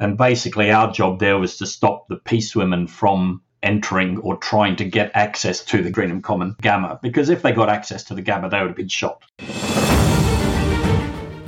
And 0.00 0.16
basically, 0.16 0.70
our 0.70 0.90
job 0.90 1.20
there 1.20 1.36
was 1.36 1.58
to 1.58 1.66
stop 1.66 2.08
the 2.08 2.16
peace 2.16 2.56
women 2.56 2.86
from 2.86 3.42
entering 3.62 4.16
or 4.20 4.38
trying 4.38 4.74
to 4.76 4.84
get 4.86 5.10
access 5.12 5.62
to 5.66 5.82
the 5.82 5.90
Greenham 5.90 6.22
Common 6.22 6.56
GAMA, 6.62 6.98
because 7.02 7.28
if 7.28 7.42
they 7.42 7.52
got 7.52 7.68
access 7.68 8.02
to 8.04 8.14
the 8.14 8.22
GAMA, 8.22 8.48
they 8.48 8.60
would 8.60 8.68
have 8.68 8.76
been 8.76 8.88
shot. 8.88 9.22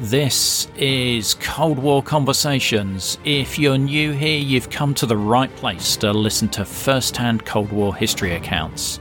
This 0.00 0.68
is 0.76 1.32
Cold 1.40 1.78
War 1.78 2.02
Conversations. 2.02 3.16
If 3.24 3.58
you're 3.58 3.78
new 3.78 4.12
here, 4.12 4.38
you've 4.38 4.68
come 4.68 4.92
to 4.96 5.06
the 5.06 5.16
right 5.16 5.54
place 5.56 5.96
to 5.98 6.12
listen 6.12 6.50
to 6.50 6.66
first 6.66 7.16
hand 7.16 7.46
Cold 7.46 7.72
War 7.72 7.94
history 7.94 8.34
accounts. 8.34 9.00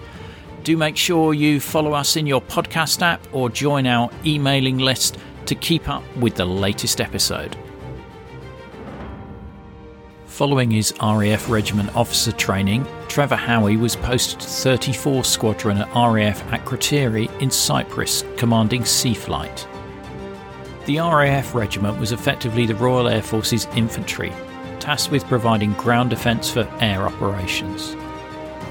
Do 0.64 0.78
make 0.78 0.96
sure 0.96 1.34
you 1.34 1.60
follow 1.60 1.92
us 1.92 2.16
in 2.16 2.26
your 2.26 2.42
podcast 2.42 3.02
app 3.02 3.20
or 3.34 3.50
join 3.50 3.86
our 3.86 4.10
emailing 4.26 4.78
list 4.78 5.18
to 5.48 5.56
keep 5.56 5.90
up 5.90 6.04
with 6.16 6.36
the 6.36 6.46
latest 6.46 7.02
episode. 7.02 7.58
Following 10.42 10.72
his 10.72 10.92
RAF 11.00 11.52
Regiment 11.52 11.96
officer 11.96 12.32
training, 12.32 12.88
Trevor 13.08 13.36
Howie 13.36 13.78
was 13.78 13.96
posted 13.96 14.40
to 14.40 14.48
34 14.48 15.24
Squadron 15.24 15.78
at 15.78 15.88
RAF 15.94 16.44
Akrotiri 16.48 17.30
in 17.40 17.52
Cyprus, 17.52 18.24
commanding 18.38 18.84
C 18.84 19.14
Flight. 19.14 19.68
The 20.88 20.98
RAF 20.98 21.54
Regiment 21.54 22.00
was 22.00 22.12
effectively 22.12 22.66
the 22.66 22.74
Royal 22.74 23.08
Air 23.08 23.22
Force's 23.22 23.68
infantry, 23.76 24.34
tasked 24.80 25.12
with 25.12 25.28
providing 25.28 25.74
ground 25.74 26.10
defence 26.10 26.50
for 26.50 26.68
air 26.80 27.04
operations. 27.04 27.96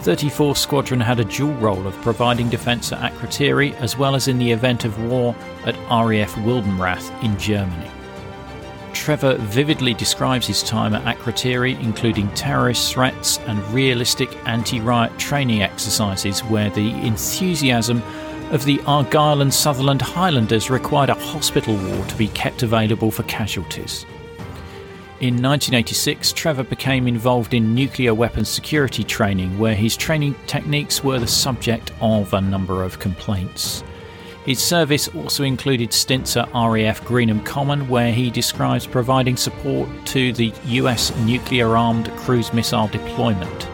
34 0.00 0.56
Squadron 0.56 0.98
had 0.98 1.20
a 1.20 1.24
dual 1.24 1.54
role 1.58 1.86
of 1.86 1.94
providing 2.02 2.50
defence 2.50 2.90
at 2.90 3.12
Akrotiri 3.12 3.74
as 3.74 3.96
well 3.96 4.16
as 4.16 4.26
in 4.26 4.38
the 4.38 4.50
event 4.50 4.84
of 4.84 5.00
war 5.04 5.36
at 5.66 5.76
RAF 5.88 6.34
Wildenrath 6.34 7.22
in 7.22 7.38
Germany. 7.38 7.99
Trevor 8.92 9.36
vividly 9.36 9.94
describes 9.94 10.46
his 10.46 10.62
time 10.62 10.94
at 10.94 11.04
Akrotiri, 11.04 11.78
including 11.80 12.28
terrorist 12.34 12.92
threats 12.92 13.38
and 13.46 13.58
realistic 13.72 14.34
anti 14.46 14.80
riot 14.80 15.18
training 15.18 15.62
exercises 15.62 16.40
where 16.40 16.70
the 16.70 16.90
enthusiasm 17.06 18.02
of 18.50 18.64
the 18.64 18.80
Argyll 18.86 19.42
and 19.42 19.52
Sutherland 19.52 20.02
Highlanders 20.02 20.70
required 20.70 21.10
a 21.10 21.14
hospital 21.14 21.76
ward 21.76 22.08
to 22.08 22.16
be 22.16 22.28
kept 22.28 22.62
available 22.62 23.10
for 23.10 23.22
casualties. 23.24 24.04
In 25.20 25.34
1986, 25.34 26.32
Trevor 26.32 26.64
became 26.64 27.06
involved 27.06 27.52
in 27.52 27.74
nuclear 27.74 28.14
weapons 28.14 28.48
security 28.48 29.04
training, 29.04 29.58
where 29.58 29.74
his 29.74 29.96
training 29.96 30.34
techniques 30.46 31.04
were 31.04 31.18
the 31.18 31.26
subject 31.26 31.92
of 32.00 32.32
a 32.32 32.40
number 32.40 32.82
of 32.82 32.98
complaints. 32.98 33.84
His 34.50 34.60
service 34.60 35.06
also 35.06 35.44
included 35.44 35.92
stints 35.92 36.36
at 36.36 36.52
RAF 36.52 37.04
Greenham 37.04 37.46
Common, 37.46 37.88
where 37.88 38.10
he 38.10 38.30
describes 38.30 38.84
providing 38.84 39.36
support 39.36 39.88
to 40.06 40.32
the 40.32 40.52
US 40.64 41.16
nuclear 41.18 41.76
armed 41.76 42.10
cruise 42.16 42.52
missile 42.52 42.88
deployment. 42.88 43.68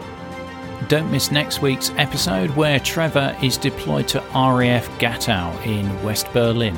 Don't 0.87 1.11
miss 1.11 1.31
next 1.31 1.63
week's 1.63 1.89
episode, 1.97 2.51
where 2.51 2.79
Trevor 2.79 3.35
is 3.41 3.57
deployed 3.57 4.07
to 4.09 4.19
RAF 4.35 4.87
Gatow 4.99 5.65
in 5.65 6.03
West 6.03 6.31
Berlin. 6.31 6.75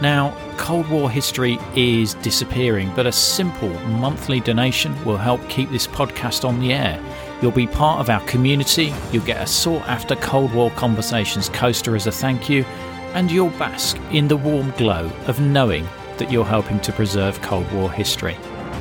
Now, 0.00 0.32
Cold 0.56 0.88
War 0.88 1.10
history 1.10 1.58
is 1.74 2.14
disappearing, 2.14 2.92
but 2.94 3.04
a 3.04 3.10
simple 3.10 3.76
monthly 3.98 4.38
donation 4.38 4.94
will 5.04 5.16
help 5.16 5.40
keep 5.48 5.70
this 5.70 5.88
podcast 5.88 6.48
on 6.48 6.60
the 6.60 6.72
air. 6.72 7.02
You'll 7.42 7.52
be 7.52 7.66
part 7.66 8.00
of 8.00 8.08
our 8.08 8.20
community, 8.26 8.94
you'll 9.12 9.24
get 9.24 9.42
a 9.42 9.46
sought 9.46 9.86
after 9.86 10.16
Cold 10.16 10.54
War 10.54 10.70
Conversations 10.70 11.50
coaster 11.50 11.94
as 11.94 12.06
a 12.06 12.12
thank 12.12 12.48
you, 12.48 12.64
and 13.12 13.30
you'll 13.30 13.50
bask 13.50 13.98
in 14.10 14.26
the 14.26 14.38
warm 14.38 14.70
glow 14.72 15.10
of 15.26 15.38
knowing 15.38 15.86
that 16.16 16.32
you're 16.32 16.46
helping 16.46 16.80
to 16.80 16.92
preserve 16.92 17.40
Cold 17.42 17.70
War 17.72 17.92
history. 17.92 18.38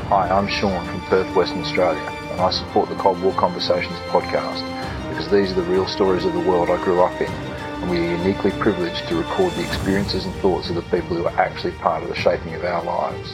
Hi, 0.08 0.30
I'm 0.30 0.48
Sean 0.48 0.86
from 0.86 1.02
Perth, 1.02 1.36
Western 1.36 1.60
Australia, 1.60 2.00
and 2.00 2.40
I 2.40 2.50
support 2.52 2.88
the 2.88 2.96
Cold 2.96 3.22
War 3.22 3.34
Conversations 3.34 3.98
podcast 4.08 4.64
because 5.10 5.30
these 5.30 5.52
are 5.52 5.56
the 5.56 5.64
real 5.64 5.86
stories 5.86 6.24
of 6.24 6.32
the 6.32 6.40
world 6.40 6.70
I 6.70 6.82
grew 6.82 7.02
up 7.02 7.20
in, 7.20 7.30
and 7.30 7.92
we 7.92 7.98
are 8.00 8.18
uniquely 8.18 8.52
privileged 8.52 9.06
to 9.10 9.18
record 9.18 9.52
the 9.54 9.66
experiences 9.68 10.24
and 10.24 10.34
thoughts 10.36 10.70
of 10.70 10.76
the 10.76 10.82
people 10.84 11.18
who 11.18 11.26
are 11.26 11.40
actually 11.42 11.74
part 11.74 12.04
of 12.04 12.10
the 12.10 12.16
shaping 12.16 12.54
of 12.54 12.64
our 12.64 12.84
lives. 12.86 13.34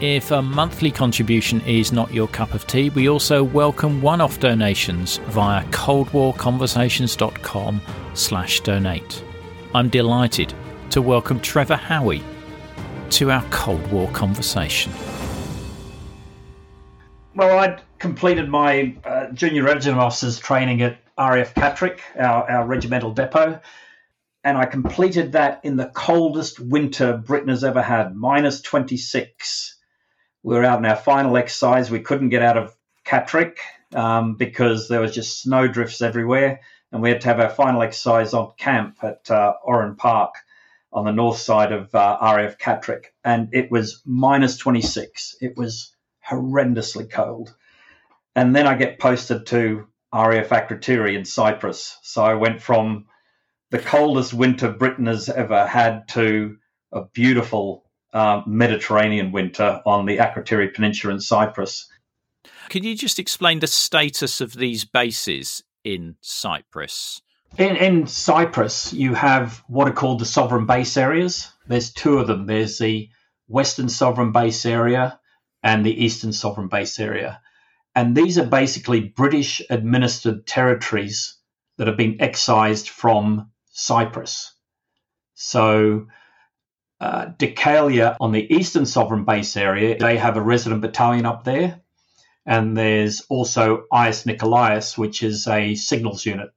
If 0.00 0.30
a 0.30 0.42
monthly 0.42 0.90
contribution 0.90 1.62
is 1.62 1.90
not 1.90 2.12
your 2.12 2.28
cup 2.28 2.52
of 2.52 2.66
tea, 2.66 2.90
we 2.90 3.08
also 3.08 3.42
welcome 3.42 4.02
one-off 4.02 4.38
donations 4.38 5.16
via 5.28 5.64
coldwarconversations.com 5.68 7.80
slash 8.12 8.60
donate. 8.60 9.24
I'm 9.74 9.88
delighted 9.88 10.52
to 10.90 11.00
welcome 11.00 11.40
Trevor 11.40 11.76
Howie 11.76 12.22
to 13.08 13.30
our 13.30 13.42
Cold 13.44 13.90
War 13.90 14.10
conversation. 14.10 14.92
Well, 17.34 17.58
I'd 17.58 17.80
completed 17.98 18.50
my 18.50 18.94
uh, 19.02 19.30
junior 19.32 19.62
regiment 19.62 20.02
officers 20.02 20.38
training 20.38 20.82
at 20.82 20.98
RAF 21.16 21.54
Catterick, 21.54 22.00
our, 22.18 22.50
our 22.50 22.66
regimental 22.66 23.12
depot, 23.12 23.62
and 24.44 24.58
I 24.58 24.66
completed 24.66 25.32
that 25.32 25.62
in 25.64 25.78
the 25.78 25.86
coldest 25.86 26.60
winter 26.60 27.16
Britain 27.16 27.48
has 27.48 27.64
ever 27.64 27.80
had, 27.80 28.14
minus 28.14 28.60
26 28.60 29.75
we 30.46 30.54
were 30.54 30.64
out 30.64 30.78
in 30.78 30.84
our 30.84 30.94
final 30.94 31.36
exercise. 31.36 31.90
We 31.90 31.98
couldn't 31.98 32.28
get 32.28 32.40
out 32.40 32.56
of 32.56 32.72
Catterick 33.04 33.56
um, 33.92 34.36
because 34.36 34.86
there 34.86 35.00
was 35.00 35.12
just 35.12 35.42
snow 35.42 35.66
drifts 35.66 36.00
everywhere, 36.00 36.60
and 36.92 37.02
we 37.02 37.10
had 37.10 37.22
to 37.22 37.28
have 37.28 37.40
our 37.40 37.50
final 37.50 37.82
exercise 37.82 38.32
on 38.32 38.52
camp 38.56 38.98
at 39.02 39.28
uh, 39.28 39.54
Oran 39.64 39.96
Park 39.96 40.36
on 40.92 41.04
the 41.04 41.10
north 41.10 41.38
side 41.38 41.72
of 41.72 41.92
uh, 41.92 42.18
RAF 42.22 42.58
Catterick, 42.58 43.06
and 43.24 43.48
it 43.54 43.72
was 43.72 44.02
minus 44.06 44.56
26. 44.56 45.34
It 45.40 45.56
was 45.56 45.92
horrendously 46.30 47.10
cold. 47.10 47.52
And 48.36 48.54
then 48.54 48.68
I 48.68 48.76
get 48.76 49.00
posted 49.00 49.46
to 49.46 49.88
RAF 50.14 50.50
Akrotiri 50.50 51.16
in 51.16 51.24
Cyprus. 51.24 51.98
So 52.02 52.22
I 52.22 52.34
went 52.34 52.62
from 52.62 53.06
the 53.72 53.80
coldest 53.80 54.32
winter 54.32 54.70
Britain 54.70 55.06
has 55.06 55.28
ever 55.28 55.66
had 55.66 56.06
to 56.10 56.58
a 56.92 57.02
beautiful 57.06 57.85
uh, 58.12 58.42
Mediterranean 58.46 59.32
winter 59.32 59.82
on 59.84 60.06
the 60.06 60.18
Akrotiri 60.18 60.72
Peninsula 60.74 61.14
in 61.14 61.20
Cyprus. 61.20 61.88
Can 62.68 62.82
you 62.82 62.96
just 62.96 63.18
explain 63.18 63.60
the 63.60 63.66
status 63.66 64.40
of 64.40 64.54
these 64.54 64.84
bases 64.84 65.62
in 65.84 66.16
Cyprus? 66.20 67.22
In, 67.58 67.76
in 67.76 68.06
Cyprus, 68.06 68.92
you 68.92 69.14
have 69.14 69.62
what 69.68 69.88
are 69.88 69.92
called 69.92 70.20
the 70.20 70.26
sovereign 70.26 70.66
base 70.66 70.96
areas. 70.96 71.48
There's 71.66 71.92
two 71.92 72.18
of 72.18 72.26
them. 72.26 72.46
There's 72.46 72.78
the 72.78 73.08
Western 73.48 73.88
Sovereign 73.88 74.32
Base 74.32 74.66
Area 74.66 75.20
and 75.62 75.86
the 75.86 76.04
Eastern 76.04 76.32
Sovereign 76.32 76.68
Base 76.68 76.98
Area. 76.98 77.40
And 77.94 78.16
these 78.16 78.36
are 78.38 78.46
basically 78.46 79.00
British 79.00 79.62
administered 79.70 80.46
territories 80.46 81.38
that 81.78 81.86
have 81.86 81.96
been 81.96 82.20
excised 82.20 82.88
from 82.88 83.50
Cyprus. 83.70 84.52
So 85.34 86.08
uh, 87.00 87.26
Dhekelia 87.38 88.16
on 88.20 88.32
the 88.32 88.54
Eastern 88.54 88.86
Sovereign 88.86 89.24
Base 89.24 89.56
area, 89.56 89.98
they 89.98 90.16
have 90.16 90.36
a 90.36 90.42
resident 90.42 90.82
battalion 90.82 91.26
up 91.26 91.44
there. 91.44 91.80
And 92.46 92.76
there's 92.76 93.22
also 93.28 93.84
Ayios 93.92 94.24
Nikolaos, 94.24 94.96
which 94.96 95.22
is 95.22 95.48
a 95.48 95.74
signals 95.74 96.24
unit, 96.24 96.50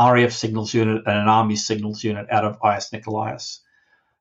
RAF 0.00 0.32
signals 0.32 0.72
unit, 0.72 1.02
and 1.06 1.18
an 1.18 1.28
Army 1.28 1.56
signals 1.56 2.02
unit 2.02 2.26
out 2.30 2.44
of 2.44 2.58
Ayios 2.60 2.90
Nikolaos. 2.92 3.60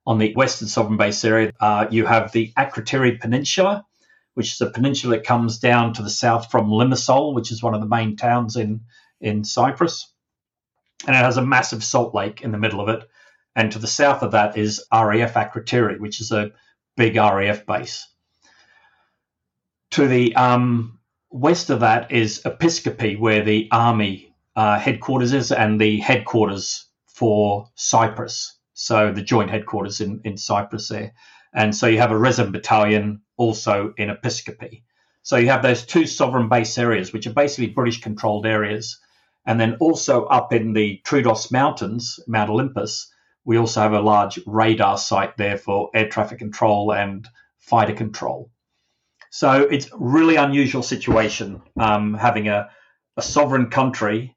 On 0.06 0.18
the 0.18 0.34
Western 0.34 0.68
Sovereign 0.68 0.98
Base 0.98 1.24
area, 1.24 1.54
uh, 1.62 1.88
you 1.90 2.06
have 2.06 2.34
the 2.34 2.52
Akrotiri 2.58 3.20
Peninsula, 3.20 3.86
which 4.34 4.52
is 4.52 4.62
a 4.62 4.70
peninsula 4.70 5.16
that 5.16 5.26
comes 5.26 5.60
down 5.60 5.94
to 5.94 6.04
the 6.04 6.10
south 6.10 6.52
from 6.52 6.70
Limassol, 6.70 7.34
which 7.34 7.52
is 7.52 7.64
one 7.64 7.74
of 7.74 7.80
the 7.80 7.88
main 7.88 8.18
towns 8.18 8.58
in, 8.58 8.82
in 9.22 9.46
Cyprus. 9.46 10.12
And 11.08 11.16
it 11.16 11.20
has 11.20 11.38
a 11.38 11.46
massive 11.46 11.84
salt 11.84 12.14
lake 12.14 12.42
in 12.42 12.52
the 12.52 12.58
middle 12.58 12.82
of 12.82 12.90
it 12.90 13.08
and 13.56 13.72
to 13.72 13.80
the 13.80 13.88
south 13.88 14.24
of 14.24 14.32
that 14.32 14.58
is 14.58 14.84
RAF 14.92 15.34
Akrotiri, 15.34 16.00
which 16.00 16.20
is 16.20 16.32
a 16.32 16.52
big 16.98 17.16
RAF 17.16 17.66
base. 17.66 18.08
To 19.92 20.08
the 20.08 20.36
um, 20.36 21.00
west 21.30 21.70
of 21.70 21.82
that 21.82 22.12
is 22.12 22.42
Episkopi, 22.46 23.20
where 23.20 23.44
the 23.44 23.68
army 23.72 24.34
uh, 24.56 24.80
headquarters 24.80 25.34
is, 25.34 25.52
and 25.52 25.80
the 25.80 26.00
headquarters 26.00 26.86
for 27.08 27.70
Cyprus. 27.76 28.58
So 28.74 29.12
the 29.12 29.22
joint 29.22 29.52
headquarters 29.52 30.02
in, 30.02 30.22
in 30.24 30.38
Cyprus 30.38 30.90
there. 30.90 31.14
And 31.54 31.76
so 31.76 31.86
you 31.86 32.00
have 32.00 32.12
a 32.12 32.18
resident 32.18 32.54
battalion 32.54 33.22
also 33.38 33.94
in 33.98 34.10
Episkopi. 34.10 34.82
So 35.22 35.38
you 35.38 35.50
have 35.50 35.62
those 35.62 35.86
two 35.86 36.08
sovereign 36.08 36.50
base 36.50 36.78
areas, 36.78 37.14
which 37.14 37.28
are 37.28 37.34
basically 37.34 37.68
British 37.68 38.02
controlled 38.02 38.48
areas. 38.48 39.00
And 39.46 39.60
then 39.60 39.76
also 39.80 40.26
up 40.26 40.54
in 40.54 40.74
the 40.74 41.02
Troodos 41.06 41.52
Mountains, 41.52 42.20
Mount 42.28 42.50
Olympus, 42.50 43.13
we 43.46 43.58
also 43.58 43.82
have 43.82 43.94
a 43.94 44.02
large 44.02 44.40
radar 44.46 44.98
site 44.98 45.38
there 45.38 45.58
for 45.58 45.90
air 45.94 46.08
traffic 46.08 46.40
control 46.40 46.94
and 46.94 47.28
fighter 47.60 47.94
control. 47.94 48.50
So 49.32 49.64
it's 49.64 49.90
really 49.94 50.36
unusual 50.36 50.84
situation 50.84 51.62
um, 51.80 52.14
having 52.14 52.48
a, 52.48 52.70
a 53.18 53.22
sovereign 53.22 53.70
country 53.70 54.36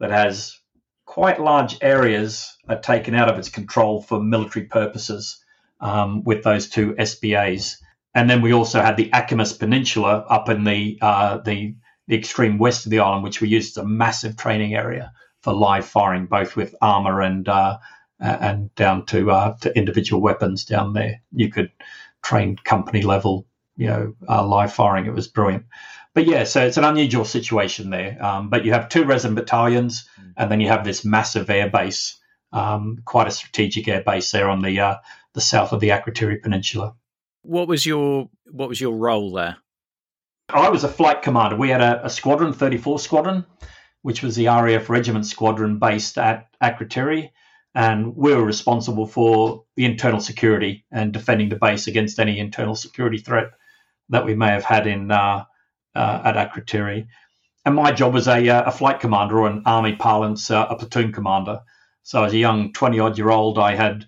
that 0.00 0.10
has 0.10 0.58
quite 1.06 1.40
large 1.40 1.78
areas 1.80 2.56
are 2.68 2.80
taken 2.80 3.14
out 3.14 3.28
of 3.28 3.38
its 3.38 3.48
control 3.48 4.02
for 4.02 4.20
military 4.20 4.66
purposes 4.66 5.42
um, 5.80 6.24
with 6.24 6.42
those 6.42 6.68
two 6.68 6.94
SBAs. 6.94 7.76
And 8.14 8.28
then 8.28 8.42
we 8.42 8.52
also 8.52 8.80
had 8.80 8.96
the 8.96 9.10
Akamas 9.10 9.58
Peninsula 9.58 10.24
up 10.28 10.48
in 10.48 10.64
the, 10.64 10.98
uh, 11.00 11.38
the, 11.38 11.76
the 12.08 12.16
extreme 12.16 12.58
west 12.58 12.86
of 12.86 12.90
the 12.90 12.98
island, 12.98 13.24
which 13.24 13.40
we 13.40 13.48
used 13.48 13.78
as 13.78 13.84
a 13.84 13.86
massive 13.86 14.36
training 14.36 14.74
area 14.74 15.12
for 15.42 15.52
live 15.52 15.86
firing, 15.86 16.26
both 16.26 16.56
with 16.56 16.74
armor 16.80 17.20
and 17.20 17.48
uh, 17.48 17.78
and 18.22 18.74
down 18.74 19.04
to 19.06 19.30
uh, 19.30 19.56
to 19.60 19.76
individual 19.76 20.22
weapons 20.22 20.64
down 20.64 20.92
there. 20.92 21.20
You 21.32 21.50
could 21.50 21.70
train 22.22 22.56
company 22.56 23.02
level, 23.02 23.46
you 23.76 23.88
know, 23.88 24.14
uh, 24.28 24.46
live 24.46 24.72
firing. 24.72 25.06
It 25.06 25.14
was 25.14 25.28
brilliant. 25.28 25.64
But 26.14 26.26
yeah, 26.26 26.44
so 26.44 26.64
it's 26.64 26.76
an 26.76 26.84
unusual 26.84 27.24
situation 27.24 27.90
there. 27.90 28.22
Um, 28.22 28.50
but 28.50 28.64
you 28.64 28.72
have 28.72 28.88
two 28.88 29.04
resident 29.04 29.36
battalions, 29.36 30.08
and 30.36 30.50
then 30.50 30.60
you 30.60 30.68
have 30.68 30.84
this 30.84 31.04
massive 31.04 31.48
air 31.48 31.70
base, 31.70 32.20
um, 32.52 32.98
quite 33.04 33.28
a 33.28 33.32
strategic 33.32 33.88
air 33.88 34.02
base 34.02 34.30
there 34.30 34.48
on 34.48 34.62
the 34.62 34.78
uh, 34.80 34.96
the 35.34 35.40
south 35.40 35.72
of 35.72 35.80
the 35.80 35.88
Akrotiri 35.88 36.40
Peninsula. 36.40 36.94
What 37.42 37.66
was 37.66 37.84
your 37.84 38.28
what 38.50 38.68
was 38.68 38.80
your 38.80 38.94
role 38.94 39.32
there? 39.32 39.56
I 40.48 40.68
was 40.68 40.84
a 40.84 40.88
flight 40.88 41.22
commander. 41.22 41.56
We 41.56 41.70
had 41.70 41.80
a, 41.80 42.04
a 42.04 42.10
squadron, 42.10 42.52
34 42.52 42.98
Squadron, 42.98 43.46
which 44.02 44.22
was 44.22 44.36
the 44.36 44.46
RAF 44.46 44.90
Regiment 44.90 45.24
Squadron 45.24 45.78
based 45.78 46.18
at 46.18 46.48
Akrotiri, 46.62 47.30
and 47.74 48.14
we 48.16 48.34
were 48.34 48.44
responsible 48.44 49.06
for 49.06 49.64
the 49.76 49.84
internal 49.84 50.20
security 50.20 50.84
and 50.90 51.12
defending 51.12 51.48
the 51.48 51.56
base 51.56 51.86
against 51.86 52.18
any 52.18 52.38
internal 52.38 52.74
security 52.74 53.18
threat 53.18 53.50
that 54.10 54.26
we 54.26 54.34
may 54.34 54.48
have 54.48 54.64
had 54.64 54.86
in 54.86 55.10
uh, 55.10 55.44
uh, 55.94 56.22
at 56.24 56.36
Akrotiri. 56.36 57.06
And 57.64 57.74
my 57.74 57.92
job 57.92 58.12
was 58.12 58.28
a, 58.28 58.48
uh, 58.48 58.64
a 58.64 58.72
flight 58.72 59.00
commander, 59.00 59.38
or 59.38 59.46
an 59.46 59.62
army 59.66 59.94
parlance, 59.94 60.50
uh, 60.50 60.66
a 60.68 60.76
platoon 60.76 61.12
commander. 61.12 61.60
So 62.02 62.24
as 62.24 62.32
a 62.32 62.38
young 62.38 62.72
20 62.72 62.98
odd 62.98 63.18
year 63.18 63.30
old, 63.30 63.58
I 63.58 63.76
had 63.76 64.06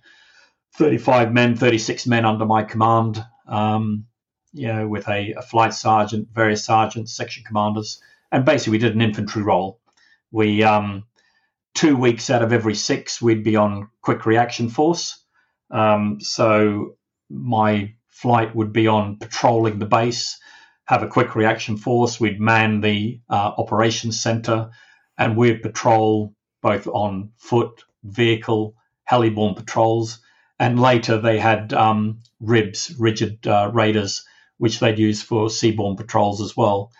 35 0.76 1.32
men, 1.32 1.56
36 1.56 2.06
men 2.06 2.25
under 2.25 2.44
my 2.44 2.64
command, 2.64 3.25
um, 3.46 4.06
you 4.52 4.66
know, 4.66 4.88
with 4.88 5.08
a, 5.08 5.34
a, 5.34 5.43
flight 5.43 5.72
sergeant, 5.72 6.28
various 6.32 6.64
sergeants, 6.64 7.14
section 7.14 7.44
commanders. 7.44 8.00
And 8.32 8.44
basically, 8.44 8.72
we 8.72 8.78
did 8.78 8.94
an 8.94 9.00
infantry 9.02 9.43
role. 9.43 9.81
We, 10.32 10.64
um, 10.64 11.05
two 11.75 11.97
weeks 11.97 12.31
out 12.31 12.43
of 12.43 12.53
every 12.53 12.75
six, 12.75 13.21
we'd 13.21 13.44
be 13.44 13.56
on 13.56 13.88
quick 14.00 14.26
reaction 14.26 14.69
force. 14.69 15.23
Um, 15.71 16.21
so 16.21 16.97
my 17.29 17.94
flight 18.09 18.55
would 18.55 18.73
be 18.73 18.87
on 18.87 19.19
patrolling 19.19 19.79
the 19.79 19.87
base, 19.87 20.38
have 20.85 21.03
a 21.03 21.09
quick 21.09 21.35
reaction 21.35 21.76
force. 21.76 22.21
We'd 22.21 22.41
man 22.41 22.81
the 22.81 23.21
uh, 23.29 23.53
operations 23.59 24.21
center, 24.21 24.71
and 25.19 25.37
we'd 25.37 25.62
patrol 25.62 26.35
both 26.62 26.87
on 26.87 27.32
foot, 27.37 27.82
vehicle, 28.05 28.76
heliborne 29.11 29.56
patrols. 29.56 30.21
And 30.59 30.81
later 30.81 31.21
they 31.21 31.38
had 31.38 31.73
um, 31.73 32.21
RIBs, 32.43 32.94
rigid 32.99 33.47
uh, 33.47 33.71
raiders, 33.75 34.25
which 34.59 34.79
they'd 34.79 34.99
use 34.99 35.23
for 35.23 35.49
seaborne 35.49 35.97
patrols 35.97 36.41
as 36.41 36.56
well. 36.56 36.93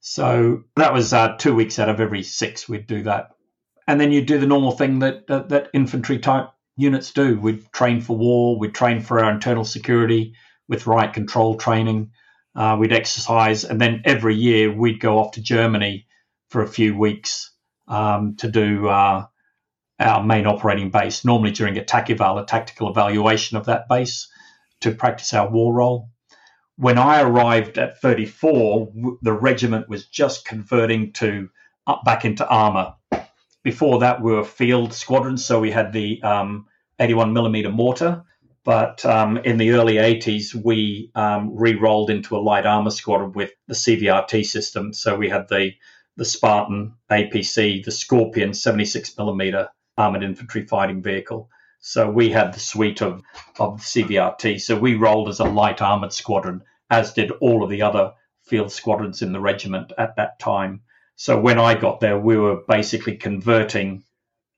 So 0.00 0.62
that 0.76 0.94
was 0.94 1.12
uh, 1.12 1.36
two 1.36 1.54
weeks 1.54 1.78
out 1.78 1.88
of 1.88 2.00
every 2.00 2.22
six 2.22 2.68
we'd 2.68 2.86
do 2.86 3.02
that. 3.02 3.30
And 3.90 4.00
then 4.00 4.12
you 4.12 4.22
do 4.22 4.38
the 4.38 4.46
normal 4.46 4.70
thing 4.70 5.00
that, 5.00 5.26
that, 5.26 5.48
that 5.48 5.70
infantry 5.74 6.20
type 6.20 6.50
units 6.76 7.10
do. 7.12 7.40
We'd 7.40 7.72
train 7.72 8.00
for 8.00 8.16
war, 8.16 8.56
we'd 8.56 8.72
train 8.72 9.00
for 9.00 9.18
our 9.18 9.32
internal 9.32 9.64
security 9.64 10.34
with 10.68 10.86
riot 10.86 11.12
control 11.12 11.56
training. 11.56 12.12
Uh, 12.54 12.76
we'd 12.78 12.92
exercise, 12.92 13.64
and 13.64 13.80
then 13.80 14.02
every 14.04 14.36
year 14.36 14.72
we'd 14.72 15.00
go 15.00 15.18
off 15.18 15.32
to 15.32 15.42
Germany 15.42 16.06
for 16.50 16.62
a 16.62 16.68
few 16.68 16.96
weeks 16.96 17.50
um, 17.88 18.36
to 18.36 18.48
do 18.48 18.86
uh, 18.86 19.26
our 19.98 20.22
main 20.22 20.46
operating 20.46 20.92
base, 20.92 21.24
normally 21.24 21.50
during 21.50 21.76
a 21.76 21.82
TACEVAL, 21.82 22.40
a 22.40 22.46
tactical 22.46 22.90
evaluation 22.90 23.56
of 23.56 23.66
that 23.66 23.88
base, 23.88 24.30
to 24.82 24.92
practice 24.92 25.34
our 25.34 25.50
war 25.50 25.74
role. 25.74 26.10
When 26.76 26.96
I 26.96 27.22
arrived 27.22 27.76
at 27.76 28.00
34, 28.00 28.92
the 29.20 29.32
regiment 29.32 29.88
was 29.88 30.06
just 30.06 30.44
converting 30.44 31.12
to 31.14 31.48
up 31.88 32.04
back 32.04 32.24
into 32.24 32.46
armour. 32.46 32.94
Before 33.62 34.00
that, 34.00 34.22
we 34.22 34.32
were 34.32 34.44
field 34.44 34.92
squadrons, 34.94 35.44
so 35.44 35.60
we 35.60 35.70
had 35.70 35.92
the 35.92 36.22
um, 36.22 36.66
81 36.98 37.32
millimeter 37.32 37.70
mortar, 37.70 38.24
but 38.64 39.04
um, 39.04 39.38
in 39.38 39.58
the 39.58 39.70
early 39.72 39.94
80s, 39.94 40.54
we 40.54 41.10
um, 41.14 41.54
re 41.56 41.74
rolled 41.74 42.10
into 42.10 42.36
a 42.36 42.40
light 42.40 42.66
armor 42.66 42.90
squadron 42.90 43.32
with 43.32 43.52
the 43.66 43.74
CVRT 43.74 44.44
system. 44.44 44.92
So 44.92 45.16
we 45.16 45.28
had 45.28 45.48
the, 45.48 45.72
the 46.16 46.24
Spartan 46.24 46.94
APC, 47.10 47.84
the 47.84 47.90
Scorpion 47.90 48.54
76 48.54 49.16
millimeter 49.16 49.68
armored 49.96 50.22
infantry 50.22 50.66
fighting 50.66 51.02
vehicle. 51.02 51.50
So 51.80 52.10
we 52.10 52.30
had 52.30 52.52
the 52.52 52.60
suite 52.60 53.00
of, 53.00 53.22
of 53.58 53.80
CVRT. 53.80 54.60
So 54.60 54.78
we 54.78 54.94
rolled 54.94 55.28
as 55.30 55.40
a 55.40 55.44
light 55.44 55.80
armored 55.80 56.12
squadron, 56.12 56.62
as 56.90 57.14
did 57.14 57.30
all 57.40 57.62
of 57.64 57.70
the 57.70 57.82
other 57.82 58.12
field 58.42 58.70
squadrons 58.72 59.22
in 59.22 59.32
the 59.32 59.40
regiment 59.40 59.92
at 59.96 60.16
that 60.16 60.38
time. 60.38 60.82
So 61.20 61.38
when 61.38 61.58
I 61.58 61.74
got 61.74 62.00
there, 62.00 62.18
we 62.18 62.38
were 62.38 62.62
basically 62.66 63.18
converting 63.18 64.04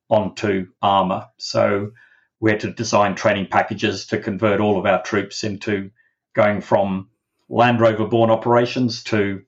onto 0.08 0.68
armor. 0.80 1.26
So 1.36 1.90
we 2.38 2.52
had 2.52 2.60
to 2.60 2.72
design 2.72 3.16
training 3.16 3.48
packages 3.48 4.06
to 4.06 4.20
convert 4.20 4.60
all 4.60 4.78
of 4.78 4.86
our 4.86 5.02
troops 5.02 5.42
into 5.42 5.90
going 6.36 6.60
from 6.60 7.08
Land 7.48 7.80
Rover 7.80 8.06
borne 8.06 8.30
operations 8.30 9.02
to 9.04 9.42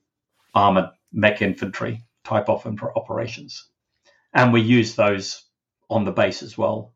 armored 0.53 0.89
mech 1.13 1.41
infantry 1.41 2.03
type 2.25 2.49
of 2.49 2.67
operations. 2.97 3.65
And 4.33 4.51
we 4.51 4.59
used 4.59 4.97
those 4.97 5.41
on 5.89 6.03
the 6.03 6.11
base 6.11 6.43
as 6.43 6.57
well. 6.57 6.91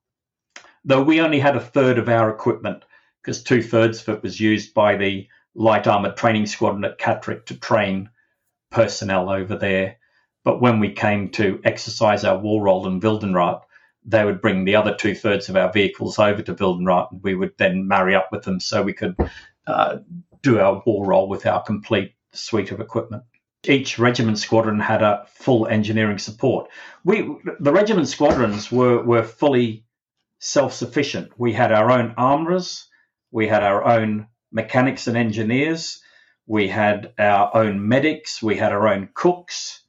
Though 0.84 1.02
we 1.02 1.22
only 1.22 1.40
had 1.40 1.56
a 1.56 1.62
third 1.62 1.98
of 1.98 2.10
our 2.10 2.30
equipment 2.30 2.84
because 3.22 3.42
two 3.42 3.64
thirds 3.64 4.02
of 4.02 4.16
it 4.18 4.24
was 4.24 4.38
used 4.38 4.74
by 4.74 4.98
the 4.98 5.30
light 5.56 5.88
armored 5.88 6.18
training 6.18 6.48
squadron 6.48 6.84
at 6.84 7.00
Catterick 7.00 7.46
to 7.46 7.58
train 7.58 8.10
personnel 8.70 9.30
over 9.30 9.56
there. 9.56 9.96
But 10.50 10.62
when 10.62 10.80
we 10.80 10.92
came 10.92 11.30
to 11.34 11.62
exercise 11.64 12.24
our 12.26 12.36
war 12.36 12.64
role 12.64 12.88
in 12.88 13.00
Wildenrath, 13.00 13.62
they 14.04 14.26
would 14.26 14.42
bring 14.42 14.66
the 14.66 14.78
other 14.78 14.96
two 14.96 15.14
thirds 15.14 15.48
of 15.48 15.56
our 15.56 15.72
vehicles 15.72 16.18
over 16.18 16.42
to 16.42 16.56
Wildenrath, 16.56 17.12
and 17.12 17.22
we 17.22 17.36
would 17.36 17.56
then 17.60 17.88
marry 17.88 18.16
up 18.16 18.30
with 18.32 18.46
them 18.46 18.60
so 18.60 18.82
we 18.82 18.94
could 18.94 19.16
uh, 19.68 20.00
do 20.42 20.60
our 20.60 20.82
war 20.88 21.06
role 21.06 21.30
with 21.30 21.46
our 21.46 21.62
complete 21.62 22.16
suite 22.32 22.72
of 22.72 22.80
equipment. 22.80 23.22
Each 23.64 24.00
regiment 24.00 24.40
squadron 24.40 24.80
had 24.80 25.04
a 25.04 25.28
full 25.36 25.68
engineering 25.68 26.18
support. 26.18 26.72
We, 27.04 27.30
the 27.60 27.72
regiment 27.72 28.08
squadrons 28.08 28.72
were, 28.72 29.04
were 29.04 29.22
fully 29.22 29.86
self 30.40 30.74
sufficient. 30.74 31.32
We 31.38 31.54
had 31.54 31.72
our 31.72 31.92
own 31.92 32.16
armourers, 32.18 32.88
we 33.30 33.48
had 33.48 33.62
our 33.62 33.84
own 33.86 34.26
mechanics 34.52 35.06
and 35.06 35.16
engineers, 35.16 36.02
we 36.48 36.70
had 36.70 37.14
our 37.20 37.56
own 37.56 37.88
medics, 37.88 38.42
we 38.42 38.58
had 38.58 38.72
our 38.72 38.88
own 38.88 39.10
cooks, 39.14 39.84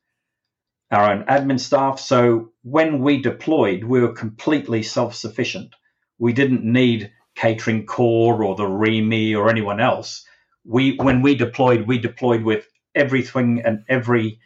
our 0.91 1.13
own 1.13 1.25
admin 1.25 1.61
staff. 1.61 2.01
So 2.01 2.51
when 2.63 3.01
we 3.01 3.23
deployed, 3.23 3.85
we 3.85 4.01
were 4.01 4.13
completely 4.13 4.83
self 4.83 5.15
sufficient. 5.15 5.75
We 6.19 6.33
didn't 6.33 6.65
need 6.65 7.13
catering 7.35 7.87
corps 7.87 8.43
or 8.45 8.57
the 8.57 8.65
REME 8.65 9.37
or 9.37 9.49
anyone 9.49 9.81
else. 9.81 10.25
We 10.65 10.97
when 10.97 11.23
we 11.23 11.35
deployed, 11.35 11.87
we 11.87 11.99
deployed 11.99 12.43
with 12.43 12.67
everything 12.95 13.63
and 13.65 13.85
every 13.89 14.41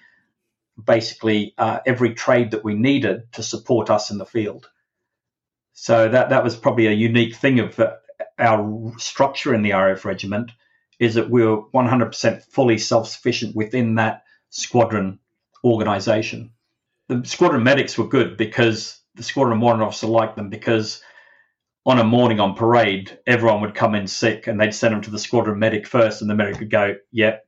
basically 0.82 1.54
uh, 1.58 1.80
every 1.86 2.14
trade 2.14 2.50
that 2.50 2.64
we 2.64 2.74
needed 2.74 3.32
to 3.32 3.42
support 3.42 3.90
us 3.90 4.10
in 4.10 4.18
the 4.18 4.26
field. 4.26 4.68
So 5.72 6.08
that 6.08 6.30
that 6.30 6.44
was 6.44 6.56
probably 6.56 6.86
a 6.86 6.92
unique 6.92 7.34
thing 7.34 7.58
of 7.60 7.78
uh, 7.80 7.94
our 8.38 8.92
structure 8.98 9.54
in 9.54 9.62
the 9.62 9.72
RAF 9.72 10.04
regiment 10.04 10.52
is 11.00 11.14
that 11.14 11.28
we 11.28 11.44
were 11.44 11.62
100% 11.74 12.44
fully 12.44 12.78
self-sufficient 12.78 13.56
within 13.56 13.96
that 13.96 14.22
squadron 14.50 15.18
organization. 15.64 16.50
The 17.08 17.22
squadron 17.24 17.62
medics 17.62 17.96
were 17.98 18.06
good 18.06 18.36
because 18.36 19.00
the 19.14 19.22
squadron 19.22 19.60
warrant 19.60 19.82
officer 19.82 20.06
liked 20.06 20.36
them 20.36 20.50
because 20.50 21.02
on 21.86 21.98
a 21.98 22.04
morning 22.04 22.40
on 22.40 22.54
parade, 22.54 23.18
everyone 23.26 23.60
would 23.60 23.74
come 23.74 23.94
in 23.94 24.06
sick 24.06 24.46
and 24.46 24.60
they'd 24.60 24.74
send 24.74 24.94
them 24.94 25.02
to 25.02 25.10
the 25.10 25.18
squadron 25.18 25.58
medic 25.58 25.86
first, 25.86 26.20
and 26.20 26.30
the 26.30 26.34
medic 26.34 26.58
would 26.58 26.70
go, 26.70 26.96
"Yep, 27.12 27.46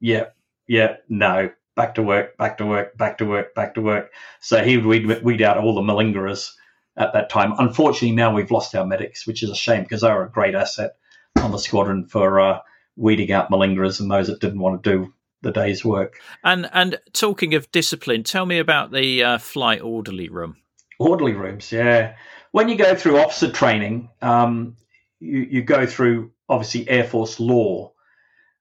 yep, 0.00 0.36
yep, 0.68 1.04
no, 1.08 1.50
back 1.74 1.94
to 1.96 2.02
work, 2.02 2.36
back 2.36 2.58
to 2.58 2.66
work, 2.66 2.96
back 2.96 3.18
to 3.18 3.24
work, 3.26 3.54
back 3.54 3.74
to 3.74 3.80
work." 3.82 4.12
So 4.40 4.62
he 4.62 4.76
would 4.76 4.86
weed, 4.86 5.22
weed 5.22 5.42
out 5.42 5.58
all 5.58 5.74
the 5.74 5.80
malingerers 5.80 6.52
at 6.96 7.12
that 7.14 7.28
time. 7.28 7.54
Unfortunately, 7.58 8.12
now 8.12 8.32
we've 8.32 8.50
lost 8.50 8.74
our 8.74 8.86
medics, 8.86 9.26
which 9.26 9.42
is 9.42 9.50
a 9.50 9.56
shame 9.56 9.82
because 9.82 10.02
they 10.02 10.10
were 10.10 10.26
a 10.26 10.30
great 10.30 10.54
asset 10.54 10.92
on 11.36 11.50
the 11.50 11.58
squadron 11.58 12.06
for 12.06 12.38
uh, 12.40 12.60
weeding 12.96 13.32
out 13.32 13.50
malingerers 13.50 14.00
and 14.00 14.10
those 14.10 14.28
that 14.28 14.40
didn't 14.40 14.60
want 14.60 14.82
to 14.82 14.90
do 14.90 15.12
the 15.42 15.52
day's 15.52 15.84
work. 15.84 16.20
And 16.42 16.68
and 16.72 16.98
talking 17.12 17.54
of 17.54 17.70
discipline, 17.72 18.22
tell 18.22 18.46
me 18.46 18.58
about 18.58 18.92
the 18.92 19.22
uh, 19.22 19.38
flight 19.38 19.82
orderly 19.82 20.28
room. 20.28 20.56
Orderly 20.98 21.32
rooms, 21.32 21.70
yeah. 21.70 22.16
When 22.52 22.68
you 22.68 22.76
go 22.76 22.94
through 22.94 23.18
officer 23.18 23.50
training, 23.50 24.10
um, 24.20 24.76
you, 25.20 25.40
you 25.50 25.62
go 25.62 25.86
through 25.86 26.32
obviously 26.48 26.88
Air 26.88 27.04
Force 27.04 27.40
law, 27.40 27.92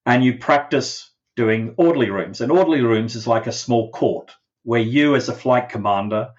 and 0.05 0.23
you 0.23 0.37
practice 0.37 1.11
doing 1.35 1.73
orderly 1.77 2.09
rooms. 2.09 2.41
And 2.41 2.51
orderly 2.51 2.81
rooms 2.81 3.15
is 3.15 3.27
like 3.27 3.47
a 3.47 3.51
small 3.51 3.91
court 3.91 4.31
where 4.63 4.81
you, 4.81 5.15
as 5.15 5.29
a 5.29 5.35
flight 5.35 5.69
commander, 5.69 6.29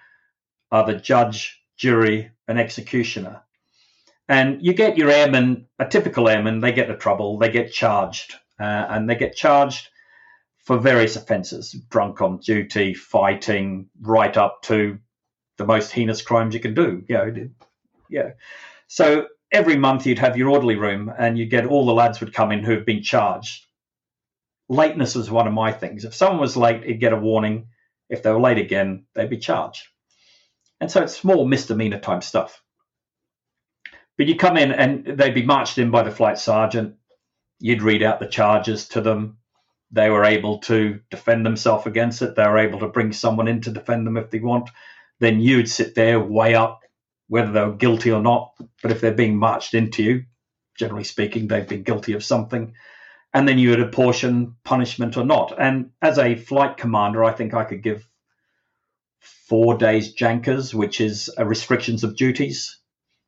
are 0.70 0.86
the 0.86 0.94
judge, 0.94 1.60
jury, 1.76 2.30
and 2.48 2.58
executioner. 2.58 3.42
And 4.28 4.64
you 4.64 4.72
get 4.72 4.96
your 4.96 5.10
airmen, 5.10 5.66
a 5.78 5.86
typical 5.86 6.28
airman, 6.28 6.60
they 6.60 6.72
get 6.72 6.88
into 6.88 6.98
trouble, 6.98 7.38
they 7.38 7.50
get 7.50 7.72
charged, 7.72 8.34
uh, 8.58 8.62
and 8.62 9.08
they 9.08 9.16
get 9.16 9.36
charged 9.36 9.88
for 10.62 10.78
various 10.78 11.16
offences 11.16 11.72
drunk 11.90 12.20
on 12.22 12.38
duty, 12.38 12.94
fighting, 12.94 13.88
right 14.00 14.36
up 14.36 14.62
to 14.62 14.98
the 15.58 15.66
most 15.66 15.92
heinous 15.92 16.22
crimes 16.22 16.54
you 16.54 16.60
can 16.60 16.74
do. 16.74 17.04
You 17.08 17.16
know, 17.16 17.48
yeah. 18.08 18.30
So 18.86 19.26
every 19.50 19.76
month 19.76 20.06
you'd 20.06 20.18
have 20.20 20.36
your 20.36 20.50
orderly 20.50 20.76
room 20.76 21.12
and 21.16 21.36
you'd 21.36 21.50
get 21.50 21.66
all 21.66 21.86
the 21.86 21.92
lads 21.92 22.20
would 22.20 22.34
come 22.34 22.52
in 22.52 22.62
who 22.62 22.72
have 22.72 22.86
been 22.86 23.02
charged. 23.02 23.66
Lateness 24.68 25.14
was 25.14 25.30
one 25.30 25.46
of 25.46 25.52
my 25.52 25.72
things. 25.72 26.04
If 26.04 26.14
someone 26.14 26.40
was 26.40 26.56
late, 26.56 26.84
he'd 26.84 27.00
get 27.00 27.12
a 27.12 27.16
warning. 27.16 27.68
If 28.08 28.22
they 28.22 28.30
were 28.30 28.40
late 28.40 28.58
again, 28.58 29.04
they'd 29.14 29.30
be 29.30 29.38
charged. 29.38 29.86
And 30.80 30.90
so 30.90 31.02
it's 31.02 31.16
small 31.16 31.46
misdemeanor 31.46 32.00
type 32.00 32.22
stuff. 32.22 32.62
But 34.16 34.26
you 34.26 34.36
come 34.36 34.56
in 34.56 34.72
and 34.72 35.06
they'd 35.18 35.34
be 35.34 35.44
marched 35.44 35.78
in 35.78 35.90
by 35.90 36.02
the 36.02 36.10
flight 36.10 36.38
sergeant. 36.38 36.96
You'd 37.58 37.82
read 37.82 38.02
out 38.02 38.20
the 38.20 38.26
charges 38.26 38.88
to 38.88 39.00
them. 39.00 39.38
They 39.92 40.08
were 40.08 40.24
able 40.24 40.58
to 40.60 41.00
defend 41.10 41.44
themselves 41.44 41.86
against 41.86 42.22
it. 42.22 42.34
They 42.34 42.46
were 42.46 42.58
able 42.58 42.80
to 42.80 42.88
bring 42.88 43.12
someone 43.12 43.48
in 43.48 43.60
to 43.62 43.70
defend 43.70 44.06
them 44.06 44.16
if 44.16 44.30
they 44.30 44.38
want. 44.38 44.70
Then 45.20 45.40
you'd 45.40 45.68
sit 45.68 45.94
there, 45.94 46.18
weigh 46.18 46.54
up 46.54 46.80
whether 47.28 47.52
they 47.52 47.60
were 47.60 47.72
guilty 47.72 48.10
or 48.10 48.22
not. 48.22 48.52
But 48.82 48.90
if 48.90 49.00
they're 49.00 49.12
being 49.12 49.36
marched 49.36 49.74
into 49.74 50.02
you, 50.02 50.24
generally 50.78 51.04
speaking, 51.04 51.46
they've 51.46 51.68
been 51.68 51.82
guilty 51.82 52.14
of 52.14 52.24
something. 52.24 52.74
And 53.34 53.46
then 53.46 53.58
you 53.58 53.70
would 53.70 53.80
apportion 53.80 54.56
punishment 54.64 55.16
or 55.16 55.24
not. 55.24 55.54
And 55.58 55.90
as 56.00 56.18
a 56.18 56.36
flight 56.36 56.76
commander, 56.76 57.24
I 57.24 57.32
think 57.32 57.54
I 57.54 57.64
could 57.64 57.82
give 57.82 58.06
four 59.20 59.76
days 59.76 60.12
jankers, 60.12 60.74
which 60.74 61.00
is 61.00 61.30
restrictions 61.38 62.04
of 62.04 62.16
duties, 62.16 62.78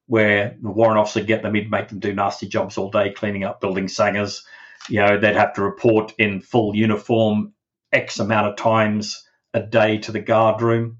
where 0.07 0.57
the 0.61 0.71
warrant 0.71 0.99
officer 0.99 1.23
get 1.23 1.43
them, 1.43 1.55
he'd 1.55 1.71
make 1.71 1.89
them 1.89 2.01
do 2.01 2.13
nasty 2.13 2.49
jobs 2.49 2.77
all 2.77 2.91
day, 2.91 3.13
cleaning 3.13 3.45
up 3.45 3.61
building 3.61 3.89
sangers. 3.89 4.45
You 4.89 5.01
know, 5.01 5.19
they'd 5.19 5.37
have 5.37 5.55
to 5.55 5.63
report 5.63 6.15
in 6.19 6.41
full 6.41 6.75
uniform 6.75 7.55
X 7.93 8.19
amount 8.19 8.49
of 8.49 8.57
times 8.57 9.25
a 9.55 9.63
day 9.63 9.99
to 9.99 10.13
the 10.13 10.21
guard 10.21 10.63
room. 10.63 10.99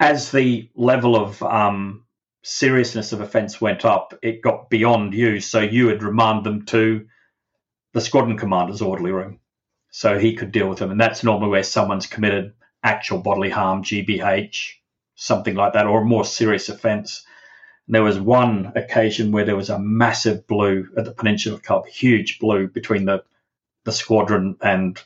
As 0.00 0.30
the 0.30 0.70
level 0.74 1.16
of 1.16 1.42
um, 1.42 2.04
seriousness 2.42 3.12
of 3.12 3.20
offence 3.20 3.60
went 3.60 3.84
up, 3.84 4.14
it 4.22 4.42
got 4.42 4.70
beyond 4.70 5.14
you. 5.14 5.40
So 5.40 5.60
you 5.60 5.86
would 5.86 6.02
remand 6.02 6.44
them 6.44 6.64
to 6.66 7.06
the 7.92 8.00
squadron 8.00 8.38
commander's 8.38 8.82
orderly 8.82 9.12
room. 9.12 9.40
So 9.90 10.18
he 10.18 10.36
could 10.36 10.52
deal 10.52 10.68
with 10.68 10.78
them. 10.78 10.90
And 10.90 11.00
that's 11.00 11.24
normally 11.24 11.50
where 11.50 11.62
someone's 11.62 12.06
committed 12.06 12.52
actual 12.84 13.18
bodily 13.18 13.50
harm, 13.50 13.82
GBH, 13.82 14.74
something 15.16 15.54
like 15.56 15.72
that, 15.72 15.86
or 15.86 16.02
a 16.02 16.04
more 16.04 16.24
serious 16.24 16.68
offence. 16.68 17.25
There 17.88 18.02
was 18.02 18.18
one 18.18 18.72
occasion 18.74 19.30
where 19.30 19.44
there 19.44 19.56
was 19.56 19.70
a 19.70 19.78
massive 19.78 20.46
blue 20.46 20.88
at 20.96 21.04
the 21.04 21.12
Peninsula 21.12 21.60
Cup, 21.60 21.86
huge 21.86 22.38
blue 22.38 22.66
between 22.66 23.04
the, 23.04 23.22
the 23.84 23.92
squadron 23.92 24.56
and 24.60 25.00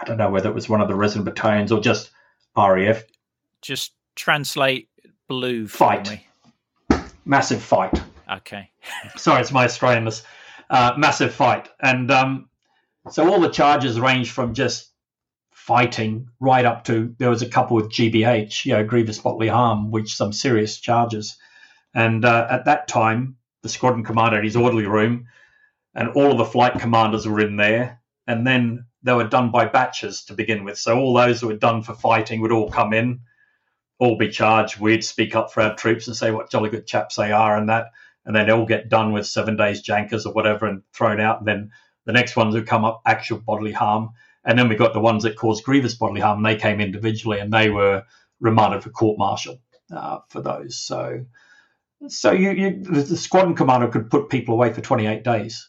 I 0.00 0.04
don't 0.04 0.16
know 0.16 0.30
whether 0.30 0.48
it 0.48 0.54
was 0.54 0.68
one 0.68 0.80
of 0.80 0.88
the 0.88 0.94
resident 0.94 1.26
battalions 1.26 1.70
or 1.70 1.80
just 1.80 2.10
RAF. 2.56 3.04
Just 3.62 3.92
translate 4.16 4.88
blue 5.28 5.68
fight. 5.68 6.10
Me 6.10 6.26
massive 7.24 7.62
fight. 7.62 8.02
Okay. 8.30 8.70
Sorry, 9.16 9.40
it's 9.40 9.52
my 9.52 9.66
Australianness. 9.66 10.22
Uh, 10.70 10.94
massive 10.96 11.34
fight. 11.34 11.68
And 11.80 12.10
um, 12.10 12.48
so 13.10 13.30
all 13.30 13.40
the 13.40 13.50
charges 13.50 14.00
range 14.00 14.30
from 14.30 14.54
just 14.54 14.90
fighting 15.52 16.28
right 16.40 16.64
up 16.64 16.84
to 16.84 17.14
there 17.18 17.30
was 17.30 17.42
a 17.42 17.48
couple 17.48 17.76
with 17.76 17.90
GBH, 17.90 18.64
you 18.64 18.72
know, 18.72 18.84
grievous 18.84 19.18
bodily 19.18 19.48
harm, 19.48 19.90
which 19.90 20.14
some 20.14 20.32
serious 20.32 20.78
charges. 20.78 21.36
And 21.94 22.24
uh, 22.24 22.46
at 22.50 22.64
that 22.66 22.88
time, 22.88 23.36
the 23.62 23.68
squadron 23.68 24.04
commander 24.04 24.36
had 24.36 24.44
his 24.44 24.56
orderly 24.56 24.86
room, 24.86 25.28
and 25.94 26.08
all 26.10 26.32
of 26.32 26.38
the 26.38 26.44
flight 26.44 26.78
commanders 26.78 27.26
were 27.26 27.40
in 27.40 27.56
there. 27.56 28.00
And 28.26 28.46
then 28.46 28.86
they 29.02 29.12
were 29.12 29.28
done 29.28 29.50
by 29.50 29.66
batches 29.66 30.24
to 30.24 30.34
begin 30.34 30.64
with. 30.64 30.78
So 30.78 30.98
all 30.98 31.14
those 31.14 31.40
who 31.40 31.48
were 31.48 31.56
done 31.56 31.82
for 31.82 31.94
fighting 31.94 32.40
would 32.40 32.52
all 32.52 32.70
come 32.70 32.92
in 32.92 33.20
all 33.98 34.16
be 34.16 34.28
charged. 34.28 34.78
We'd 34.78 35.04
speak 35.04 35.34
up 35.34 35.52
for 35.52 35.62
our 35.62 35.74
troops 35.74 36.06
and 36.06 36.16
say 36.16 36.30
what 36.30 36.50
jolly 36.50 36.70
good 36.70 36.86
chaps 36.86 37.16
they 37.16 37.32
are 37.32 37.56
and 37.56 37.68
that. 37.68 37.86
And 38.24 38.34
then 38.34 38.46
they 38.46 38.52
all 38.52 38.66
get 38.66 38.88
done 38.88 39.12
with 39.12 39.26
seven 39.26 39.56
days 39.56 39.82
jankers 39.82 40.26
or 40.26 40.32
whatever 40.32 40.66
and 40.66 40.82
thrown 40.92 41.20
out. 41.20 41.38
And 41.38 41.48
then 41.48 41.70
the 42.06 42.12
next 42.12 42.36
ones 42.36 42.54
who 42.54 42.64
come 42.64 42.84
up 42.84 43.02
actual 43.06 43.38
bodily 43.38 43.72
harm. 43.72 44.10
And 44.44 44.58
then 44.58 44.68
we 44.68 44.76
got 44.76 44.92
the 44.92 45.00
ones 45.00 45.22
that 45.24 45.36
caused 45.36 45.64
grievous 45.64 45.94
bodily 45.94 46.20
harm. 46.20 46.42
They 46.42 46.56
came 46.56 46.80
individually 46.80 47.38
and 47.38 47.52
they 47.52 47.70
were 47.70 48.04
remanded 48.40 48.82
for 48.82 48.90
court 48.90 49.18
martial 49.18 49.60
uh, 49.94 50.18
for 50.28 50.40
those. 50.40 50.76
So, 50.76 51.24
so 52.08 52.32
you, 52.32 52.50
you, 52.50 52.82
the 52.82 53.16
squadron 53.16 53.54
commander 53.54 53.88
could 53.88 54.10
put 54.10 54.28
people 54.28 54.54
away 54.54 54.72
for 54.72 54.80
28 54.80 55.22
days, 55.22 55.68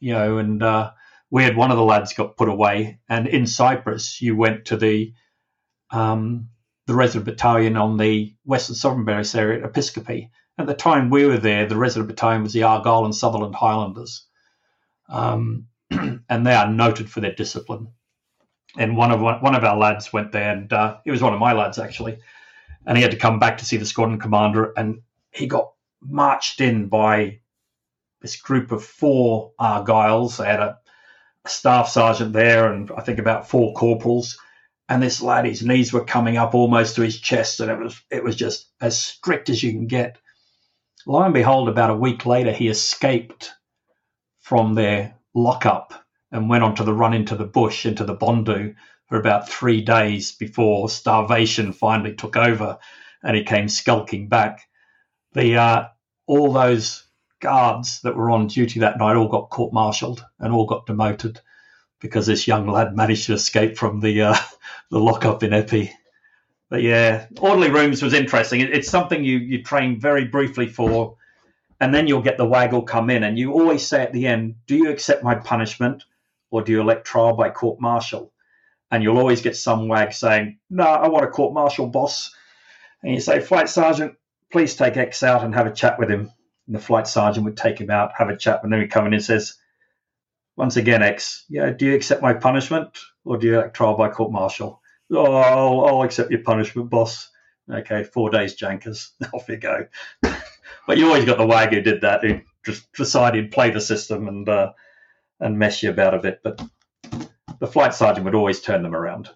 you 0.00 0.12
know, 0.12 0.38
and 0.38 0.62
uh, 0.62 0.90
we 1.30 1.42
had 1.44 1.56
one 1.56 1.70
of 1.70 1.76
the 1.76 1.84
lads 1.84 2.12
got 2.12 2.36
put 2.36 2.48
away. 2.48 3.00
And 3.08 3.26
in 3.26 3.46
Cyprus, 3.46 4.20
you 4.20 4.36
went 4.36 4.66
to 4.66 4.76
the 4.76 5.14
um, 5.90 6.48
the 6.86 6.94
resident 6.94 7.26
battalion 7.26 7.76
on 7.76 7.96
the 7.96 8.34
Western 8.44 8.74
Sovereign 8.74 9.04
Base 9.04 9.34
area 9.34 9.62
at 9.62 9.72
Episcopi. 9.72 10.30
At 10.58 10.66
the 10.66 10.74
time 10.74 11.10
we 11.10 11.26
were 11.26 11.38
there, 11.38 11.66
the 11.66 11.76
resident 11.76 12.08
battalion 12.08 12.42
was 12.42 12.52
the 12.52 12.64
Argyll 12.64 13.04
and 13.04 13.14
Sutherland 13.14 13.54
Highlanders. 13.54 14.26
Um, 15.08 15.68
and 15.90 16.46
they 16.46 16.54
are 16.54 16.70
noted 16.70 17.10
for 17.10 17.20
their 17.20 17.34
discipline. 17.34 17.88
And 18.78 18.96
one 18.96 19.10
of 19.10 19.20
one 19.20 19.54
of 19.54 19.64
our 19.64 19.76
lads 19.76 20.12
went 20.12 20.32
there, 20.32 20.50
and 20.50 20.72
uh, 20.72 20.98
he 21.04 21.10
was 21.10 21.22
one 21.22 21.34
of 21.34 21.40
my 21.40 21.52
lads 21.52 21.78
actually, 21.78 22.18
and 22.86 22.96
he 22.96 23.02
had 23.02 23.10
to 23.12 23.18
come 23.18 23.38
back 23.38 23.58
to 23.58 23.66
see 23.66 23.76
the 23.76 23.84
squadron 23.84 24.18
commander, 24.18 24.72
and 24.76 25.02
he 25.32 25.46
got 25.46 25.72
marched 26.00 26.60
in 26.60 26.88
by 26.88 27.40
this 28.20 28.36
group 28.36 28.72
of 28.72 28.84
four 28.84 29.52
Argylls. 29.60 30.36
They 30.38 30.46
had 30.46 30.60
a, 30.60 30.78
a 31.44 31.48
staff 31.48 31.88
sergeant 31.88 32.32
there, 32.32 32.72
and 32.72 32.90
I 32.96 33.00
think 33.02 33.18
about 33.18 33.48
four 33.48 33.74
corporals 33.74 34.38
and 34.92 35.02
this 35.02 35.22
lad, 35.22 35.46
his 35.46 35.62
knees 35.64 35.90
were 35.90 36.04
coming 36.04 36.36
up 36.36 36.54
almost 36.54 36.96
to 36.96 37.02
his 37.02 37.18
chest, 37.18 37.60
and 37.60 37.70
it 37.70 37.78
was 37.78 37.98
it 38.10 38.22
was 38.22 38.36
just 38.36 38.68
as 38.80 38.98
strict 38.98 39.48
as 39.48 39.62
you 39.62 39.72
can 39.72 39.86
get. 39.86 40.18
Lo 41.06 41.22
and 41.22 41.32
behold, 41.32 41.68
about 41.68 41.88
a 41.88 41.94
week 41.94 42.26
later, 42.26 42.52
he 42.52 42.68
escaped 42.68 43.52
from 44.40 44.74
their 44.74 45.14
lockup 45.34 45.94
and 46.30 46.50
went 46.50 46.62
on 46.62 46.74
to 46.74 46.84
the 46.84 46.92
run 46.92 47.14
into 47.14 47.36
the 47.36 47.46
bush, 47.46 47.86
into 47.86 48.04
the 48.04 48.14
Bondu, 48.14 48.74
for 49.08 49.18
about 49.18 49.48
three 49.48 49.80
days 49.80 50.32
before 50.32 50.90
starvation 50.90 51.72
finally 51.72 52.14
took 52.14 52.36
over, 52.36 52.78
and 53.22 53.34
he 53.34 53.44
came 53.44 53.68
skulking 53.70 54.28
back. 54.28 54.68
The 55.34 55.56
uh, 55.56 55.84
all 56.26 56.52
those 56.52 57.04
guards 57.40 58.00
that 58.02 58.16
were 58.16 58.30
on 58.30 58.46
duty 58.46 58.80
that 58.80 58.98
night 58.98 59.16
all 59.16 59.28
got 59.28 59.50
court-martialed 59.50 60.24
and 60.38 60.52
all 60.52 60.66
got 60.66 60.86
demoted 60.86 61.40
because 62.00 62.26
this 62.26 62.46
young 62.46 62.66
lad 62.68 62.96
managed 62.96 63.26
to 63.26 63.34
escape 63.34 63.76
from 63.76 64.00
the 64.00 64.22
uh, 64.22 64.36
the 64.90 64.98
lockup 64.98 65.42
in 65.42 65.52
Epi. 65.52 65.92
But 66.68 66.82
yeah, 66.82 67.26
orderly 67.40 67.70
rooms 67.70 68.02
was 68.02 68.14
interesting. 68.14 68.60
It, 68.60 68.70
it's 68.70 68.90
something 68.90 69.24
you 69.24 69.38
you 69.38 69.62
train 69.62 70.00
very 70.00 70.24
briefly 70.24 70.66
for, 70.66 71.16
and 71.80 71.94
then 71.94 72.06
you'll 72.06 72.22
get 72.22 72.38
the 72.38 72.46
waggle 72.46 72.82
come 72.82 73.10
in, 73.10 73.22
and 73.22 73.38
you 73.38 73.52
always 73.52 73.86
say 73.86 74.02
at 74.02 74.12
the 74.12 74.26
end, 74.26 74.56
"Do 74.66 74.76
you 74.76 74.90
accept 74.90 75.24
my 75.24 75.34
punishment, 75.34 76.04
or 76.50 76.62
do 76.62 76.72
you 76.72 76.80
elect 76.80 77.06
trial 77.06 77.34
by 77.34 77.50
court 77.50 77.80
martial?" 77.80 78.32
And 78.90 79.02
you'll 79.02 79.18
always 79.18 79.40
get 79.40 79.56
some 79.56 79.88
wag 79.88 80.12
saying, 80.12 80.58
"No, 80.68 80.84
I 80.84 81.08
want 81.08 81.24
a 81.24 81.28
court 81.28 81.54
martial, 81.54 81.86
boss." 81.86 82.34
And 83.02 83.14
you 83.14 83.20
say, 83.20 83.40
"Flight 83.40 83.68
sergeant, 83.68 84.14
please 84.52 84.76
take 84.76 84.96
X 84.96 85.22
out 85.22 85.42
and 85.42 85.54
have 85.54 85.66
a 85.66 85.72
chat 85.72 85.98
with 85.98 86.10
him." 86.10 86.30
And 86.66 86.76
the 86.76 86.80
flight 86.80 87.08
sergeant 87.08 87.44
would 87.44 87.56
take 87.56 87.80
him 87.80 87.90
out, 87.90 88.12
have 88.16 88.28
a 88.28 88.36
chat, 88.36 88.60
and 88.62 88.72
then 88.72 88.80
he 88.80 88.86
come 88.86 89.06
in 89.06 89.14
and 89.14 89.24
says, 89.24 89.58
once 90.56 90.76
again, 90.76 91.02
X, 91.02 91.44
yeah, 91.48 91.70
do 91.70 91.86
you 91.86 91.94
accept 91.94 92.22
my 92.22 92.34
punishment 92.34 92.98
or 93.24 93.38
do 93.38 93.46
you 93.46 93.56
like 93.56 93.74
trial 93.74 93.96
by 93.96 94.08
court 94.08 94.32
martial? 94.32 94.80
Oh, 95.10 95.34
I'll, 95.34 95.84
I'll 95.86 96.02
accept 96.02 96.30
your 96.30 96.42
punishment, 96.42 96.90
boss. 96.90 97.30
Okay, 97.70 98.04
four 98.04 98.30
days 98.30 98.54
jankers. 98.54 99.12
Off 99.32 99.48
you 99.48 99.56
go. 99.56 99.86
but 100.22 100.98
you 100.98 101.06
always 101.06 101.24
got 101.24 101.38
the 101.38 101.46
wag 101.46 101.72
who 101.72 101.80
did 101.80 102.02
that, 102.02 102.22
who 102.22 102.40
just 102.64 102.92
decided 102.92 103.50
play 103.50 103.70
the 103.70 103.80
system 103.80 104.28
and 104.28 104.48
uh, 104.48 104.72
and 105.40 105.58
mess 105.58 105.82
you 105.82 105.90
about 105.90 106.14
a 106.14 106.18
bit. 106.18 106.40
But 106.42 106.62
the 107.58 107.66
flight 107.66 107.94
sergeant 107.94 108.24
would 108.24 108.34
always 108.34 108.60
turn 108.60 108.82
them 108.82 108.94
around. 108.94 109.30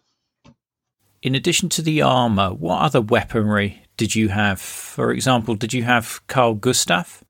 In 1.22 1.34
addition 1.34 1.68
to 1.70 1.82
the 1.82 2.02
armour, 2.02 2.52
what 2.52 2.82
other 2.82 3.00
weaponry 3.00 3.85
did 3.96 4.14
you 4.14 4.28
have? 4.28 4.60
For 4.60 5.10
example, 5.12 5.54
did 5.54 5.72
you 5.72 5.82
have 5.84 6.26
Carl 6.26 6.56
Gustaf? 6.56 7.22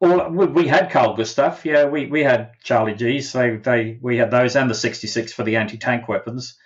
Well, 0.00 0.30
we 0.30 0.68
had 0.68 0.90
Carl 0.90 1.16
Gustaf. 1.16 1.64
Yeah, 1.64 1.86
we, 1.86 2.06
we 2.06 2.22
had 2.22 2.52
Charlie 2.62 2.94
G's. 2.94 3.32
They, 3.32 3.56
they, 3.56 3.98
we 4.00 4.16
had 4.16 4.30
those 4.30 4.54
and 4.54 4.70
the 4.70 4.74
66 4.74 5.32
for 5.32 5.42
the 5.42 5.56
anti 5.56 5.76
tank 5.76 6.08
weapons. 6.08 6.56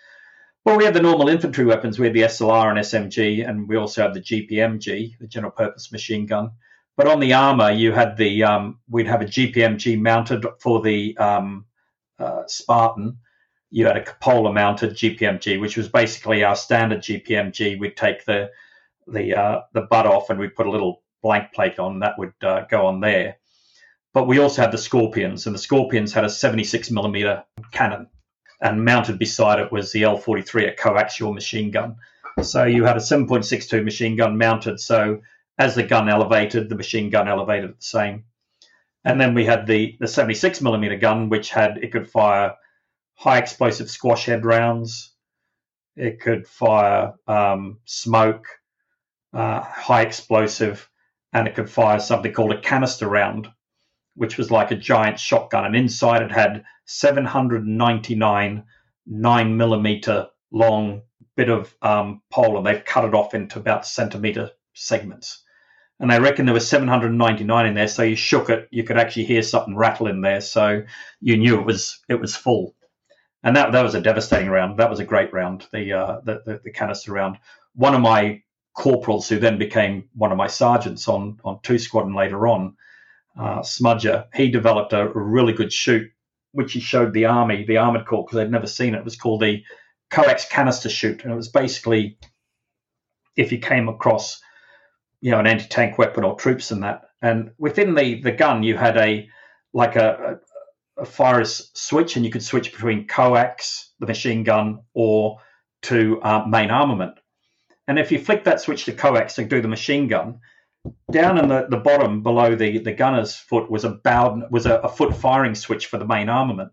Well, 0.65 0.77
we 0.77 0.85
had 0.85 0.95
the 0.95 1.03
normal 1.03 1.29
infantry 1.29 1.65
weapons. 1.65 1.99
We 1.99 2.07
had 2.07 2.15
the 2.15 2.23
SLR 2.23 2.71
and 2.71 2.79
SMG, 2.79 3.49
and 3.49 3.69
we 3.69 3.77
also 3.77 4.03
had 4.03 4.15
the 4.15 4.21
GPMG, 4.21 5.19
the 5.19 5.27
general 5.27 5.51
purpose 5.51 5.91
machine 5.91 6.27
gun. 6.27 6.53
But 6.97 7.09
on 7.09 7.21
the 7.21 7.33
armor, 7.33 7.71
you 7.71 7.93
had 7.93 8.17
the 8.17 8.45
um, 8.45 8.79
we'd 8.89 9.07
have 9.07 9.23
a 9.23 9.27
GPMG 9.27 9.99
mounted 9.99 10.45
for 10.61 10.83
the 10.83 11.17
um, 11.17 11.65
uh, 12.19 12.43
Spartan. 12.47 13.19
You 13.71 13.87
had 13.87 13.97
a 13.97 14.05
cupola 14.05 14.53
mounted 14.53 14.91
GPMG, 14.91 15.59
which 15.59 15.79
was 15.79 15.89
basically 15.89 16.45
our 16.45 16.55
standard 16.55 17.01
GPMG. 17.01 17.81
We'd 17.81 17.97
take 17.97 18.27
the 18.27 18.51
the 19.07 19.35
uh, 19.35 19.61
the 19.73 19.83
butt 19.83 20.07
off 20.07 20.31
and 20.31 20.39
we'd 20.39 20.55
put 20.55 20.67
a 20.67 20.71
little 20.71 21.03
blank 21.23 21.53
plate 21.53 21.79
on 21.79 22.01
that 22.01 22.19
would 22.19 22.35
uh, 22.43 22.63
go 22.71 22.87
on 22.87 23.01
there. 23.01 23.37
But 24.13 24.27
we 24.27 24.39
also 24.39 24.61
had 24.61 24.73
the 24.73 24.79
Scorpions, 24.79 25.47
and 25.47 25.55
the 25.55 25.59
Scorpions 25.61 26.13
had 26.13 26.25
a 26.25 26.29
76 26.29 26.91
millimeter 26.91 27.45
cannon, 27.71 28.09
and 28.61 28.85
mounted 28.85 29.19
beside 29.19 29.59
it 29.59 29.73
was 29.73 29.93
the 29.93 30.03
L43, 30.03 30.69
a 30.69 30.77
coaxial 30.77 31.33
machine 31.33 31.71
gun. 31.71 31.97
So 32.43 32.65
you 32.65 32.85
had 32.85 32.97
a 32.97 33.01
7.62 33.01 33.85
machine 33.85 34.17
gun 34.17 34.37
mounted. 34.37 34.81
So 34.81 35.21
as 35.59 35.75
the 35.75 35.83
gun 35.83 36.09
elevated, 36.09 36.69
the 36.69 36.75
machine 36.75 37.11
gun 37.11 37.29
elevated 37.29 37.71
at 37.71 37.77
the 37.77 37.85
same. 37.85 38.25
And 39.05 39.21
then 39.21 39.35
we 39.35 39.45
had 39.45 39.67
the, 39.67 39.97
the 39.99 40.09
76 40.09 40.61
millimeter 40.61 40.97
gun, 40.97 41.29
which 41.29 41.51
had 41.51 41.79
it 41.79 41.93
could 41.93 42.11
fire 42.11 42.55
high 43.15 43.39
explosive 43.39 43.91
squash 43.91 44.27
head 44.27 44.45
rounds. 44.45 45.15
It 45.97 46.21
could 46.21 46.47
fire 46.47 47.15
um, 47.27 47.79
smoke, 47.85 48.47
uh, 49.33 49.61
high 49.61 50.03
explosive, 50.03 50.89
and 51.33 51.49
it 51.49 51.55
could 51.55 51.71
fire 51.71 52.01
something 52.01 52.33
called 52.33 52.53
a 52.53 52.61
canister 52.61 53.09
round, 53.09 53.49
which 54.15 54.37
was 54.37 54.51
like 54.51 54.71
a 54.71 54.77
giant 54.77 55.19
shotgun. 55.19 55.65
And 55.65 55.77
inside 55.77 56.23
it 56.23 56.33
had 56.33 56.65
799 56.87 58.65
nine 59.07 59.57
millimeter 59.57 60.29
long 60.51 61.03
bit 61.37 61.49
of 61.49 61.75
um, 61.83 62.23
pole, 62.31 62.59
and 62.59 62.67
they've 62.67 62.85
cut 62.85 63.05
it 63.05 63.15
off 63.15 63.35
into 63.35 63.59
about 63.59 63.87
centimeter 63.87 64.51
segments. 64.75 65.43
And 65.99 66.11
they 66.11 66.21
reckon 66.21 66.47
there 66.47 66.55
was 66.55 66.69
799 66.69 67.67
in 67.67 67.75
there, 67.75 67.89
so 67.89 68.03
you 68.03 68.17
shook 68.17 68.51
it, 68.51 68.69
you 68.71 68.83
could 68.85 68.99
actually 68.99 69.25
hear 69.25 69.43
something 69.43 69.77
rattle 69.77 70.09
in 70.09 70.21
there, 70.21 70.41
so 70.41 70.83
you 71.21 71.37
knew 71.37 71.61
it 71.61 71.67
was 71.67 72.01
it 72.09 72.21
was 72.21 72.37
full. 72.37 72.75
And 73.43 73.57
that 73.57 73.73
that 73.73 73.83
was 73.83 73.95
a 73.95 74.01
devastating 74.01 74.51
round. 74.51 74.79
That 74.79 74.91
was 74.91 75.01
a 75.01 75.05
great 75.05 75.33
round, 75.33 75.67
the 75.73 75.93
uh, 75.93 76.21
the, 76.25 76.43
the, 76.45 76.61
the 76.65 76.71
canister 76.71 77.13
round. 77.13 77.39
One 77.75 77.95
of 77.95 78.01
my 78.01 78.43
corporals, 78.75 79.29
who 79.29 79.39
then 79.39 79.59
became 79.59 80.09
one 80.15 80.33
of 80.33 80.39
my 80.39 80.47
sergeants 80.47 81.09
on 81.09 81.39
on 81.45 81.61
two 81.63 81.79
squadron 81.79 82.15
later 82.15 82.47
on, 82.47 82.77
uh, 83.39 83.61
Smudger, 83.61 84.27
he 84.35 84.51
developed 84.51 84.93
a, 84.93 85.09
really 85.15 85.53
good 85.53 85.73
shoot, 85.73 86.11
which 86.53 86.73
he 86.73 86.81
showed 86.81 87.13
the 87.13 87.27
army, 87.27 87.65
the 87.65 87.79
armored 87.79 88.07
corps, 88.07 88.25
because 88.25 88.37
they'd 88.37 88.51
never 88.51 88.67
seen 88.67 88.95
it. 88.95 88.99
It 88.99 89.05
was 89.05 89.17
called 89.17 89.41
the 89.43 89.63
coax 90.11 90.47
canister 90.49 90.89
shoot, 90.89 91.23
and 91.23 91.33
it 91.33 91.37
was 91.37 91.49
basically 91.49 92.19
if 93.37 93.51
you 93.51 93.59
came 93.59 93.89
across 93.89 94.43
you 95.23 95.31
know 95.31 95.39
an 95.39 95.47
anti-tank 95.47 95.97
weapon 95.97 96.25
or 96.25 96.37
troops 96.37 96.71
and 96.71 96.83
that. 96.83 97.03
And 97.23 97.53
within 97.59 97.95
the 97.95 98.21
the 98.21 98.33
gun, 98.33 98.63
you 98.63 98.77
had 98.77 98.99
a 98.99 99.29
like 99.73 99.97
a, 99.97 100.39
a, 100.99 101.03
a 101.03 101.05
fire 101.07 101.45
switch, 101.45 102.17
and 102.17 102.25
you 102.25 102.31
could 102.31 102.43
switch 102.43 102.73
between 102.73 103.07
coax, 103.07 103.93
the 104.01 104.07
machine 104.07 104.45
gun, 104.45 104.81
or 104.93 105.39
to 105.83 106.21
uh, 106.23 106.45
main 106.47 106.71
armament. 106.71 107.15
And 107.93 107.99
if 107.99 108.11
you 108.11 108.19
flick 108.19 108.45
that 108.45 108.59
switch 108.59 108.87
to 108.87 108.95
coax 108.95 109.35
to 109.35 109.45
do 109.45 109.61
the 109.61 109.69
machine 109.69 110.09
gun, 110.09 110.41
down 111.11 111.37
in 111.37 111.49
the, 111.49 111.67
the 111.69 111.77
bottom 111.77 112.23
below 112.23 112.55
the, 112.55 112.79
the 112.79 112.95
gunner's 112.95 113.37
foot 113.37 113.71
was 113.71 113.85
a 113.85 113.91
bowed, 113.91 114.51
was 114.51 114.65
a, 114.65 114.77
a 114.77 114.89
foot 114.89 115.15
firing 115.15 115.55
switch 115.55 115.85
for 115.85 115.99
the 115.99 116.07
main 116.07 116.31
armament. 116.31 116.73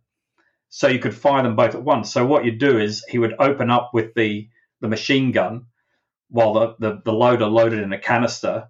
So 0.70 0.88
you 0.88 0.98
could 0.98 1.14
fire 1.14 1.44
them 1.44 1.58
both 1.58 1.76
at 1.76 1.84
once. 1.84 2.10
So 2.10 2.26
what 2.26 2.46
you'd 2.46 2.58
do 2.58 2.80
is 2.80 3.04
he 3.10 3.18
would 3.18 3.36
open 3.38 3.70
up 3.70 3.90
with 3.94 4.14
the 4.14 4.48
the 4.80 4.88
machine 4.88 5.34
gun 5.34 5.66
while 6.30 6.54
the, 6.54 6.76
the, 6.80 7.02
the 7.04 7.12
loader 7.12 7.48
loaded 7.48 7.80
in 7.80 7.92
a 7.92 8.00
canister, 8.00 8.70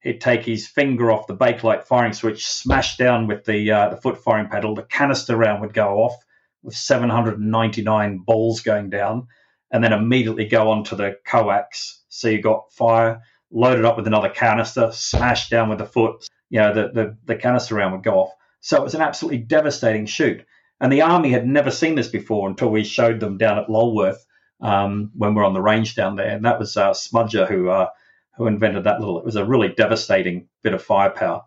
he'd 0.00 0.20
take 0.20 0.44
his 0.44 0.68
finger 0.68 1.10
off 1.10 1.26
the 1.26 1.36
bakelite 1.36 1.82
firing 1.82 2.12
switch, 2.12 2.46
smash 2.46 2.96
down 2.96 3.26
with 3.26 3.44
the 3.44 3.72
uh, 3.72 3.88
the 3.88 3.96
foot 3.96 4.22
firing 4.22 4.48
pedal. 4.48 4.76
The 4.76 4.84
canister 4.84 5.36
round 5.36 5.62
would 5.62 5.74
go 5.74 6.04
off 6.04 6.14
with 6.62 6.76
799 6.76 8.18
balls 8.18 8.60
going 8.60 8.88
down, 8.88 9.26
and 9.70 9.82
then 9.82 9.92
immediately 9.92 10.46
go 10.46 10.70
onto 10.70 10.96
the 10.96 11.16
coax. 11.26 12.02
So 12.08 12.28
you 12.28 12.40
got 12.40 12.72
fire 12.72 13.20
loaded 13.50 13.84
up 13.84 13.96
with 13.96 14.06
another 14.06 14.28
canister, 14.28 14.90
smashed 14.92 15.50
down 15.50 15.68
with 15.68 15.78
the 15.78 15.86
foot. 15.86 16.26
You 16.50 16.60
know, 16.60 16.74
the, 16.74 16.88
the, 16.88 17.16
the 17.24 17.36
canister 17.36 17.74
round 17.74 17.92
would 17.92 18.02
go 18.02 18.20
off. 18.20 18.32
So 18.60 18.76
it 18.76 18.82
was 18.82 18.94
an 18.94 19.02
absolutely 19.02 19.38
devastating 19.38 20.06
shoot. 20.06 20.44
And 20.80 20.92
the 20.92 21.02
army 21.02 21.30
had 21.30 21.46
never 21.46 21.70
seen 21.70 21.94
this 21.94 22.08
before 22.08 22.48
until 22.48 22.70
we 22.70 22.84
showed 22.84 23.20
them 23.20 23.36
down 23.36 23.58
at 23.58 23.68
Lulworth 23.68 24.24
um, 24.60 25.10
when 25.14 25.34
we're 25.34 25.44
on 25.44 25.54
the 25.54 25.60
range 25.62 25.94
down 25.94 26.16
there. 26.16 26.30
And 26.30 26.44
that 26.44 26.58
was 26.58 26.76
uh, 26.76 26.90
Smudger 26.90 27.48
who 27.48 27.68
uh, 27.68 27.88
who 28.36 28.46
invented 28.46 28.84
that 28.84 29.00
little. 29.00 29.18
It 29.18 29.24
was 29.24 29.36
a 29.36 29.44
really 29.44 29.68
devastating 29.68 30.48
bit 30.62 30.72
of 30.72 30.82
firepower 30.82 31.42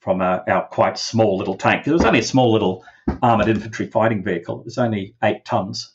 from 0.00 0.22
our, 0.22 0.42
our 0.48 0.66
quite 0.66 0.98
small 0.98 1.36
little 1.36 1.56
tank. 1.56 1.86
It 1.86 1.92
was 1.92 2.04
only 2.04 2.20
a 2.20 2.24
small 2.24 2.50
little 2.52 2.84
armored 3.22 3.48
infantry 3.48 3.86
fighting 3.86 4.24
vehicle. 4.24 4.60
It 4.60 4.64
was 4.64 4.78
only 4.78 5.14
eight 5.22 5.44
tons, 5.44 5.94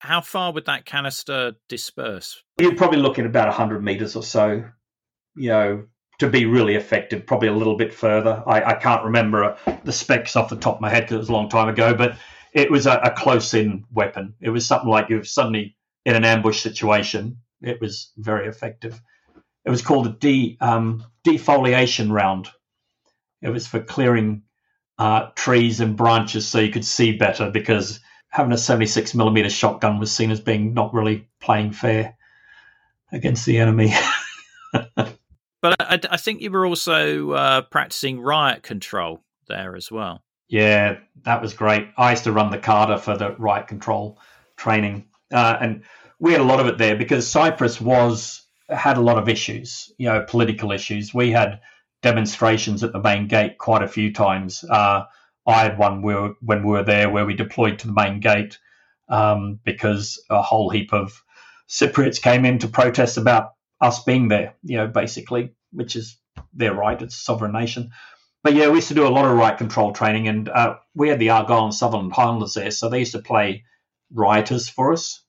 How 0.00 0.22
far 0.22 0.52
would 0.52 0.64
that 0.64 0.86
canister 0.86 1.56
disperse? 1.68 2.42
You're 2.58 2.74
probably 2.74 3.00
looking 3.00 3.26
about 3.26 3.48
100 3.48 3.84
metres 3.84 4.16
or 4.16 4.22
so, 4.22 4.64
you 5.36 5.48
know, 5.50 5.84
to 6.20 6.28
be 6.28 6.46
really 6.46 6.74
effective, 6.74 7.26
probably 7.26 7.48
a 7.48 7.52
little 7.52 7.76
bit 7.76 7.92
further. 7.92 8.42
I, 8.46 8.62
I 8.62 8.74
can't 8.74 9.04
remember 9.04 9.44
uh, 9.44 9.76
the 9.84 9.92
specs 9.92 10.36
off 10.36 10.48
the 10.48 10.56
top 10.56 10.76
of 10.76 10.80
my 10.80 10.88
head 10.88 11.02
because 11.02 11.16
it 11.16 11.18
was 11.18 11.28
a 11.28 11.32
long 11.32 11.50
time 11.50 11.68
ago, 11.68 11.92
but 11.94 12.16
it 12.54 12.70
was 12.70 12.86
a, 12.86 12.98
a 12.98 13.10
close 13.10 13.52
in 13.52 13.84
weapon. 13.92 14.34
It 14.40 14.48
was 14.48 14.66
something 14.66 14.88
like 14.88 15.10
you've 15.10 15.28
suddenly 15.28 15.76
in 16.06 16.16
an 16.16 16.24
ambush 16.24 16.62
situation. 16.62 17.36
It 17.60 17.78
was 17.78 18.10
very 18.16 18.48
effective. 18.48 18.98
It 19.66 19.70
was 19.70 19.82
called 19.82 20.06
a 20.06 20.10
de, 20.10 20.56
um, 20.62 21.04
defoliation 21.26 22.10
round. 22.10 22.48
It 23.42 23.50
was 23.50 23.66
for 23.66 23.80
clearing 23.80 24.44
uh, 24.98 25.28
trees 25.34 25.80
and 25.80 25.94
branches 25.94 26.48
so 26.48 26.58
you 26.58 26.72
could 26.72 26.86
see 26.86 27.16
better 27.16 27.50
because 27.50 28.00
having 28.30 28.52
a 28.52 28.58
76 28.58 29.14
millimeter 29.14 29.50
shotgun 29.50 29.98
was 29.98 30.10
seen 30.10 30.30
as 30.30 30.40
being 30.40 30.74
not 30.74 30.94
really 30.94 31.28
playing 31.40 31.72
fair 31.72 32.16
against 33.12 33.44
the 33.44 33.58
enemy. 33.58 33.92
but 34.72 35.76
I, 35.80 36.00
I, 36.10 36.16
think 36.16 36.40
you 36.40 36.50
were 36.50 36.64
also 36.64 37.32
uh, 37.32 37.62
practicing 37.62 38.20
riot 38.20 38.62
control 38.62 39.20
there 39.48 39.76
as 39.76 39.90
well. 39.90 40.22
Yeah, 40.48 40.98
that 41.24 41.42
was 41.42 41.54
great. 41.54 41.88
I 41.96 42.10
used 42.10 42.24
to 42.24 42.32
run 42.32 42.50
the 42.50 42.58
cadre 42.58 42.98
for 42.98 43.16
the 43.16 43.34
riot 43.36 43.66
control 43.66 44.18
training 44.56 45.06
uh, 45.32 45.56
and 45.60 45.82
we 46.18 46.32
had 46.32 46.40
a 46.40 46.44
lot 46.44 46.60
of 46.60 46.66
it 46.66 46.78
there 46.78 46.96
because 46.96 47.28
Cyprus 47.28 47.80
was 47.80 48.42
had 48.68 48.96
a 48.96 49.00
lot 49.00 49.18
of 49.18 49.28
issues, 49.28 49.92
you 49.98 50.08
know, 50.08 50.24
political 50.28 50.72
issues. 50.72 51.14
We 51.14 51.30
had 51.30 51.60
demonstrations 52.02 52.84
at 52.84 52.92
the 52.92 53.00
main 53.00 53.26
gate 53.26 53.58
quite 53.58 53.82
a 53.82 53.88
few 53.88 54.12
times. 54.12 54.64
Uh, 54.64 55.04
I 55.46 55.62
had 55.62 55.78
one 55.78 56.02
where 56.02 56.34
when 56.40 56.62
we 56.62 56.70
were 56.70 56.84
there 56.84 57.10
where 57.10 57.26
we 57.26 57.34
deployed 57.34 57.78
to 57.80 57.86
the 57.86 57.92
main 57.92 58.20
gate 58.20 58.58
um, 59.08 59.58
because 59.64 60.22
a 60.30 60.42
whole 60.42 60.70
heap 60.70 60.92
of 60.92 61.22
Cypriots 61.68 62.20
came 62.22 62.44
in 62.44 62.58
to 62.58 62.68
protest 62.68 63.16
about 63.16 63.54
us 63.80 64.04
being 64.04 64.28
there. 64.28 64.54
You 64.62 64.78
know, 64.78 64.86
basically, 64.86 65.52
which 65.72 65.96
is 65.96 66.18
their 66.52 66.74
right. 66.74 67.00
It's 67.00 67.16
a 67.16 67.20
sovereign 67.20 67.52
nation. 67.52 67.90
but 68.42 68.54
yeah, 68.54 68.68
we 68.68 68.76
used 68.76 68.88
to 68.88 68.94
do 68.94 69.06
a 69.06 69.08
lot 69.08 69.24
of 69.24 69.36
riot 69.36 69.58
control 69.58 69.92
training, 69.92 70.28
and 70.28 70.48
uh, 70.48 70.76
we 70.94 71.08
had 71.08 71.18
the 71.18 71.30
Argyll 71.30 71.64
and 71.64 71.74
Sutherland 71.74 72.12
Highlanders 72.12 72.54
there, 72.54 72.70
so 72.70 72.88
they 72.88 73.00
used 73.00 73.12
to 73.12 73.20
play 73.20 73.64
rioters 74.12 74.68
for 74.68 74.92
us. 74.92 75.22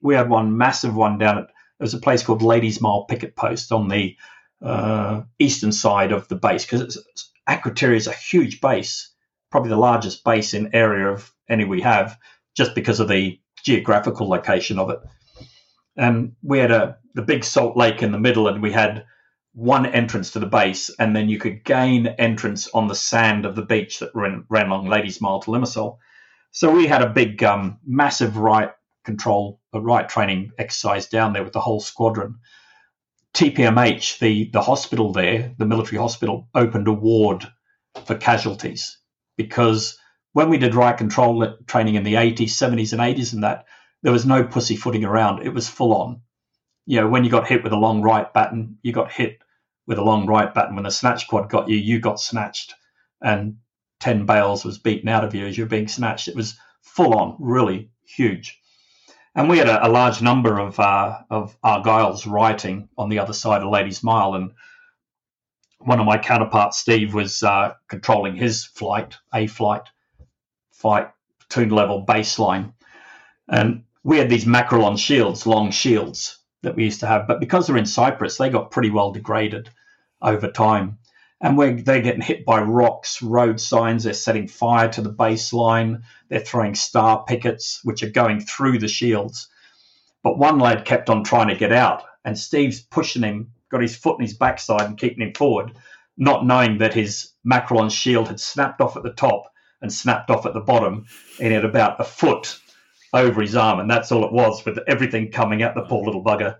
We 0.00 0.14
had 0.14 0.28
one 0.28 0.56
massive 0.56 0.94
one 0.94 1.18
down 1.18 1.38
at 1.38 1.46
there 1.78 1.86
was 1.86 1.94
a 1.94 1.98
place 1.98 2.22
called 2.22 2.42
Ladies 2.42 2.80
Mile 2.80 3.04
Picket 3.04 3.34
Post 3.34 3.72
on 3.72 3.88
the 3.88 4.16
uh, 4.62 5.22
eastern 5.38 5.72
side 5.72 6.12
of 6.12 6.28
the 6.28 6.36
base 6.36 6.64
because 6.64 7.04
Akrotiri 7.48 7.96
is 7.96 8.06
a 8.06 8.12
huge 8.12 8.60
base, 8.60 9.10
probably 9.54 9.70
the 9.70 9.76
largest 9.76 10.24
base 10.24 10.52
in 10.52 10.74
area 10.74 11.06
of 11.06 11.32
any 11.48 11.64
we 11.64 11.80
have, 11.80 12.18
just 12.56 12.74
because 12.74 12.98
of 12.98 13.06
the 13.06 13.38
geographical 13.62 14.28
location 14.28 14.80
of 14.80 14.90
it. 14.90 14.98
And 15.96 16.32
we 16.42 16.58
had 16.58 16.72
a 16.72 16.98
the 17.14 17.22
big 17.22 17.44
salt 17.44 17.76
lake 17.76 18.02
in 18.02 18.10
the 18.10 18.18
middle, 18.18 18.48
and 18.48 18.60
we 18.60 18.72
had 18.72 19.04
one 19.52 19.86
entrance 19.86 20.32
to 20.32 20.40
the 20.40 20.46
base, 20.46 20.90
and 20.98 21.14
then 21.14 21.28
you 21.28 21.38
could 21.38 21.62
gain 21.62 22.08
entrance 22.08 22.66
on 22.74 22.88
the 22.88 22.96
sand 22.96 23.46
of 23.46 23.54
the 23.54 23.62
beach 23.62 24.00
that 24.00 24.10
ran, 24.12 24.44
ran 24.48 24.66
along 24.66 24.88
Ladies 24.88 25.20
Mile 25.20 25.38
to 25.38 25.52
Limassol. 25.52 25.98
So 26.50 26.72
we 26.72 26.88
had 26.88 27.02
a 27.02 27.10
big, 27.10 27.40
um, 27.44 27.78
massive 27.86 28.36
riot 28.36 28.74
control, 29.04 29.60
a 29.72 29.80
riot 29.80 30.08
training 30.08 30.50
exercise 30.58 31.06
down 31.06 31.32
there 31.32 31.44
with 31.44 31.52
the 31.52 31.60
whole 31.60 31.78
squadron. 31.78 32.40
TPMH, 33.34 34.18
the, 34.18 34.50
the 34.52 34.62
hospital 34.62 35.12
there, 35.12 35.54
the 35.58 35.64
military 35.64 35.98
hospital, 35.98 36.48
opened 36.56 36.88
a 36.88 36.92
ward 36.92 37.46
for 38.04 38.16
casualties 38.16 38.98
because 39.36 39.98
when 40.32 40.50
we 40.50 40.58
did 40.58 40.74
riot 40.74 40.98
control 40.98 41.56
training 41.66 41.94
in 41.94 42.04
the 42.04 42.14
80s, 42.14 42.50
70s, 42.50 42.92
and 42.92 43.00
80s, 43.00 43.32
and 43.32 43.44
that, 43.44 43.66
there 44.02 44.12
was 44.12 44.26
no 44.26 44.44
pussyfooting 44.44 45.04
around. 45.04 45.46
It 45.46 45.54
was 45.54 45.68
full 45.68 45.94
on. 45.94 46.20
You 46.86 47.00
know, 47.00 47.08
when 47.08 47.24
you 47.24 47.30
got 47.30 47.46
hit 47.46 47.62
with 47.62 47.72
a 47.72 47.78
long 47.78 48.02
right 48.02 48.30
baton, 48.32 48.78
you 48.82 48.92
got 48.92 49.12
hit 49.12 49.38
with 49.86 49.98
a 49.98 50.02
long 50.04 50.26
right 50.26 50.52
baton. 50.52 50.74
When 50.74 50.84
the 50.84 50.90
snatch 50.90 51.22
squad 51.22 51.48
got 51.48 51.68
you, 51.68 51.76
you 51.76 52.00
got 52.00 52.20
snatched, 52.20 52.74
and 53.22 53.56
ten 54.00 54.26
bales 54.26 54.64
was 54.64 54.78
beaten 54.78 55.08
out 55.08 55.24
of 55.24 55.34
you 55.34 55.46
as 55.46 55.56
you 55.56 55.64
were 55.64 55.70
being 55.70 55.88
snatched. 55.88 56.28
It 56.28 56.36
was 56.36 56.58
full 56.82 57.14
on, 57.14 57.36
really 57.38 57.90
huge. 58.04 58.60
And 59.34 59.48
we 59.48 59.58
had 59.58 59.68
a, 59.68 59.86
a 59.86 59.88
large 59.88 60.20
number 60.20 60.58
of 60.58 60.78
uh, 60.78 61.18
of 61.30 61.56
Argylls 61.62 62.30
rioting 62.30 62.88
on 62.98 63.08
the 63.08 63.20
other 63.20 63.32
side 63.32 63.62
of 63.62 63.70
Ladies 63.70 64.02
Mile, 64.02 64.34
and 64.34 64.50
one 65.84 66.00
of 66.00 66.06
my 66.06 66.18
counterparts, 66.18 66.78
Steve, 66.78 67.14
was 67.14 67.42
uh, 67.42 67.74
controlling 67.88 68.36
his 68.36 68.64
flight, 68.64 69.16
a 69.32 69.46
flight, 69.46 69.82
fight 70.72 71.10
platoon 71.38 71.70
level 71.70 72.04
baseline, 72.06 72.72
and 73.48 73.84
we 74.02 74.18
had 74.18 74.28
these 74.28 74.44
Makrolon 74.44 74.98
shields, 74.98 75.46
long 75.46 75.70
shields, 75.70 76.38
that 76.62 76.74
we 76.76 76.84
used 76.84 77.00
to 77.00 77.06
have. 77.06 77.26
But 77.26 77.40
because 77.40 77.66
they're 77.66 77.76
in 77.76 77.86
Cyprus, 77.86 78.36
they 78.36 78.50
got 78.50 78.70
pretty 78.70 78.90
well 78.90 79.12
degraded 79.12 79.70
over 80.20 80.50
time. 80.50 80.98
And 81.40 81.58
we're, 81.58 81.74
they're 81.74 82.00
getting 82.00 82.22
hit 82.22 82.44
by 82.44 82.60
rocks, 82.60 83.20
road 83.20 83.60
signs. 83.60 84.04
They're 84.04 84.14
setting 84.14 84.48
fire 84.48 84.88
to 84.90 85.02
the 85.02 85.12
baseline. 85.12 86.02
They're 86.28 86.40
throwing 86.40 86.74
star 86.74 87.24
pickets, 87.24 87.80
which 87.84 88.02
are 88.02 88.10
going 88.10 88.40
through 88.40 88.78
the 88.78 88.88
shields. 88.88 89.48
But 90.22 90.38
one 90.38 90.58
lad 90.58 90.86
kept 90.86 91.10
on 91.10 91.22
trying 91.22 91.48
to 91.48 91.54
get 91.54 91.72
out, 91.72 92.04
and 92.24 92.38
Steve's 92.38 92.80
pushing 92.80 93.22
him, 93.22 93.52
got 93.74 93.82
his 93.82 93.96
foot 93.96 94.20
in 94.20 94.24
his 94.24 94.36
backside 94.36 94.82
and 94.82 94.96
keeping 94.96 95.26
him 95.26 95.34
forward, 95.34 95.72
not 96.16 96.46
knowing 96.46 96.78
that 96.78 96.94
his 96.94 97.32
Makrolon 97.44 97.90
shield 97.90 98.28
had 98.28 98.38
snapped 98.38 98.80
off 98.80 98.96
at 98.96 99.02
the 99.02 99.12
top 99.12 99.52
and 99.82 99.92
snapped 99.92 100.30
off 100.30 100.46
at 100.46 100.54
the 100.54 100.60
bottom, 100.60 101.04
and 101.40 101.52
had 101.52 101.64
about 101.64 102.00
a 102.00 102.04
foot 102.04 102.58
over 103.12 103.42
his 103.42 103.56
arm, 103.56 103.80
and 103.80 103.90
that's 103.90 104.12
all 104.12 104.24
it 104.24 104.32
was, 104.32 104.64
with 104.64 104.78
everything 104.86 105.30
coming 105.30 105.62
out 105.62 105.74
the 105.74 105.82
poor 105.82 106.04
little 106.04 106.22
bugger. 106.22 106.56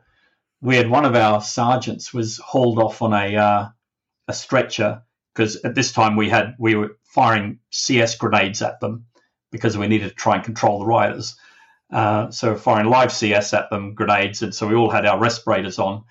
We 0.61 0.77
had 0.77 0.91
one 0.91 1.05
of 1.05 1.15
our 1.15 1.41
sergeants 1.41 2.13
was 2.13 2.39
hauled 2.39 2.81
off 2.81 3.01
on 3.01 3.15
a 3.15 3.37
uh, 3.37 3.69
a 4.27 4.33
stretcher 4.33 5.03
because 5.33 5.57
at 5.65 5.75
this 5.75 5.93
time 5.93 6.17
we 6.17 6.29
had 6.29 6.55
we 6.59 6.75
were 6.75 6.97
firing 7.05 7.61
CS 7.71 8.17
grenades 8.17 8.61
at 8.61 8.81
them 8.81 9.07
because 9.53 9.79
we 9.79 9.87
needed 9.87 10.09
to 10.09 10.15
try 10.15 10.35
and 10.35 10.45
control 10.45 10.81
the 10.81 10.87
rioters. 10.87 11.37
Uh, 11.93 12.31
so 12.31 12.57
firing 12.57 12.91
live 12.91 13.13
CS 13.13 13.55
at 13.55 13.71
them, 13.71 13.95
grenades, 13.95 14.43
and 14.43 14.55
so 14.55 14.67
we 14.67 14.75
all 14.75 14.91
had 14.91 15.07
our 15.07 15.19
respirators 15.19 15.79
on. 15.79 16.05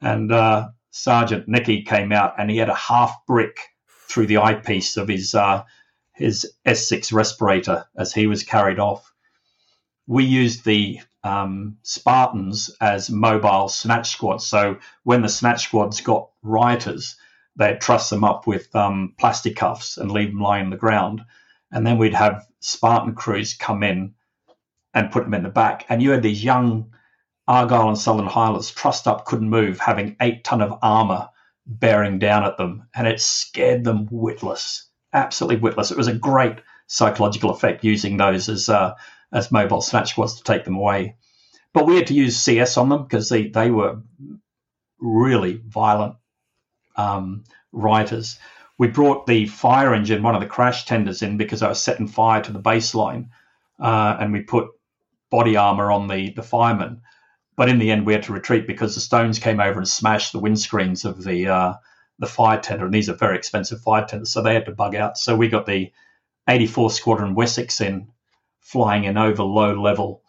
And 0.00 0.32
uh, 0.32 0.68
Sergeant 0.90 1.48
Nicky 1.48 1.82
came 1.82 2.12
out, 2.12 2.34
and 2.38 2.50
he 2.50 2.56
had 2.56 2.70
a 2.70 2.74
half 2.74 3.14
brick 3.26 3.58
through 4.08 4.26
the 4.26 4.38
eyepiece 4.38 4.96
of 4.96 5.08
his 5.08 5.34
uh, 5.34 5.64
his 6.14 6.52
S6 6.66 7.12
respirator 7.12 7.86
as 7.96 8.12
he 8.12 8.26
was 8.26 8.42
carried 8.42 8.78
off 8.78 9.10
we 10.10 10.24
used 10.24 10.64
the 10.64 10.98
um, 11.22 11.76
Spartans 11.84 12.68
as 12.80 13.10
mobile 13.10 13.68
snatch 13.68 14.10
squads. 14.10 14.44
So 14.44 14.78
when 15.04 15.22
the 15.22 15.28
snatch 15.28 15.62
squads 15.62 16.00
got 16.00 16.30
rioters, 16.42 17.16
they'd 17.54 17.80
truss 17.80 18.10
them 18.10 18.24
up 18.24 18.44
with 18.44 18.74
um, 18.74 19.14
plastic 19.20 19.54
cuffs 19.54 19.98
and 19.98 20.10
leave 20.10 20.30
them 20.30 20.40
lying 20.40 20.64
on 20.64 20.70
the 20.70 20.76
ground. 20.76 21.22
And 21.70 21.86
then 21.86 21.96
we'd 21.96 22.14
have 22.14 22.44
Spartan 22.58 23.14
crews 23.14 23.54
come 23.54 23.84
in 23.84 24.14
and 24.92 25.12
put 25.12 25.22
them 25.22 25.34
in 25.34 25.44
the 25.44 25.48
back. 25.48 25.86
And 25.88 26.02
you 26.02 26.10
had 26.10 26.24
these 26.24 26.42
young 26.42 26.92
Argyll 27.48 27.88
and 27.88 27.98
Sutherland 27.98 28.30
Highland's 28.30 28.70
trussed 28.70 29.08
up, 29.08 29.24
couldn't 29.24 29.50
move, 29.50 29.78
having 29.80 30.16
eight 30.20 30.44
ton 30.44 30.60
of 30.60 30.78
armor 30.82 31.28
bearing 31.66 32.18
down 32.18 32.44
at 32.44 32.56
them. 32.56 32.88
And 32.94 33.06
it 33.06 33.20
scared 33.20 33.84
them 33.84 34.08
witless, 34.10 34.88
absolutely 35.12 35.56
witless. 35.56 35.90
It 35.90 35.96
was 35.96 36.08
a 36.08 36.14
great 36.14 36.58
psychological 36.86 37.50
effect 37.50 37.84
using 37.84 38.16
those 38.16 38.48
as 38.48 38.68
uh, 38.68 38.94
as 39.32 39.52
mobile 39.52 39.80
snatch 39.80 40.16
was 40.16 40.36
to 40.36 40.44
take 40.44 40.64
them 40.64 40.76
away. 40.76 41.16
But 41.72 41.86
we 41.86 41.96
had 41.96 42.08
to 42.08 42.14
use 42.14 42.36
CS 42.36 42.76
on 42.76 42.88
them 42.88 43.04
because 43.04 43.28
they, 43.28 43.48
they 43.48 43.70
were 43.70 44.02
really 45.00 45.62
violent 45.66 46.16
um, 46.96 47.44
rioters. 47.72 48.38
We 48.78 48.88
brought 48.88 49.26
the 49.26 49.46
fire 49.46 49.94
engine, 49.94 50.22
one 50.22 50.34
of 50.34 50.40
the 50.40 50.46
crash 50.46 50.84
tenders, 50.84 51.22
in 51.22 51.36
because 51.36 51.62
I 51.62 51.68
was 51.68 51.80
setting 51.80 52.08
fire 52.08 52.42
to 52.42 52.52
the 52.52 52.60
baseline, 52.60 53.28
uh, 53.78 54.16
and 54.18 54.32
we 54.32 54.40
put 54.40 54.68
body 55.30 55.56
armor 55.56 55.92
on 55.92 56.08
the, 56.08 56.30
the 56.30 56.42
firemen. 56.42 57.02
But 57.60 57.68
in 57.68 57.78
the 57.78 57.90
end, 57.90 58.06
we 58.06 58.14
had 58.14 58.22
to 58.22 58.32
retreat 58.32 58.66
because 58.66 58.94
the 58.94 59.02
stones 59.02 59.38
came 59.38 59.60
over 59.60 59.78
and 59.78 59.86
smashed 59.86 60.32
the 60.32 60.40
windscreens 60.40 61.04
of 61.04 61.22
the 61.22 61.48
uh, 61.48 61.74
the 62.18 62.26
fire 62.26 62.58
tender, 62.58 62.86
and 62.86 62.94
these 62.94 63.10
are 63.10 63.14
very 63.14 63.36
expensive 63.36 63.82
fire 63.82 64.06
tenders, 64.06 64.32
so 64.32 64.40
they 64.40 64.54
had 64.54 64.64
to 64.64 64.72
bug 64.72 64.94
out. 64.94 65.18
So 65.18 65.36
we 65.36 65.48
got 65.48 65.66
the 65.66 65.92
84 66.48 66.90
Squadron 66.90 67.34
Wessex 67.34 67.82
in 67.82 68.08
flying 68.60 69.04
in 69.04 69.18
over 69.18 69.42
low 69.42 69.78
level, 69.78 70.22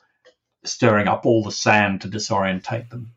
stirring 0.65 1.08
up 1.08 1.26
all 1.26 1.41
the 1.41 1.54
sand 1.54 2.02
to 2.02 2.10
disorientate 2.10 2.89
them. 2.89 3.13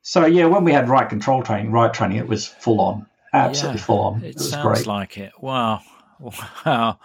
So 0.00 0.26
yeah, 0.26 0.46
when 0.46 0.62
we 0.62 0.70
had 0.70 0.88
right 0.88 1.08
control 1.08 1.42
training, 1.42 1.72
right 1.72 1.92
training, 1.92 2.18
it 2.18 2.28
was 2.28 2.46
full 2.46 2.80
on, 2.80 3.06
absolutely 3.32 3.80
yeah, 3.80 3.84
full 3.84 4.00
on. 4.00 4.22
It, 4.22 4.28
it 4.28 4.34
was 4.36 4.50
sounds 4.50 4.78
great. 4.78 4.86
like 4.86 5.18
it. 5.18 5.32
Wow, 5.40 5.82
wow. 6.64 7.00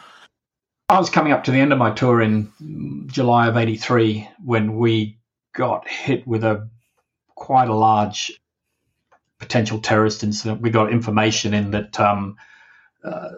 I 0.89 0.99
was 0.99 1.09
coming 1.09 1.33
up 1.33 1.43
to 1.45 1.51
the 1.51 1.59
end 1.59 1.73
of 1.73 1.79
my 1.79 1.89
tour 1.89 2.21
in 2.21 3.07
July 3.07 3.47
of 3.47 3.57
'83 3.57 4.29
when 4.43 4.77
we 4.77 5.17
got 5.53 5.87
hit 5.87 6.27
with 6.27 6.43
a 6.43 6.69
quite 7.35 7.69
a 7.69 7.73
large 7.73 8.31
potential 9.39 9.79
terrorist 9.79 10.23
incident. 10.23 10.61
We 10.61 10.69
got 10.69 10.91
information 10.91 11.53
in 11.53 11.71
that 11.71 11.99
um, 11.99 12.37
uh, 13.03 13.29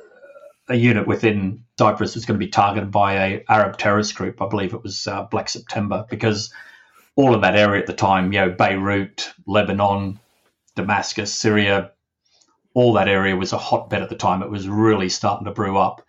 a 0.69 0.75
unit 0.75 1.07
within 1.07 1.63
Cyprus 1.77 2.15
was 2.15 2.25
going 2.25 2.39
to 2.39 2.45
be 2.45 2.51
targeted 2.51 2.91
by 2.91 3.13
a 3.13 3.43
Arab 3.49 3.77
terrorist 3.77 4.15
group. 4.15 4.41
I 4.41 4.47
believe 4.47 4.73
it 4.73 4.83
was 4.83 5.07
uh, 5.07 5.23
Black 5.23 5.49
September, 5.49 6.05
because 6.09 6.53
all 7.15 7.33
of 7.33 7.41
that 7.41 7.55
area 7.55 7.81
at 7.81 7.87
the 7.87 7.93
time, 7.93 8.31
you 8.31 8.39
know, 8.39 8.49
Beirut, 8.49 9.33
Lebanon, 9.45 10.19
Damascus, 10.75 11.33
Syria, 11.33 11.91
all 12.73 12.93
that 12.93 13.07
area 13.07 13.35
was 13.35 13.53
a 13.53 13.57
hotbed 13.57 14.01
at 14.01 14.09
the 14.09 14.15
time. 14.15 14.41
It 14.41 14.49
was 14.49 14.67
really 14.67 15.09
starting 15.09 15.45
to 15.45 15.51
brew 15.51 15.77
up, 15.77 16.01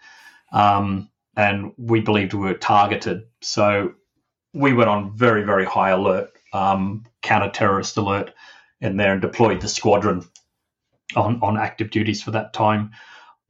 um, 0.52 1.10
and 1.36 1.72
we 1.76 2.00
believed 2.00 2.32
we 2.32 2.46
were 2.46 2.54
targeted. 2.54 3.24
So 3.40 3.94
we 4.54 4.72
went 4.72 4.88
on 4.88 5.16
very, 5.16 5.42
very 5.42 5.64
high 5.64 5.90
alert, 5.90 6.32
um, 6.52 7.04
counter-terrorist 7.22 7.96
alert, 7.96 8.32
in 8.80 8.96
there 8.96 9.12
and 9.12 9.22
deployed 9.22 9.60
the 9.60 9.68
squadron 9.68 10.22
on 11.16 11.40
on 11.42 11.56
active 11.56 11.90
duties 11.90 12.22
for 12.22 12.32
that 12.32 12.52
time. 12.52 12.92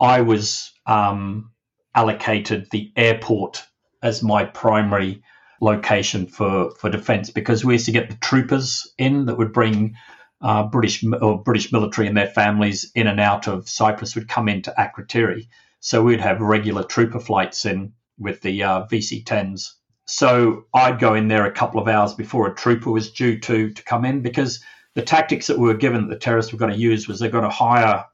I 0.00 0.22
was 0.22 0.72
um, 0.86 1.50
allocated 1.94 2.68
the 2.70 2.92
airport 2.96 3.64
as 4.02 4.22
my 4.22 4.44
primary 4.44 5.22
location 5.60 6.26
for, 6.26 6.70
for 6.72 6.90
defence 6.90 7.30
because 7.30 7.64
we 7.64 7.74
used 7.74 7.86
to 7.86 7.92
get 7.92 8.10
the 8.10 8.16
troopers 8.16 8.92
in 8.98 9.26
that 9.26 9.38
would 9.38 9.52
bring 9.52 9.96
uh, 10.42 10.64
British 10.64 11.04
or 11.22 11.42
British 11.42 11.72
military 11.72 12.06
and 12.06 12.16
their 12.16 12.26
families 12.26 12.90
in 12.94 13.06
and 13.06 13.20
out 13.20 13.48
of 13.48 13.68
Cyprus 13.68 14.14
would 14.14 14.28
come 14.28 14.48
into 14.48 14.74
Akrotiri. 14.76 15.48
So 15.80 16.02
we'd 16.02 16.20
have 16.20 16.40
regular 16.40 16.82
trooper 16.82 17.20
flights 17.20 17.64
in 17.64 17.92
with 18.18 18.42
the 18.42 18.62
uh, 18.62 18.86
VC-10s. 18.86 19.72
So 20.06 20.64
I'd 20.74 20.98
go 20.98 21.14
in 21.14 21.28
there 21.28 21.46
a 21.46 21.52
couple 21.52 21.80
of 21.80 21.88
hours 21.88 22.14
before 22.14 22.46
a 22.46 22.54
trooper 22.54 22.90
was 22.90 23.12
due 23.12 23.38
to 23.40 23.70
to 23.70 23.82
come 23.84 24.04
in 24.04 24.22
because 24.22 24.62
the 24.94 25.02
tactics 25.02 25.46
that 25.46 25.58
we 25.58 25.66
were 25.66 25.74
given 25.74 26.02
that 26.02 26.14
the 26.14 26.20
terrorists 26.20 26.52
were 26.52 26.58
going 26.58 26.72
to 26.72 26.78
use 26.78 27.08
was 27.08 27.18
they're 27.18 27.30
going 27.30 27.44
to 27.44 27.50
hire 27.50 28.04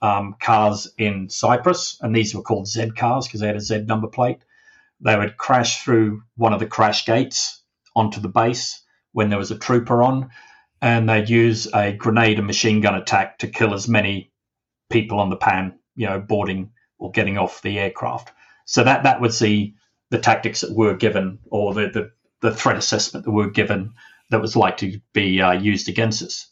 um, 0.00 0.34
cars 0.40 0.92
in 0.98 1.28
Cyprus, 1.28 1.98
and 2.00 2.14
these 2.14 2.34
were 2.34 2.42
called 2.42 2.68
Z 2.68 2.92
cars 2.96 3.26
because 3.26 3.40
they 3.40 3.46
had 3.46 3.56
a 3.56 3.60
Z 3.60 3.82
number 3.82 4.08
plate. 4.08 4.38
They 5.00 5.16
would 5.16 5.36
crash 5.36 5.82
through 5.82 6.22
one 6.36 6.52
of 6.52 6.60
the 6.60 6.66
crash 6.66 7.06
gates 7.06 7.62
onto 7.94 8.20
the 8.20 8.28
base 8.28 8.82
when 9.12 9.28
there 9.28 9.38
was 9.38 9.50
a 9.50 9.58
trooper 9.58 10.02
on, 10.02 10.30
and 10.80 11.08
they'd 11.08 11.28
use 11.28 11.68
a 11.74 11.92
grenade 11.92 12.38
and 12.38 12.46
machine 12.46 12.80
gun 12.80 12.94
attack 12.94 13.38
to 13.38 13.48
kill 13.48 13.74
as 13.74 13.88
many 13.88 14.32
people 14.90 15.20
on 15.20 15.30
the 15.30 15.36
pan 15.36 15.78
you 15.94 16.06
know, 16.06 16.20
boarding 16.20 16.70
or 16.98 17.10
getting 17.10 17.38
off 17.38 17.62
the 17.62 17.78
aircraft. 17.78 18.32
So 18.64 18.84
that 18.84 19.02
that 19.02 19.20
was 19.20 19.38
the 19.38 19.74
the 20.12 20.18
tactics 20.18 20.60
that 20.60 20.76
were 20.76 20.94
given 20.94 21.38
or 21.50 21.72
the 21.72 21.88
the, 21.88 22.10
the 22.42 22.54
threat 22.54 22.76
assessment 22.76 23.24
that 23.24 23.32
were 23.32 23.50
given 23.50 23.94
that 24.28 24.42
was 24.42 24.54
likely 24.54 24.92
to 24.92 25.00
be 25.14 25.40
uh, 25.40 25.52
used 25.52 25.88
against 25.88 26.22
us. 26.22 26.50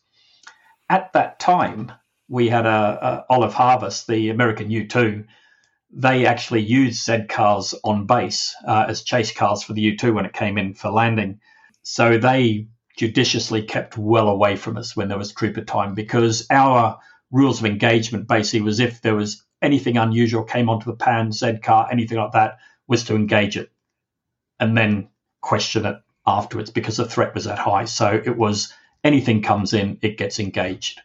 At 0.88 1.12
that 1.12 1.38
time, 1.38 1.92
we 2.26 2.48
had 2.48 2.66
a, 2.66 2.70
a 2.70 3.24
Olive 3.28 3.52
Harvest, 3.54 4.06
the 4.06 4.30
American 4.30 4.70
U 4.70 4.88
two. 4.88 5.24
They 5.92 6.24
actually 6.24 6.62
used 6.62 7.04
Z 7.04 7.26
cars 7.28 7.74
on 7.84 8.06
base 8.06 8.56
uh, 8.66 8.86
as 8.88 9.02
chase 9.02 9.32
cars 9.32 9.62
for 9.62 9.74
the 9.74 9.82
U 9.82 9.96
two 9.98 10.14
when 10.14 10.24
it 10.24 10.32
came 10.32 10.56
in 10.56 10.72
for 10.72 10.90
landing. 10.90 11.40
So 11.82 12.16
they 12.16 12.68
judiciously 12.96 13.62
kept 13.62 13.98
well 13.98 14.28
away 14.28 14.56
from 14.56 14.78
us 14.78 14.96
when 14.96 15.08
there 15.08 15.18
was 15.18 15.32
trooper 15.32 15.64
time 15.64 15.94
because 15.94 16.46
our 16.50 16.98
rules 17.30 17.60
of 17.60 17.66
engagement 17.66 18.26
basically 18.26 18.62
was 18.62 18.80
if 18.80 19.02
there 19.02 19.14
was 19.14 19.44
anything 19.60 19.98
unusual 19.98 20.44
came 20.44 20.70
onto 20.70 20.90
the 20.90 20.96
pan, 20.96 21.30
Z 21.32 21.58
car, 21.62 21.88
anything 21.92 22.16
like 22.16 22.32
that, 22.32 22.58
was 22.90 23.05
to 23.05 23.14
engage 23.14 23.57
it 23.57 23.70
and 24.59 24.76
then 24.76 25.09
question 25.40 25.87
it 25.87 25.96
afterwards 26.26 26.70
because 26.70 26.98
the 26.98 27.09
threat 27.09 27.35
was 27.35 27.44
that 27.44 27.59
high. 27.59 27.87
So 27.87 28.20
it 28.22 28.37
was 28.37 28.74
anything 29.03 29.42
comes 29.42 29.72
in, 29.72 29.98
it 30.03 30.18
gets 30.18 30.40
engaged. 30.40 31.00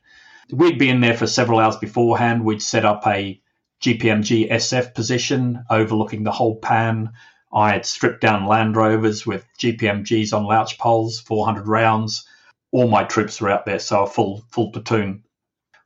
We'd 0.52 0.80
been 0.80 1.00
there 1.00 1.16
for 1.16 1.28
several 1.28 1.60
hours 1.60 1.78
beforehand. 1.78 2.44
We'd 2.44 2.62
set 2.62 2.86
up 2.86 3.06
a 3.08 3.40
GPMG 3.82 4.52
SF 4.52 4.94
position 4.96 5.64
overlooking 5.70 6.24
the 6.24 6.32
whole 6.32 6.58
pan. 6.58 7.12
I 7.54 7.72
had 7.72 7.86
stripped 7.86 8.22
down 8.22 8.48
Land 8.48 8.76
Rovers 8.76 9.26
with 9.26 9.46
GPMGs 9.60 10.34
on 10.34 10.44
louch 10.44 10.78
poles, 10.78 11.20
400 11.22 11.68
rounds. 11.68 12.28
All 12.72 12.88
my 12.90 13.04
troops 13.04 13.40
were 13.40 13.52
out 13.52 13.66
there, 13.66 13.80
so 13.80 14.04
a 14.04 14.08
full 14.08 14.44
full 14.50 14.72
platoon. 14.72 15.24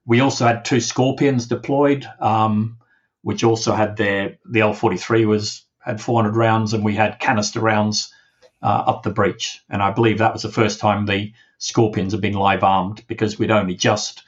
We 0.05 0.21
also 0.21 0.47
had 0.47 0.65
two 0.65 0.79
Scorpions 0.79 1.47
deployed, 1.47 2.07
um, 2.19 2.77
which 3.21 3.43
also 3.43 3.75
had 3.75 3.97
their 3.97 4.39
the 4.45 4.61
L43 4.61 5.27
was 5.27 5.65
had 5.89 6.01
400 6.01 6.35
rounds, 6.35 6.73
and 6.73 6.83
we 6.83 6.95
had 6.95 7.19
canister 7.19 7.59
rounds 7.59 8.13
uh, 8.61 8.83
up 8.87 9.03
the 9.03 9.09
breech. 9.09 9.61
And 9.69 9.81
I 9.81 9.91
believe 9.91 10.19
that 10.19 10.33
was 10.33 10.43
the 10.43 10.51
first 10.51 10.79
time 10.79 11.05
the 11.05 11.33
Scorpions 11.57 12.13
had 12.13 12.21
been 12.21 12.33
live 12.33 12.63
armed 12.63 13.03
because 13.07 13.37
we'd 13.37 13.51
only 13.51 13.75
just 13.75 14.23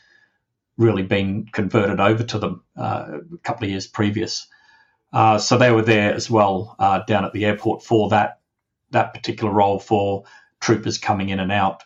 really 0.77 1.03
been 1.03 1.47
converted 1.51 1.99
over 1.99 2.23
to 2.23 2.39
them 2.39 2.63
uh, 2.75 3.19
a 3.33 3.37
couple 3.37 3.65
of 3.65 3.71
years 3.71 3.87
previous. 3.87 4.47
Uh, 5.13 5.37
so 5.37 5.57
they 5.57 5.71
were 5.71 5.81
there 5.81 6.13
as 6.13 6.29
well 6.29 6.75
uh, 6.79 6.99
down 7.05 7.25
at 7.25 7.33
the 7.33 7.45
airport 7.45 7.83
for 7.83 8.09
that 8.09 8.39
that 8.91 9.13
particular 9.13 9.53
role 9.53 9.79
for 9.79 10.25
troopers 10.59 10.97
coming 10.97 11.29
in 11.29 11.39
and 11.39 11.51
out. 11.51 11.83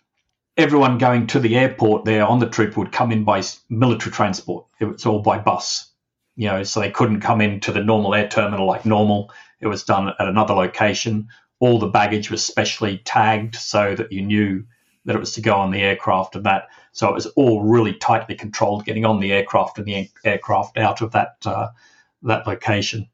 Everyone 0.57 0.97
going 0.97 1.27
to 1.27 1.39
the 1.39 1.55
airport 1.55 2.05
there 2.05 2.25
on 2.25 2.39
the 2.39 2.49
troop 2.49 2.77
would 2.77 2.91
come 2.91 3.11
in 3.11 3.23
by 3.23 3.43
military 3.69 4.11
transport. 4.11 4.65
It 4.79 4.85
was 4.85 5.05
all 5.05 5.19
by 5.19 5.37
bus, 5.37 5.91
you 6.35 6.47
know, 6.47 6.63
so 6.63 6.79
they 6.79 6.89
couldn't 6.89 7.21
come 7.21 7.41
into 7.41 7.71
the 7.71 7.83
normal 7.83 8.15
air 8.15 8.27
terminal 8.27 8.65
like 8.65 8.85
normal. 8.85 9.31
It 9.65 9.69
was 9.69 9.83
done 9.83 10.09
at 10.09 10.27
another 10.27 10.53
location. 10.53 11.27
All 11.59 11.79
the 11.79 11.87
baggage 11.87 12.29
was 12.31 12.45
specially 12.45 12.99
tagged 12.99 13.55
so 13.55 13.95
that 13.95 14.11
you 14.11 14.21
knew 14.21 14.63
that 15.05 15.15
it 15.15 15.19
was 15.19 15.33
to 15.33 15.41
go 15.41 15.55
on 15.55 15.71
the 15.71 15.81
aircraft 15.81 16.35
and 16.35 16.45
that. 16.45 16.67
So 16.91 17.09
it 17.09 17.13
was 17.13 17.25
all 17.27 17.63
really 17.63 17.93
tightly 17.93 18.35
controlled, 18.35 18.85
getting 18.85 19.05
on 19.05 19.19
the 19.19 19.33
aircraft 19.33 19.77
and 19.77 19.87
the 19.87 20.09
aircraft 20.23 20.77
out 20.77 21.01
of 21.01 21.11
that 21.11 21.37
uh, 21.45 21.69
that 22.23 22.47
location. 22.47 23.09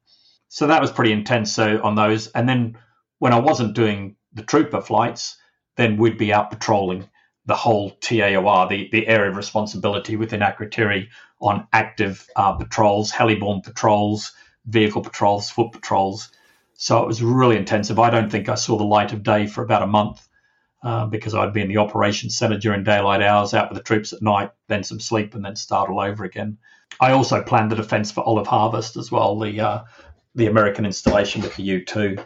So 0.50 0.68
that 0.68 0.82
was 0.82 0.92
pretty 0.92 1.12
intense. 1.12 1.52
So 1.54 1.82
on 1.82 1.96
those, 1.96 2.28
and 2.28 2.48
then 2.48 2.78
when 3.20 3.34
I 3.34 3.40
wasn't 3.40 3.76
doing 3.76 4.16
the 4.34 4.44
trooper 4.44 4.82
flights, 4.82 5.38
then 5.78 5.98
we'd 5.98 6.18
be 6.18 6.34
out 6.34 6.52
patrolling 6.52 7.10
the 7.46 7.56
whole 7.56 7.92
TAOR, 8.02 8.68
the, 8.70 8.90
the 8.92 9.08
area 9.08 9.32
of 9.32 9.38
responsibility 9.38 10.16
within 10.16 10.42
Akrotiri 10.42 11.08
on 11.40 11.68
active 11.74 12.28
uh, 12.36 12.54
patrols, 12.54 13.12
heliborne 13.12 13.64
patrols, 13.64 14.34
vehicle 14.66 15.02
patrols, 15.02 15.50
foot 15.50 15.72
patrols. 15.72 16.32
So 16.82 16.98
it 17.04 17.06
was 17.06 17.22
really 17.22 17.58
intensive. 17.58 18.00
I 18.00 18.10
don't 18.10 18.32
think 18.32 18.50
I 18.50 18.56
saw 18.56 18.76
the 18.76 18.84
light 18.84 19.14
of 19.14 19.22
day 19.22 19.46
for 19.46 19.64
about 19.64 19.84
a 19.84 19.88
month 19.88 20.28
uh, 20.82 21.06
because 21.06 21.36
I'd 21.36 21.54
be 21.54 21.62
in 21.62 21.68
the 21.68 21.78
operations 21.78 22.36
center 22.36 22.58
during 22.58 22.84
daylight 22.84 23.22
hours, 23.22 23.54
out 23.54 23.70
with 23.70 23.78
the 23.78 23.84
troops 23.84 24.14
at 24.14 24.24
night, 24.24 24.50
then 24.68 24.84
some 24.84 25.00
sleep, 25.00 25.36
and 25.36 25.46
then 25.46 25.56
start 25.56 25.92
all 25.92 26.00
over 26.00 26.24
again. 26.24 26.58
I 27.00 27.12
also 27.12 27.44
planned 27.44 27.72
the 27.72 27.76
defense 27.76 28.10
for 28.10 28.24
Olive 28.24 28.48
Harvest 28.48 28.98
as 28.98 29.12
well, 29.12 29.38
the 29.38 29.60
uh, 29.60 29.84
the 30.34 30.48
American 30.48 30.88
installation 30.88 31.44
with 31.44 31.56
the 31.56 31.86
U2. 31.86 32.26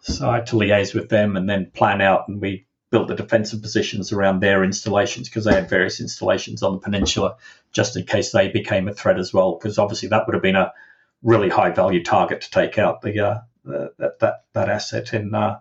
So 0.00 0.30
I 0.30 0.36
had 0.36 0.46
to 0.46 0.56
liaise 0.56 0.94
with 0.94 1.10
them 1.10 1.36
and 1.36 1.46
then 1.46 1.70
plan 1.70 2.00
out, 2.00 2.26
and 2.26 2.40
we 2.40 2.64
built 2.90 3.08
the 3.08 3.14
defensive 3.14 3.60
positions 3.60 4.12
around 4.12 4.40
their 4.40 4.64
installations 4.64 5.28
because 5.28 5.44
they 5.44 5.52
had 5.52 5.68
various 5.68 6.00
installations 6.00 6.62
on 6.62 6.72
the 6.72 6.78
peninsula 6.78 7.36
just 7.70 7.98
in 7.98 8.06
case 8.06 8.32
they 8.32 8.48
became 8.48 8.88
a 8.88 8.94
threat 8.94 9.18
as 9.18 9.34
well. 9.34 9.58
Because 9.58 9.76
obviously 9.76 10.08
that 10.08 10.26
would 10.26 10.32
have 10.32 10.42
been 10.42 10.56
a 10.56 10.72
really 11.22 11.50
high 11.50 11.70
value 11.70 12.02
target 12.02 12.40
to 12.40 12.50
take 12.50 12.78
out 12.78 13.02
the, 13.02 13.20
uh, 13.20 13.40
that, 13.70 14.18
that 14.20 14.44
that 14.52 14.68
asset 14.68 15.12
in 15.14 15.34
uh, 15.34 15.60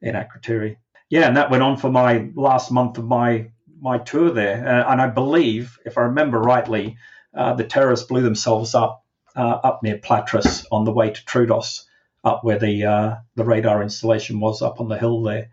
in 0.00 0.14
Akrotiri. 0.14 0.76
Yeah, 1.10 1.26
and 1.26 1.36
that 1.36 1.50
went 1.50 1.62
on 1.62 1.76
for 1.76 1.90
my 1.90 2.30
last 2.34 2.70
month 2.70 2.98
of 2.98 3.04
my 3.04 3.50
my 3.80 3.98
tour 3.98 4.30
there, 4.30 4.66
uh, 4.66 4.92
and 4.92 5.00
I 5.00 5.08
believe, 5.08 5.78
if 5.84 5.98
I 5.98 6.02
remember 6.02 6.40
rightly, 6.40 6.96
uh, 7.34 7.54
the 7.54 7.64
terrorists 7.64 8.06
blew 8.06 8.22
themselves 8.22 8.74
up 8.74 9.04
uh, 9.36 9.60
up 9.62 9.82
near 9.82 9.98
Platres 9.98 10.66
on 10.70 10.84
the 10.84 10.92
way 10.92 11.10
to 11.10 11.24
Troodos, 11.24 11.84
up 12.24 12.44
where 12.44 12.58
the 12.58 12.84
uh, 12.84 13.16
the 13.36 13.44
radar 13.44 13.82
installation 13.82 14.40
was 14.40 14.62
up 14.62 14.80
on 14.80 14.88
the 14.88 14.98
hill 14.98 15.22
there. 15.22 15.50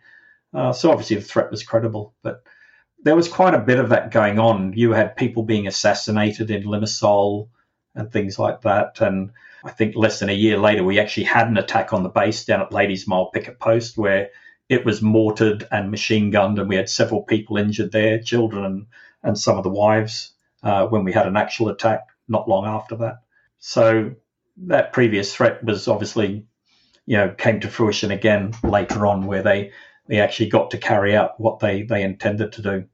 So 0.74 0.90
obviously 0.90 1.18
the 1.18 1.22
threat 1.22 1.52
was 1.52 1.64
credible, 1.64 2.14
but 2.24 2.42
there 3.04 3.16
was 3.16 3.28
quite 3.28 3.54
a 3.54 3.60
bit 3.60 3.78
of 3.78 3.90
that 3.90 4.10
going 4.10 4.40
on. 4.40 4.72
You 4.74 4.94
had 4.94 5.18
people 5.18 5.44
being 5.44 5.68
assassinated 5.68 6.50
in 6.50 6.64
Limassol 6.64 7.50
and 7.94 8.10
things 8.10 8.40
like 8.40 8.62
that, 8.62 9.02
and 9.02 9.32
I 9.66 9.72
think 9.72 9.96
less 9.96 10.20
than 10.20 10.30
a 10.30 10.34
year 10.34 10.58
later 10.58 10.84
we 10.84 11.00
actually 11.00 11.24
had 11.24 11.48
an 11.48 11.58
attack 11.58 11.92
on 11.92 12.04
the 12.04 12.10
base 12.10 12.46
down 12.46 12.62
at 12.62 12.72
Ladies 12.72 13.08
Mile 13.08 13.32
Picket 13.32 13.60
Post 13.60 13.98
where 13.98 14.30
it 14.70 14.86
was 14.86 15.02
mortared 15.02 15.68
and 15.72 15.92
machine 15.92 16.32
gunned, 16.32 16.60
and 16.60 16.70
we 16.70 16.76
had 16.76 16.90
several 16.90 17.24
people 17.24 17.58
injured 17.58 17.92
there, 17.92 18.20
children 18.20 18.66
and, 18.66 18.86
and 19.22 19.38
some 19.38 19.58
of 19.58 19.64
the 19.64 19.70
wives, 19.70 20.32
uh, 20.64 20.88
when 20.88 21.04
we 21.04 21.12
had 21.12 21.28
an 21.28 21.38
actual 21.38 21.70
attack 21.70 22.08
not 22.28 22.50
long 22.50 22.66
after 22.66 22.96
that. 22.96 23.22
So 23.60 24.16
that 24.58 24.94
previous 24.94 25.36
threat 25.36 25.64
was 25.64 25.88
obviously, 25.88 26.46
you 27.06 27.18
know, 27.18 27.30
came 27.30 27.60
to 27.60 27.68
fruition 27.68 28.12
again 28.12 28.54
later 28.64 29.06
on, 29.06 29.28
where 29.28 29.44
they 29.44 29.72
they 30.08 30.20
actually 30.20 30.50
got 30.50 30.72
to 30.72 30.78
carry 30.78 31.16
out 31.16 31.40
what 31.40 31.60
they 31.60 31.84
they 31.84 32.04
intended 32.04 32.52
to 32.54 32.62
do. 32.62 32.86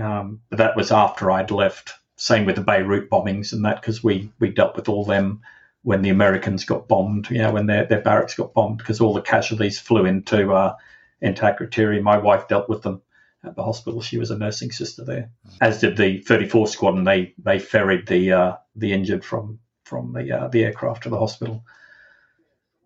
Um, 0.00 0.40
but 0.50 0.58
that 0.58 0.76
was 0.76 0.92
after 0.92 1.30
I'd 1.30 1.50
left. 1.50 1.94
Same 2.16 2.44
with 2.44 2.56
the 2.56 2.62
Beirut 2.62 3.10
bombings 3.10 3.52
and 3.52 3.64
that, 3.64 3.80
because 3.80 4.04
we 4.04 4.30
we 4.38 4.50
dealt 4.50 4.76
with 4.76 4.88
all 4.88 5.04
them 5.04 5.40
when 5.84 6.02
the 6.02 6.10
Americans 6.10 6.64
got 6.64 6.88
bombed. 6.88 7.30
You 7.30 7.38
know, 7.38 7.52
when 7.52 7.66
their 7.66 7.84
their 7.84 8.00
barracks 8.00 8.34
got 8.34 8.52
bombed, 8.52 8.78
because 8.78 9.00
all 9.00 9.14
the 9.14 9.22
casualties 9.22 9.78
flew 9.78 10.04
into 10.06 10.52
uh, 10.52 10.74
into 11.20 11.42
Akrotiri. 11.42 12.02
My 12.02 12.18
wife 12.18 12.48
dealt 12.48 12.68
with 12.68 12.82
them 12.82 13.02
at 13.44 13.54
the 13.54 13.62
hospital. 13.62 14.00
She 14.00 14.18
was 14.18 14.30
a 14.30 14.38
nursing 14.38 14.72
sister 14.72 15.04
there, 15.04 15.30
as 15.60 15.80
did 15.80 15.96
the 15.96 16.18
34 16.18 16.66
Squadron. 16.66 17.04
They 17.04 17.34
they 17.38 17.58
ferried 17.58 18.08
the 18.08 18.32
uh, 18.32 18.56
the 18.74 18.92
injured 18.92 19.24
from 19.24 19.60
from 19.84 20.12
the 20.12 20.32
uh, 20.32 20.48
the 20.48 20.64
aircraft 20.64 21.04
to 21.04 21.10
the 21.10 21.18
hospital. 21.18 21.64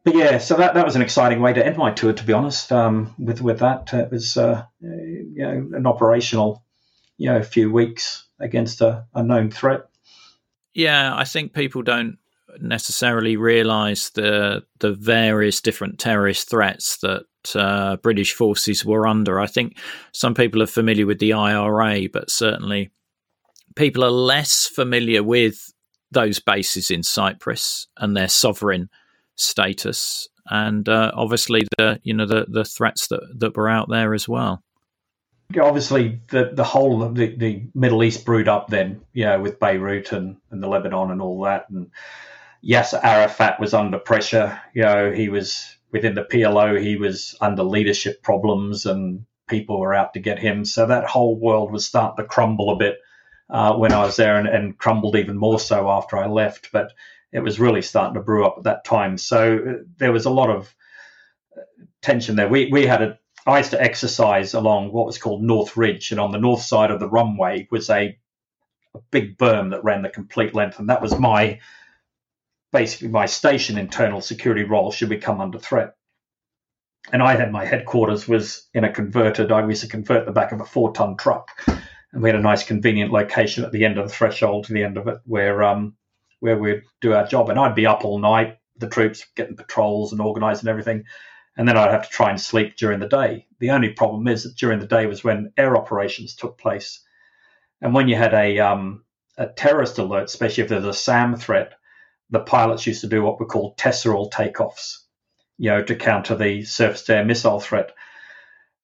But 0.04 0.14
yeah, 0.14 0.38
so 0.38 0.56
that, 0.56 0.74
that 0.74 0.86
was 0.86 0.96
an 0.96 1.02
exciting 1.02 1.40
way 1.40 1.52
to 1.52 1.64
end 1.64 1.76
my 1.76 1.92
tour. 1.92 2.12
To 2.12 2.24
be 2.24 2.32
honest, 2.32 2.72
um, 2.72 3.14
with 3.18 3.40
with 3.40 3.60
that, 3.60 3.92
it 3.94 4.10
was 4.10 4.36
uh, 4.36 4.64
you 4.80 5.34
know 5.36 5.70
an 5.76 5.86
operational, 5.86 6.64
you 7.16 7.30
know, 7.30 7.42
few 7.42 7.70
weeks 7.70 8.26
against 8.40 8.80
a, 8.80 9.06
a 9.14 9.22
known 9.22 9.50
threat. 9.50 9.82
Yeah, 10.72 11.14
I 11.14 11.24
think 11.24 11.52
people 11.52 11.82
don't 11.82 12.18
necessarily 12.60 13.36
realise 13.36 14.10
the 14.10 14.64
the 14.80 14.92
various 14.92 15.60
different 15.60 15.98
terrorist 15.98 16.50
threats 16.50 16.98
that 16.98 17.24
uh, 17.54 17.96
British 17.96 18.34
forces 18.34 18.84
were 18.84 19.06
under. 19.06 19.40
I 19.40 19.46
think 19.46 19.78
some 20.12 20.34
people 20.34 20.62
are 20.62 20.66
familiar 20.66 21.06
with 21.06 21.18
the 21.18 21.32
IRA, 21.32 22.08
but 22.12 22.30
certainly 22.30 22.90
people 23.76 24.04
are 24.04 24.10
less 24.10 24.66
familiar 24.66 25.22
with 25.22 25.72
those 26.10 26.40
bases 26.40 26.90
in 26.90 27.02
Cyprus 27.02 27.86
and 27.98 28.16
their 28.16 28.28
sovereign 28.28 28.88
status, 29.36 30.28
and 30.46 30.88
uh, 30.88 31.12
obviously 31.14 31.62
the 31.76 32.00
you 32.02 32.14
know 32.14 32.26
the 32.26 32.46
the 32.48 32.64
threats 32.64 33.08
that 33.08 33.22
that 33.38 33.56
were 33.56 33.68
out 33.68 33.88
there 33.88 34.14
as 34.14 34.28
well. 34.28 34.62
Obviously, 35.58 36.20
the 36.28 36.50
the 36.52 36.64
whole 36.64 37.02
of 37.02 37.14
the, 37.14 37.34
the 37.34 37.62
Middle 37.74 38.02
East 38.04 38.26
brewed 38.26 38.48
up 38.48 38.68
then, 38.68 39.00
you 39.14 39.24
know, 39.24 39.40
with 39.40 39.58
Beirut 39.58 40.12
and, 40.12 40.36
and 40.50 40.62
the 40.62 40.68
Lebanon 40.68 41.10
and 41.10 41.22
all 41.22 41.42
that. 41.44 41.70
And 41.70 41.90
Yasser 42.64 43.02
Arafat 43.02 43.60
was 43.60 43.74
under 43.74 43.98
pressure. 43.98 44.60
You 44.74 44.82
know, 44.82 45.12
he 45.12 45.28
was 45.28 45.76
within 45.92 46.14
the 46.14 46.24
PLO. 46.24 46.80
He 46.80 46.96
was 46.96 47.36
under 47.40 47.62
leadership 47.62 48.22
problems, 48.22 48.86
and 48.86 49.24
people 49.48 49.80
were 49.80 49.94
out 49.94 50.14
to 50.14 50.20
get 50.20 50.38
him. 50.38 50.64
So 50.64 50.86
that 50.86 51.04
whole 51.04 51.38
world 51.38 51.72
was 51.72 51.86
starting 51.86 52.22
to 52.22 52.28
crumble 52.28 52.70
a 52.70 52.76
bit 52.76 52.98
uh, 53.50 53.74
when 53.74 53.92
I 53.92 54.04
was 54.04 54.16
there, 54.16 54.36
and, 54.36 54.48
and, 54.48 54.76
crumbled 54.76 55.16
even 55.16 55.38
more 55.38 55.58
so 55.58 55.88
after 55.90 56.18
I 56.18 56.26
left. 56.26 56.70
But 56.72 56.92
it 57.32 57.40
was 57.40 57.60
really 57.60 57.82
starting 57.82 58.14
to 58.14 58.20
brew 58.20 58.44
up 58.44 58.56
at 58.58 58.64
that 58.64 58.84
time. 58.84 59.16
So 59.16 59.58
uh, 59.58 59.72
there 59.96 60.12
was 60.12 60.26
a 60.26 60.30
lot 60.30 60.50
of 60.50 60.74
uh, 61.56 61.62
tension 62.02 62.36
there. 62.36 62.48
We 62.48 62.70
we 62.70 62.86
had 62.86 63.02
a 63.02 63.18
I 63.46 63.58
used 63.58 63.70
to 63.70 63.82
exercise 63.82 64.52
along 64.52 64.92
what 64.92 65.06
was 65.06 65.16
called 65.16 65.42
North 65.42 65.76
Ridge, 65.76 66.10
and 66.10 66.20
on 66.20 66.32
the 66.32 66.38
north 66.38 66.60
side 66.60 66.90
of 66.90 67.00
the 67.00 67.08
runway 67.08 67.66
was 67.70 67.88
a, 67.88 68.18
a 68.94 68.98
big 69.10 69.38
berm 69.38 69.70
that 69.70 69.84
ran 69.84 70.02
the 70.02 70.10
complete 70.10 70.54
length, 70.54 70.78
and 70.78 70.90
that 70.90 71.00
was 71.00 71.18
my 71.18 71.58
basically 72.72 73.08
my 73.08 73.26
station 73.26 73.78
internal 73.78 74.20
security 74.20 74.64
role 74.64 74.92
should 74.92 75.08
become 75.08 75.40
under 75.40 75.58
threat. 75.58 75.94
And 77.12 77.22
I 77.22 77.36
had 77.36 77.52
my 77.52 77.64
headquarters 77.64 78.28
was 78.28 78.68
in 78.74 78.84
a 78.84 78.92
converted, 78.92 79.50
I 79.50 79.66
used 79.66 79.82
to 79.82 79.88
convert 79.88 80.26
the 80.26 80.32
back 80.32 80.52
of 80.52 80.60
a 80.60 80.64
four 80.64 80.92
ton 80.92 81.16
truck. 81.16 81.48
And 82.12 82.22
we 82.22 82.28
had 82.28 82.38
a 82.38 82.42
nice 82.42 82.64
convenient 82.64 83.12
location 83.12 83.64
at 83.64 83.72
the 83.72 83.84
end 83.84 83.98
of 83.98 84.08
the 84.08 84.14
threshold 84.14 84.64
to 84.64 84.72
the 84.72 84.82
end 84.82 84.96
of 84.96 85.08
it 85.08 85.18
where 85.24 85.62
um 85.62 85.96
where 86.40 86.58
we'd 86.58 86.82
do 87.00 87.14
our 87.14 87.26
job. 87.26 87.48
And 87.50 87.58
I'd 87.58 87.74
be 87.74 87.86
up 87.86 88.04
all 88.04 88.18
night, 88.18 88.58
the 88.76 88.88
troops 88.88 89.26
getting 89.34 89.56
patrols 89.56 90.12
and 90.12 90.20
organising 90.20 90.68
everything. 90.68 91.04
And 91.56 91.66
then 91.66 91.76
I'd 91.76 91.90
have 91.90 92.04
to 92.04 92.08
try 92.08 92.30
and 92.30 92.40
sleep 92.40 92.76
during 92.76 93.00
the 93.00 93.08
day. 93.08 93.46
The 93.58 93.70
only 93.70 93.90
problem 93.90 94.28
is 94.28 94.44
that 94.44 94.56
during 94.56 94.78
the 94.78 94.86
day 94.86 95.06
was 95.06 95.24
when 95.24 95.52
air 95.56 95.76
operations 95.76 96.36
took 96.36 96.56
place. 96.56 97.00
And 97.80 97.94
when 97.94 98.08
you 98.08 98.16
had 98.16 98.34
a 98.34 98.58
um, 98.60 99.04
a 99.36 99.46
terrorist 99.46 99.98
alert, 99.98 100.24
especially 100.24 100.64
if 100.64 100.68
there's 100.68 100.84
a 100.84 100.92
SAM 100.92 101.36
threat, 101.36 101.74
the 102.30 102.40
pilots 102.40 102.86
used 102.86 103.00
to 103.02 103.06
do 103.06 103.22
what 103.22 103.40
were 103.40 103.46
called 103.46 103.76
tesseral 103.76 104.30
takeoffs, 104.30 104.98
you 105.56 105.70
know, 105.70 105.82
to 105.82 105.96
counter 105.96 106.34
the 106.34 106.62
surface-to-air 106.62 107.24
missile 107.24 107.60
threat. 107.60 107.92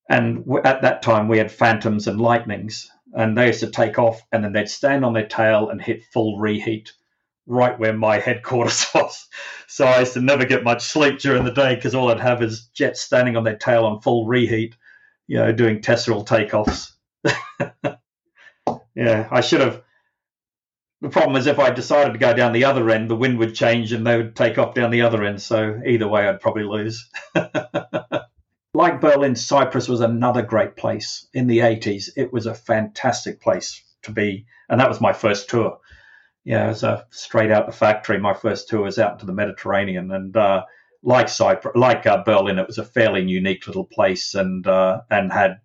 And 0.08 0.44
at 0.64 0.82
that 0.82 1.02
time, 1.02 1.28
we 1.28 1.38
had 1.38 1.50
Phantoms 1.50 2.06
and 2.06 2.20
Lightnings, 2.20 2.90
and 3.12 3.36
they 3.36 3.48
used 3.48 3.60
to 3.60 3.70
take 3.70 3.98
off, 3.98 4.22
and 4.32 4.44
then 4.44 4.52
they'd 4.52 4.68
stand 4.68 5.04
on 5.04 5.12
their 5.12 5.26
tail 5.26 5.70
and 5.70 5.80
hit 5.80 6.04
full 6.12 6.38
reheat 6.38 6.92
right 7.46 7.78
where 7.78 7.92
my 7.92 8.18
headquarters 8.20 8.86
was. 8.94 9.28
So 9.66 9.86
I 9.86 10.00
used 10.00 10.14
to 10.14 10.20
never 10.20 10.44
get 10.44 10.64
much 10.64 10.82
sleep 10.82 11.18
during 11.18 11.44
the 11.44 11.52
day 11.52 11.74
because 11.74 11.94
all 11.94 12.10
I'd 12.10 12.20
have 12.20 12.42
is 12.42 12.66
jets 12.74 13.00
standing 13.00 13.36
on 13.36 13.44
their 13.44 13.56
tail 13.56 13.84
on 13.84 14.00
full 14.00 14.26
reheat, 14.26 14.76
you 15.26 15.38
know, 15.38 15.52
doing 15.52 15.80
tesseral 15.80 16.26
takeoffs. 16.26 16.92
yeah, 18.94 19.28
I 19.30 19.40
should 19.40 19.60
have 19.60 19.82
the 21.04 21.10
problem 21.10 21.36
is 21.36 21.46
if 21.46 21.58
I 21.58 21.68
decided 21.68 22.14
to 22.14 22.18
go 22.18 22.32
down 22.32 22.54
the 22.54 22.64
other 22.64 22.88
end, 22.88 23.10
the 23.10 23.14
wind 23.14 23.38
would 23.38 23.54
change 23.54 23.92
and 23.92 24.06
they 24.06 24.16
would 24.16 24.34
take 24.34 24.56
off 24.56 24.72
down 24.72 24.90
the 24.90 25.02
other 25.02 25.22
end. 25.22 25.42
So 25.42 25.78
either 25.84 26.08
way, 26.08 26.26
I'd 26.26 26.40
probably 26.40 26.64
lose. 26.64 27.10
like 28.74 29.02
Berlin, 29.02 29.36
Cyprus 29.36 29.86
was 29.86 30.00
another 30.00 30.40
great 30.40 30.76
place 30.76 31.28
in 31.34 31.46
the 31.46 31.58
80s. 31.58 32.08
It 32.16 32.32
was 32.32 32.46
a 32.46 32.54
fantastic 32.54 33.42
place 33.42 33.84
to 34.04 34.12
be. 34.12 34.46
And 34.70 34.80
that 34.80 34.88
was 34.88 35.02
my 35.02 35.12
first 35.12 35.50
tour. 35.50 35.76
Yeah, 36.42 36.64
it 36.64 36.68
was 36.68 36.82
a 36.84 37.04
straight 37.10 37.50
out 37.50 37.66
the 37.66 37.72
factory. 37.72 38.18
My 38.18 38.32
first 38.32 38.70
tour 38.70 38.84
was 38.84 38.98
out 38.98 39.18
to 39.18 39.26
the 39.26 39.34
Mediterranean. 39.34 40.10
And 40.10 40.34
uh, 40.34 40.62
like 41.02 41.28
Cyprus, 41.28 41.76
like 41.76 42.06
uh, 42.06 42.24
Berlin, 42.24 42.58
it 42.58 42.66
was 42.66 42.78
a 42.78 42.84
fairly 42.84 43.22
unique 43.24 43.66
little 43.66 43.84
place 43.84 44.34
and 44.34 44.66
uh, 44.66 45.02
and 45.10 45.30
had 45.30 45.58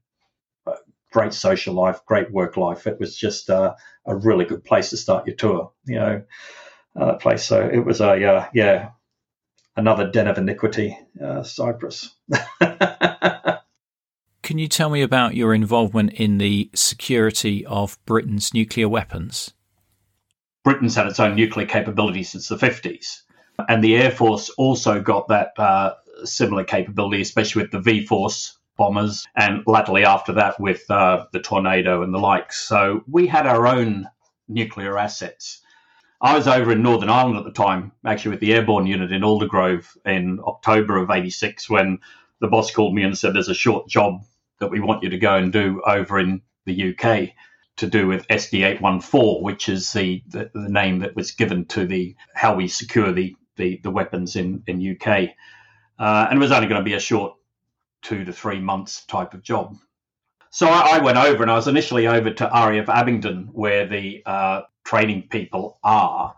great 1.12 1.34
social 1.34 1.74
life, 1.74 2.06
great 2.06 2.32
work 2.32 2.58
life. 2.58 2.88
It 2.88 3.00
was 3.00 3.16
just 3.16 3.50
uh, 3.50 3.76
a 4.06 4.16
really 4.16 4.46
good 4.46 4.64
place 4.64 4.92
to 4.92 4.98
start 4.98 5.28
your 5.28 5.36
tour, 5.36 5.72
you 5.86 5.96
know, 5.96 6.22
uh, 7.00 7.16
place. 7.16 7.44
So 7.46 7.68
it 7.68 7.86
was 7.86 8.02
a, 8.02 8.24
uh, 8.24 8.48
yeah, 8.54 8.92
another 9.76 10.10
den 10.10 10.28
of 10.28 10.38
iniquity, 10.38 10.98
uh, 11.24 11.44
Cyprus. 11.44 12.16
Can 14.44 14.58
you 14.58 14.68
tell 14.68 14.90
me 14.90 15.02
about 15.02 15.36
your 15.36 15.54
involvement 15.54 16.14
in 16.14 16.38
the 16.40 16.72
security 16.74 17.66
of 17.66 17.98
Britain's 18.06 18.54
nuclear 18.54 18.90
weapons? 18.90 19.54
Britain's 20.64 20.96
had 20.96 21.08
its 21.08 21.20
own 21.20 21.36
nuclear 21.36 21.68
capability 21.68 22.24
since 22.24 22.48
the 22.48 22.56
50s. 22.56 23.22
And 23.68 23.84
the 23.84 23.98
Air 23.98 24.12
Force 24.12 24.50
also 24.52 25.02
got 25.02 25.28
that 25.28 25.52
uh, 25.58 25.94
similar 26.24 26.64
capability, 26.64 27.22
especially 27.22 27.64
with 27.64 27.72
the 27.72 27.80
V 27.80 28.06
Force 28.06 28.58
bombers, 28.80 29.28
and 29.36 29.62
latterly 29.68 30.06
after 30.06 30.34
that 30.34 30.60
with 30.60 30.90
uh, 30.90 31.26
the 31.34 31.40
tornado 31.40 32.02
and 32.02 32.12
the 32.12 32.18
likes. 32.18 32.58
So 32.58 33.04
we 33.08 33.28
had 33.28 33.46
our 33.46 33.68
own 33.68 34.10
nuclear 34.48 34.98
assets. 34.98 35.62
I 36.22 36.36
was 36.36 36.48
over 36.48 36.72
in 36.72 36.82
Northern 36.82 37.10
Ireland 37.10 37.38
at 37.38 37.44
the 37.44 37.52
time, 37.52 37.92
actually 38.06 38.32
with 38.32 38.40
the 38.40 38.54
airborne 38.54 38.88
unit 38.88 39.12
in 39.12 39.22
Aldergrove 39.22 39.86
in 40.06 40.40
October 40.46 40.98
of 40.98 41.12
86, 41.12 41.70
when 41.70 42.00
the 42.42 42.48
boss 42.48 42.72
called 42.72 42.96
me 42.96 43.04
and 43.04 43.18
said, 43.18 43.34
There's 43.34 43.50
a 43.50 43.54
short 43.54 43.88
job 43.88 44.24
that 44.60 44.72
we 44.72 44.80
want 44.80 45.04
you 45.04 45.10
to 45.10 45.18
go 45.18 45.36
and 45.36 45.54
do 45.54 45.82
over 45.86 46.18
in 46.18 46.42
the 46.66 46.94
UK 46.94 47.30
to 47.78 47.88
do 47.88 48.08
with 48.08 48.28
SD 48.28 48.66
814, 48.66 49.42
which 49.42 49.70
is 49.70 49.94
the, 49.94 50.22
the, 50.28 50.52
the, 50.54 50.70
name 50.70 51.00
that 51.00 51.16
was 51.16 51.32
given 51.32 51.66
to 51.66 51.86
the 51.86 52.16
how 52.34 52.56
we 52.56 52.68
secure 52.68 53.14
the, 53.14 53.36
the, 53.56 53.80
the 53.84 53.92
weapons 53.92 54.36
in, 54.36 54.64
in 54.68 54.98
UK. 54.98 55.30
Uh, 55.98 56.28
and 56.30 56.38
it 56.38 56.42
was 56.42 56.52
only 56.52 56.68
going 56.68 56.82
to 56.82 56.90
be 56.90 56.94
a 56.94 57.00
short 57.00 57.36
two 58.02 58.26
to 58.26 58.34
three 58.34 58.60
months 58.60 59.06
type 59.06 59.34
of 59.34 59.44
job. 59.44 59.78
So 60.52 60.68
I, 60.68 60.98
I 60.98 61.00
went 61.00 61.18
over 61.18 61.44
and 61.44 61.52
I 61.52 61.56
was 61.56 61.68
initially 61.68 62.08
over 62.08 62.32
to 62.32 62.44
RAF 62.46 62.90
Abingdon, 62.90 63.50
where 63.52 63.88
the 63.88 64.24
uh, 64.26 64.62
training 64.84 65.28
people 65.30 65.80
are. 65.84 66.36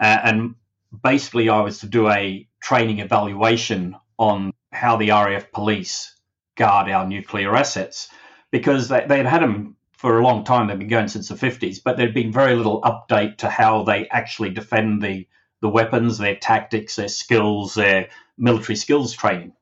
Uh, 0.00 0.18
and 0.24 0.54
basically, 1.02 1.48
I 1.48 1.60
was 1.60 1.78
to 1.80 1.86
do 1.86 2.08
a 2.08 2.48
training 2.60 2.98
evaluation 2.98 3.96
on 4.18 4.52
how 4.72 4.96
the 4.96 5.10
RAF 5.10 5.52
police 5.52 6.14
guard 6.56 6.90
our 6.90 7.06
nuclear 7.06 7.54
assets 7.54 8.08
because 8.50 8.88
they, 8.88 9.04
they'd 9.08 9.26
had 9.26 9.42
them 9.42 9.76
for 9.92 10.18
a 10.18 10.22
long 10.22 10.44
time. 10.44 10.66
They've 10.66 10.78
been 10.78 10.88
going 10.88 11.08
since 11.08 11.28
the 11.28 11.34
50s, 11.34 11.78
but 11.82 11.96
there'd 11.96 12.14
been 12.14 12.32
very 12.32 12.56
little 12.56 12.82
update 12.82 13.38
to 13.38 13.48
how 13.48 13.84
they 13.84 14.08
actually 14.08 14.50
defend 14.50 15.00
the, 15.02 15.28
the 15.60 15.68
weapons, 15.68 16.18
their 16.18 16.36
tactics, 16.36 16.96
their 16.96 17.08
skills, 17.08 17.74
their 17.74 18.08
military 18.36 18.76
skills 18.76 19.12
training. 19.12 19.52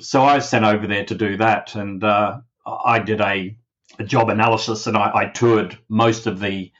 So 0.00 0.22
I 0.22 0.36
was 0.36 0.48
sent 0.48 0.64
over 0.64 0.86
there 0.86 1.04
to 1.04 1.14
do 1.14 1.36
that, 1.38 1.74
and 1.74 2.02
uh, 2.02 2.40
I 2.66 2.98
did 2.98 3.20
a, 3.20 3.56
a, 3.98 4.04
job 4.04 4.28
analysis, 4.28 4.86
and 4.86 4.96
I, 4.96 5.10
I, 5.14 5.24
toured 5.26 5.78
most 5.88 6.26
of 6.26 6.40
the 6.40 6.72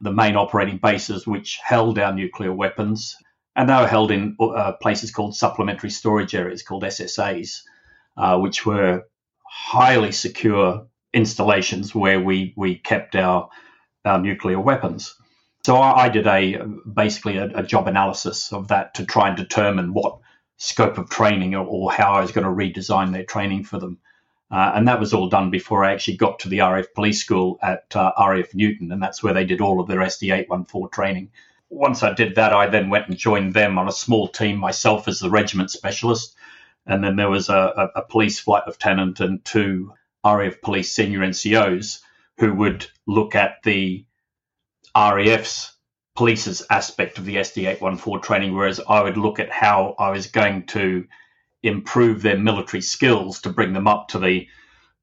the 0.00 0.12
main 0.12 0.36
operating 0.36 0.78
bases 0.78 1.26
which 1.26 1.58
held 1.62 1.98
our 1.98 2.12
nuclear 2.12 2.52
weapons, 2.52 3.16
and 3.56 3.68
they 3.68 3.74
were 3.74 3.86
held 3.86 4.10
in 4.10 4.36
uh, 4.40 4.72
places 4.72 5.10
called 5.10 5.36
supplementary 5.36 5.90
storage 5.90 6.34
areas, 6.34 6.62
called 6.62 6.82
SSAs, 6.82 7.60
uh, 8.16 8.38
which 8.38 8.66
were 8.66 9.04
highly 9.46 10.12
secure 10.12 10.86
installations 11.12 11.94
where 11.94 12.20
we 12.20 12.54
we 12.56 12.76
kept 12.76 13.14
our 13.16 13.48
our 14.04 14.18
nuclear 14.18 14.60
weapons. 14.60 15.14
So 15.64 15.76
I, 15.76 16.04
I 16.04 16.08
did 16.08 16.26
a 16.26 16.58
basically 16.92 17.38
a, 17.38 17.46
a 17.54 17.62
job 17.62 17.88
analysis 17.88 18.52
of 18.52 18.68
that 18.68 18.94
to 18.94 19.06
try 19.06 19.28
and 19.28 19.36
determine 19.36 19.94
what 19.94 20.18
scope 20.56 20.98
of 20.98 21.10
training 21.10 21.54
or, 21.54 21.66
or 21.66 21.92
how 21.92 22.12
I 22.12 22.20
was 22.20 22.32
going 22.32 22.46
to 22.46 22.50
redesign 22.50 23.12
their 23.12 23.24
training 23.24 23.64
for 23.64 23.78
them. 23.78 23.98
Uh, 24.50 24.72
and 24.74 24.86
that 24.86 25.00
was 25.00 25.12
all 25.12 25.28
done 25.28 25.50
before 25.50 25.84
I 25.84 25.92
actually 25.92 26.16
got 26.16 26.38
to 26.40 26.48
the 26.48 26.60
RAF 26.60 26.92
Police 26.94 27.20
School 27.20 27.58
at 27.62 27.94
uh, 27.96 28.12
RAF 28.18 28.54
Newton, 28.54 28.92
and 28.92 29.02
that's 29.02 29.22
where 29.22 29.34
they 29.34 29.44
did 29.44 29.60
all 29.60 29.80
of 29.80 29.88
their 29.88 29.98
SD 29.98 30.32
814 30.32 30.90
training. 30.90 31.30
Once 31.70 32.02
I 32.02 32.12
did 32.12 32.36
that, 32.36 32.52
I 32.52 32.68
then 32.68 32.90
went 32.90 33.08
and 33.08 33.16
joined 33.16 33.54
them 33.54 33.78
on 33.78 33.88
a 33.88 33.92
small 33.92 34.28
team 34.28 34.58
myself 34.58 35.08
as 35.08 35.18
the 35.18 35.30
regiment 35.30 35.70
specialist. 35.70 36.36
And 36.86 37.02
then 37.02 37.16
there 37.16 37.30
was 37.30 37.48
a, 37.48 37.90
a 37.96 38.02
police 38.02 38.38
flight 38.38 38.64
lieutenant 38.66 39.18
and 39.20 39.44
two 39.44 39.94
RAF 40.24 40.60
police 40.60 40.92
senior 40.92 41.20
NCOs 41.20 42.00
who 42.38 42.54
would 42.54 42.86
look 43.06 43.34
at 43.34 43.62
the 43.64 44.04
RAF's 44.94 45.73
police's 46.14 46.62
aspect 46.70 47.18
of 47.18 47.24
the 47.24 47.36
SD814 47.36 48.22
training, 48.22 48.54
whereas 48.54 48.80
I 48.88 49.02
would 49.02 49.16
look 49.16 49.40
at 49.40 49.50
how 49.50 49.94
I 49.98 50.10
was 50.10 50.26
going 50.28 50.66
to 50.68 51.06
improve 51.62 52.22
their 52.22 52.38
military 52.38 52.82
skills 52.82 53.40
to 53.40 53.50
bring 53.50 53.72
them 53.72 53.88
up 53.88 54.08
to 54.08 54.18
the 54.18 54.46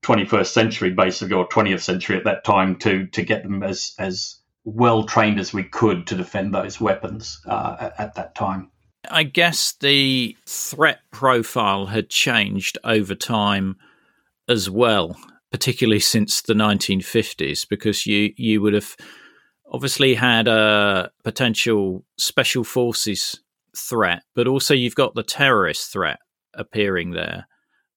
21st 0.04 0.48
century, 0.48 0.90
basically, 0.92 1.36
or 1.36 1.48
20th 1.48 1.82
century 1.82 2.18
at 2.18 2.24
that 2.24 2.44
time, 2.44 2.76
to 2.78 3.08
to 3.08 3.24
get 3.24 3.44
them 3.44 3.62
as 3.62 3.94
as 4.00 4.38
well 4.64 5.04
trained 5.04 5.40
as 5.40 5.54
we 5.54 5.64
could 5.64 6.08
to 6.08 6.16
defend 6.16 6.54
those 6.54 6.80
weapons 6.80 7.42
uh, 7.46 7.76
at, 7.80 8.00
at 8.00 8.16
that 8.16 8.36
time. 8.36 8.72
I 9.10 9.24
guess 9.24 9.74
the 9.74 10.38
threat 10.46 11.00
profile 11.12 11.88
had 11.88 12.10
changed 12.10 12.78
over 12.84 13.16
time 13.16 13.78
as 14.48 14.70
well, 14.70 15.18
particularly 15.52 16.00
since 16.00 16.42
the 16.42 16.54
1950s, 16.54 17.68
because 17.68 18.06
you 18.06 18.34
you 18.38 18.62
would 18.62 18.74
have 18.74 18.96
obviously 19.72 20.14
had 20.14 20.48
a 20.48 21.12
potential 21.24 22.04
special 22.18 22.64
forces 22.64 23.40
threat, 23.76 24.24
but 24.36 24.48
also 24.48 24.74
you've 24.74 24.96
got 24.96 25.16
the 25.16 25.24
terrorist 25.24 25.92
threat 25.92 26.20
appearing 26.54 27.12
there 27.12 27.48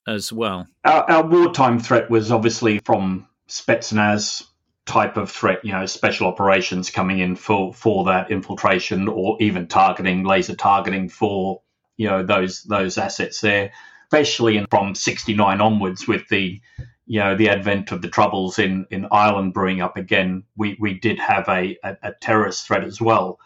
as 0.06 0.32
well. 0.32 0.66
Our, 0.84 1.10
our 1.10 1.26
wartime 1.26 1.80
threat 1.80 2.08
was 2.08 2.30
obviously 2.30 2.78
from 2.78 3.26
Spetsnaz 3.48 4.44
type 4.86 5.16
of 5.16 5.30
threat, 5.30 5.64
you 5.64 5.72
know, 5.72 5.86
special 5.86 6.26
operations 6.26 6.90
coming 6.90 7.18
in 7.18 7.34
for, 7.36 7.72
for 7.74 8.04
that 8.04 8.30
infiltration 8.30 9.08
or 9.08 9.36
even 9.40 9.66
targeting, 9.66 10.24
laser 10.24 10.54
targeting 10.54 11.08
for, 11.08 11.62
you 11.96 12.08
know, 12.08 12.22
those 12.22 12.62
those 12.64 12.98
assets 12.98 13.40
there, 13.40 13.72
especially 14.14 14.56
in, 14.56 14.66
from 14.70 14.94
69 14.94 15.60
onwards 15.60 16.06
with 16.06 16.28
the 16.28 16.60
you 17.06 17.20
know 17.20 17.36
the 17.36 17.50
advent 17.50 17.92
of 17.92 18.00
the 18.00 18.08
troubles 18.08 18.58
in 18.58 18.86
in 18.90 19.06
Ireland 19.10 19.52
brewing 19.52 19.80
up 19.82 19.96
again, 19.96 20.44
we 20.56 20.76
we 20.80 20.94
did 20.94 21.18
have 21.18 21.48
a 21.48 21.76
a, 21.82 21.96
a 22.02 22.12
terrorist 22.20 22.66
threat 22.66 22.84
as 22.84 23.00
well 23.00 23.38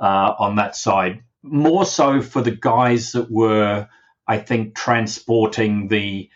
uh, 0.00 0.32
on 0.38 0.56
that 0.56 0.76
side. 0.76 1.22
More 1.42 1.84
so 1.84 2.22
for 2.22 2.40
the 2.40 2.56
guys 2.56 3.12
that 3.12 3.30
were, 3.30 3.86
I 4.26 4.38
think, 4.38 4.74
transporting 4.74 5.88
the 5.88 6.30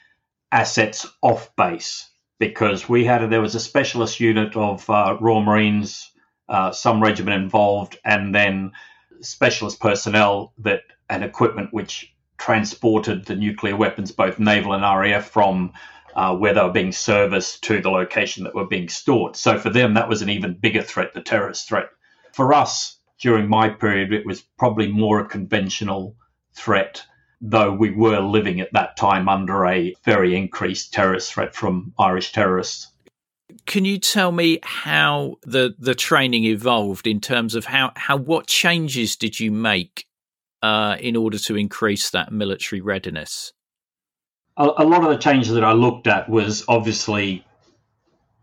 assets 0.52 1.06
off 1.22 1.56
base 1.56 2.10
because 2.38 2.88
we 2.88 3.04
had 3.06 3.22
a, 3.22 3.28
there 3.28 3.40
was 3.40 3.54
a 3.54 3.60
specialist 3.60 4.20
unit 4.20 4.54
of 4.54 4.88
uh, 4.90 5.16
Royal 5.18 5.42
Marines, 5.42 6.12
uh, 6.48 6.72
some 6.72 7.02
regiment 7.02 7.42
involved, 7.42 7.98
and 8.04 8.34
then 8.34 8.72
specialist 9.20 9.80
personnel 9.80 10.52
that 10.58 10.82
and 11.08 11.24
equipment 11.24 11.72
which 11.72 12.14
transported 12.38 13.26
the 13.26 13.36
nuclear 13.36 13.76
weapons, 13.76 14.12
both 14.12 14.38
naval 14.38 14.72
and 14.72 14.82
RAF, 14.82 15.28
from 15.28 15.72
uh, 16.14 16.34
where 16.34 16.54
they 16.54 16.62
were 16.62 16.72
being 16.72 16.92
serviced 16.92 17.62
to 17.64 17.80
the 17.80 17.90
location 17.90 18.44
that 18.44 18.54
were 18.54 18.66
being 18.66 18.88
stored. 18.88 19.36
So 19.36 19.58
for 19.58 19.70
them, 19.70 19.94
that 19.94 20.08
was 20.08 20.22
an 20.22 20.30
even 20.30 20.54
bigger 20.54 20.82
threat, 20.82 21.14
the 21.14 21.20
terrorist 21.20 21.68
threat. 21.68 21.90
For 22.32 22.54
us, 22.54 22.98
during 23.20 23.48
my 23.48 23.68
period, 23.68 24.12
it 24.12 24.26
was 24.26 24.42
probably 24.58 24.88
more 24.88 25.20
a 25.20 25.28
conventional 25.28 26.16
threat, 26.54 27.02
though 27.40 27.72
we 27.72 27.90
were 27.90 28.20
living 28.20 28.60
at 28.60 28.72
that 28.72 28.96
time 28.96 29.28
under 29.28 29.66
a 29.66 29.94
very 30.04 30.36
increased 30.36 30.92
terrorist 30.92 31.32
threat 31.32 31.54
from 31.54 31.92
Irish 31.98 32.32
terrorists. 32.32 32.88
Can 33.66 33.84
you 33.84 33.98
tell 33.98 34.30
me 34.32 34.60
how 34.62 35.36
the, 35.42 35.74
the 35.78 35.94
training 35.94 36.44
evolved 36.44 37.06
in 37.06 37.20
terms 37.20 37.54
of 37.54 37.64
how, 37.64 37.92
how 37.96 38.16
what 38.16 38.46
changes 38.46 39.16
did 39.16 39.40
you 39.40 39.50
make 39.50 40.06
uh, 40.62 40.96
in 41.00 41.16
order 41.16 41.38
to 41.38 41.56
increase 41.56 42.10
that 42.10 42.32
military 42.32 42.80
readiness? 42.80 43.52
A, 44.56 44.64
a 44.78 44.84
lot 44.84 45.02
of 45.04 45.10
the 45.10 45.18
changes 45.18 45.54
that 45.54 45.64
I 45.64 45.72
looked 45.72 46.06
at 46.06 46.28
was 46.28 46.64
obviously 46.68 47.44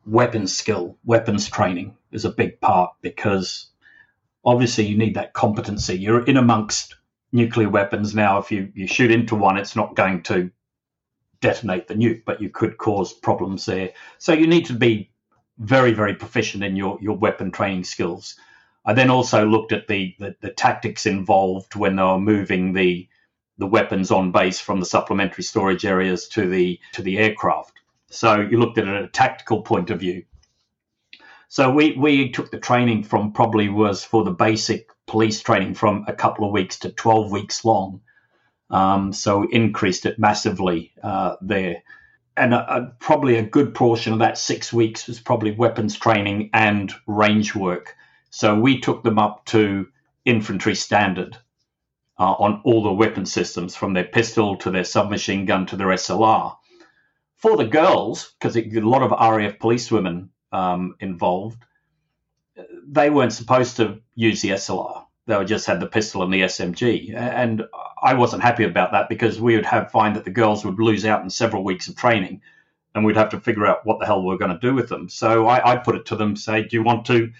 weapons 0.05 0.55
skill, 0.55 0.97
weapons 1.03 1.49
training 1.49 1.95
is 2.11 2.25
a 2.25 2.29
big 2.29 2.61
part 2.61 2.91
because 3.01 3.67
obviously 4.43 4.85
you 4.85 4.97
need 4.97 5.15
that 5.15 5.33
competency. 5.33 5.95
You're 5.95 6.23
in 6.23 6.37
amongst 6.37 6.95
nuclear 7.31 7.69
weapons 7.69 8.15
now. 8.15 8.37
If 8.37 8.51
you, 8.51 8.71
you 8.73 8.87
shoot 8.87 9.11
into 9.11 9.35
one, 9.35 9.57
it's 9.57 9.75
not 9.75 9.95
going 9.95 10.23
to 10.23 10.51
detonate 11.41 11.87
the 11.87 11.95
nuke, 11.95 12.23
but 12.25 12.41
you 12.41 12.49
could 12.49 12.77
cause 12.77 13.13
problems 13.13 13.65
there. 13.65 13.91
So 14.19 14.33
you 14.33 14.47
need 14.47 14.65
to 14.67 14.73
be 14.73 15.11
very, 15.57 15.93
very 15.93 16.15
proficient 16.15 16.63
in 16.63 16.75
your, 16.75 16.97
your 17.01 17.17
weapon 17.17 17.51
training 17.51 17.83
skills. 17.83 18.35
I 18.85 18.93
then 18.93 19.09
also 19.09 19.45
looked 19.45 19.71
at 19.71 19.87
the, 19.87 20.15
the, 20.19 20.35
the 20.41 20.51
tactics 20.51 21.05
involved 21.05 21.75
when 21.75 21.95
they 21.95 22.03
were 22.03 22.19
moving 22.19 22.73
the 22.73 23.09
the 23.57 23.65
weapons 23.65 24.11
on 24.11 24.33
base 24.33 24.59
from 24.59 24.81
the 24.81 24.85
supplementary 24.85 25.43
storage 25.43 25.85
areas 25.85 26.27
to 26.27 26.47
the 26.49 26.79
to 26.93 27.01
the 27.01 27.17
aircraft. 27.17 27.79
So 28.09 28.41
you 28.41 28.59
looked 28.59 28.77
at 28.77 28.87
it 28.87 28.93
at 28.93 29.03
a 29.03 29.07
tactical 29.07 29.61
point 29.61 29.89
of 29.89 29.99
view. 29.99 30.23
So 31.47 31.71
we, 31.71 31.93
we 31.93 32.31
took 32.31 32.51
the 32.51 32.59
training 32.59 33.03
from 33.03 33.31
probably 33.31 33.69
was 33.69 34.03
for 34.03 34.23
the 34.23 34.31
basic 34.31 34.89
police 35.07 35.41
training 35.41 35.75
from 35.75 36.05
a 36.07 36.13
couple 36.13 36.45
of 36.45 36.51
weeks 36.51 36.79
to 36.79 36.91
12 36.91 37.31
weeks 37.31 37.63
long. 37.63 38.01
Um, 38.69 39.13
so 39.13 39.47
increased 39.49 40.05
it 40.05 40.19
massively 40.19 40.93
uh, 41.01 41.35
there. 41.41 41.83
And 42.35 42.53
a, 42.53 42.75
a, 42.75 42.93
probably 42.99 43.37
a 43.37 43.43
good 43.43 43.73
portion 43.73 44.11
of 44.11 44.19
that 44.19 44.37
six 44.37 44.73
weeks 44.73 45.07
was 45.07 45.19
probably 45.19 45.51
weapons 45.51 45.97
training 45.97 46.49
and 46.53 46.91
range 47.07 47.55
work. 47.55 47.95
So 48.35 48.53
we 48.53 48.81
took 48.81 49.01
them 49.01 49.17
up 49.17 49.45
to 49.45 49.87
infantry 50.25 50.75
standard 50.75 51.37
uh, 52.19 52.33
on 52.33 52.59
all 52.65 52.83
the 52.83 52.91
weapon 52.91 53.25
systems, 53.25 53.77
from 53.77 53.93
their 53.93 54.03
pistol 54.03 54.57
to 54.57 54.71
their 54.71 54.83
submachine 54.83 55.45
gun 55.45 55.65
to 55.67 55.77
their 55.77 55.87
SLR. 55.87 56.57
For 57.37 57.55
the 57.55 57.63
girls, 57.63 58.35
because 58.37 58.57
a 58.57 58.63
lot 58.81 59.03
of 59.03 59.11
RAF 59.11 59.57
policewomen 59.57 60.31
um, 60.51 60.97
involved, 60.99 61.63
they 62.85 63.09
weren't 63.09 63.31
supposed 63.31 63.77
to 63.77 64.01
use 64.15 64.41
the 64.41 64.49
SLR. 64.49 65.05
They 65.27 65.45
just 65.45 65.65
had 65.65 65.79
the 65.79 65.87
pistol 65.87 66.21
and 66.21 66.33
the 66.33 66.41
SMG. 66.41 67.15
And 67.15 67.63
I 68.03 68.15
wasn't 68.15 68.43
happy 68.43 68.65
about 68.65 68.91
that 68.91 69.07
because 69.07 69.39
we 69.39 69.55
would 69.55 69.65
have 69.65 69.91
find 69.91 70.13
that 70.17 70.25
the 70.25 70.29
girls 70.29 70.65
would 70.65 70.77
lose 70.77 71.05
out 71.05 71.23
in 71.23 71.29
several 71.29 71.63
weeks 71.63 71.87
of 71.87 71.95
training 71.95 72.41
and 72.93 73.05
we'd 73.05 73.15
have 73.15 73.29
to 73.29 73.39
figure 73.39 73.65
out 73.65 73.85
what 73.85 74.01
the 74.01 74.05
hell 74.05 74.21
we 74.21 74.27
we're 74.27 74.37
going 74.37 74.51
to 74.51 74.67
do 74.67 74.75
with 74.75 74.89
them. 74.89 75.07
So 75.07 75.47
I, 75.47 75.71
I 75.71 75.77
put 75.77 75.95
it 75.95 76.07
to 76.07 76.17
them, 76.17 76.35
say, 76.35 76.63
do 76.63 76.75
you 76.75 76.83
want 76.83 77.05
to, 77.05 77.31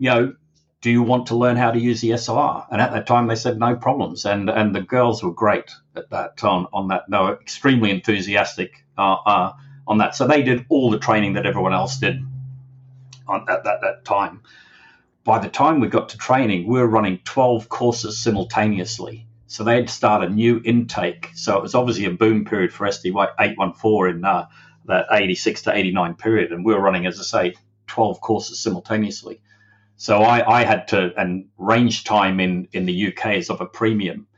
you 0.00 0.08
know, 0.08 0.34
do 0.80 0.90
you 0.90 1.02
want 1.02 1.26
to 1.26 1.36
learn 1.36 1.56
how 1.56 1.70
to 1.70 1.78
use 1.78 2.00
the 2.00 2.10
SLR? 2.10 2.66
And 2.70 2.80
at 2.80 2.92
that 2.92 3.06
time, 3.06 3.26
they 3.26 3.34
said 3.34 3.58
no 3.58 3.76
problems. 3.76 4.24
And 4.24 4.48
and 4.48 4.74
the 4.74 4.80
girls 4.80 5.22
were 5.22 5.32
great 5.32 5.70
at 5.94 6.08
that 6.08 6.42
on 6.42 6.66
on 6.72 6.88
that. 6.88 7.04
They 7.08 7.18
were 7.18 7.38
extremely 7.38 7.90
enthusiastic 7.90 8.82
uh, 8.96 9.16
uh, 9.26 9.52
on 9.86 9.98
that. 9.98 10.16
So 10.16 10.26
they 10.26 10.42
did 10.42 10.64
all 10.70 10.90
the 10.90 10.98
training 10.98 11.34
that 11.34 11.44
everyone 11.44 11.74
else 11.74 11.98
did 11.98 12.24
on, 13.28 13.42
at 13.50 13.64
that, 13.64 13.82
that 13.82 14.06
time. 14.06 14.40
By 15.22 15.38
the 15.38 15.50
time 15.50 15.80
we 15.80 15.88
got 15.88 16.08
to 16.08 16.16
training, 16.18 16.66
we 16.66 16.80
were 16.80 16.86
running 16.86 17.20
12 17.24 17.68
courses 17.68 18.18
simultaneously. 18.18 19.26
So 19.48 19.64
they 19.64 19.74
had 19.74 19.88
to 19.88 19.92
start 19.92 20.24
a 20.24 20.30
new 20.30 20.62
intake. 20.64 21.28
So 21.34 21.58
it 21.58 21.62
was 21.62 21.74
obviously 21.74 22.06
a 22.06 22.10
boom 22.10 22.46
period 22.46 22.72
for 22.72 22.86
SD 22.86 23.10
814 23.38 24.16
in 24.16 24.24
uh, 24.24 24.46
that 24.86 25.06
86 25.12 25.62
to 25.62 25.76
89 25.76 26.14
period. 26.14 26.52
And 26.52 26.64
we 26.64 26.72
were 26.72 26.80
running, 26.80 27.04
as 27.04 27.20
I 27.20 27.22
say, 27.22 27.54
12 27.88 28.20
courses 28.22 28.62
simultaneously. 28.62 29.42
So 30.00 30.22
I, 30.22 30.60
I 30.60 30.64
had 30.64 30.88
to, 30.88 31.12
and 31.20 31.50
range 31.58 32.04
time 32.04 32.40
in, 32.40 32.68
in 32.72 32.86
the 32.86 33.08
UK 33.08 33.34
is 33.34 33.50
of 33.50 33.60
a 33.60 33.66
premium. 33.66 34.28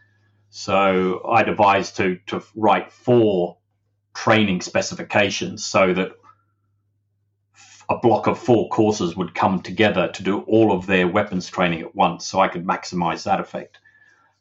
So 0.51 1.25
I 1.25 1.45
devised 1.45 1.99
to, 1.99 2.19
to 2.27 2.43
write 2.57 2.91
four 2.91 3.59
training 4.13 4.63
specifications 4.63 5.65
so 5.65 5.95
that 5.95 6.15
a 7.89 7.97
block 7.97 8.27
of 8.27 8.41
four 8.41 8.71
courses 8.71 9.15
would 9.15 9.37
come 9.37 9.63
together 9.63 10.09
to 10.09 10.25
do 10.25 10.41
all 10.41 10.73
of 10.73 10.87
their 10.87 11.07
weapons 11.07 11.49
training 11.49 11.83
at 11.83 11.95
once, 11.95 12.27
so 12.27 12.41
I 12.41 12.49
could 12.49 12.67
maximize 12.67 13.23
that 13.23 13.39
effect. 13.39 13.79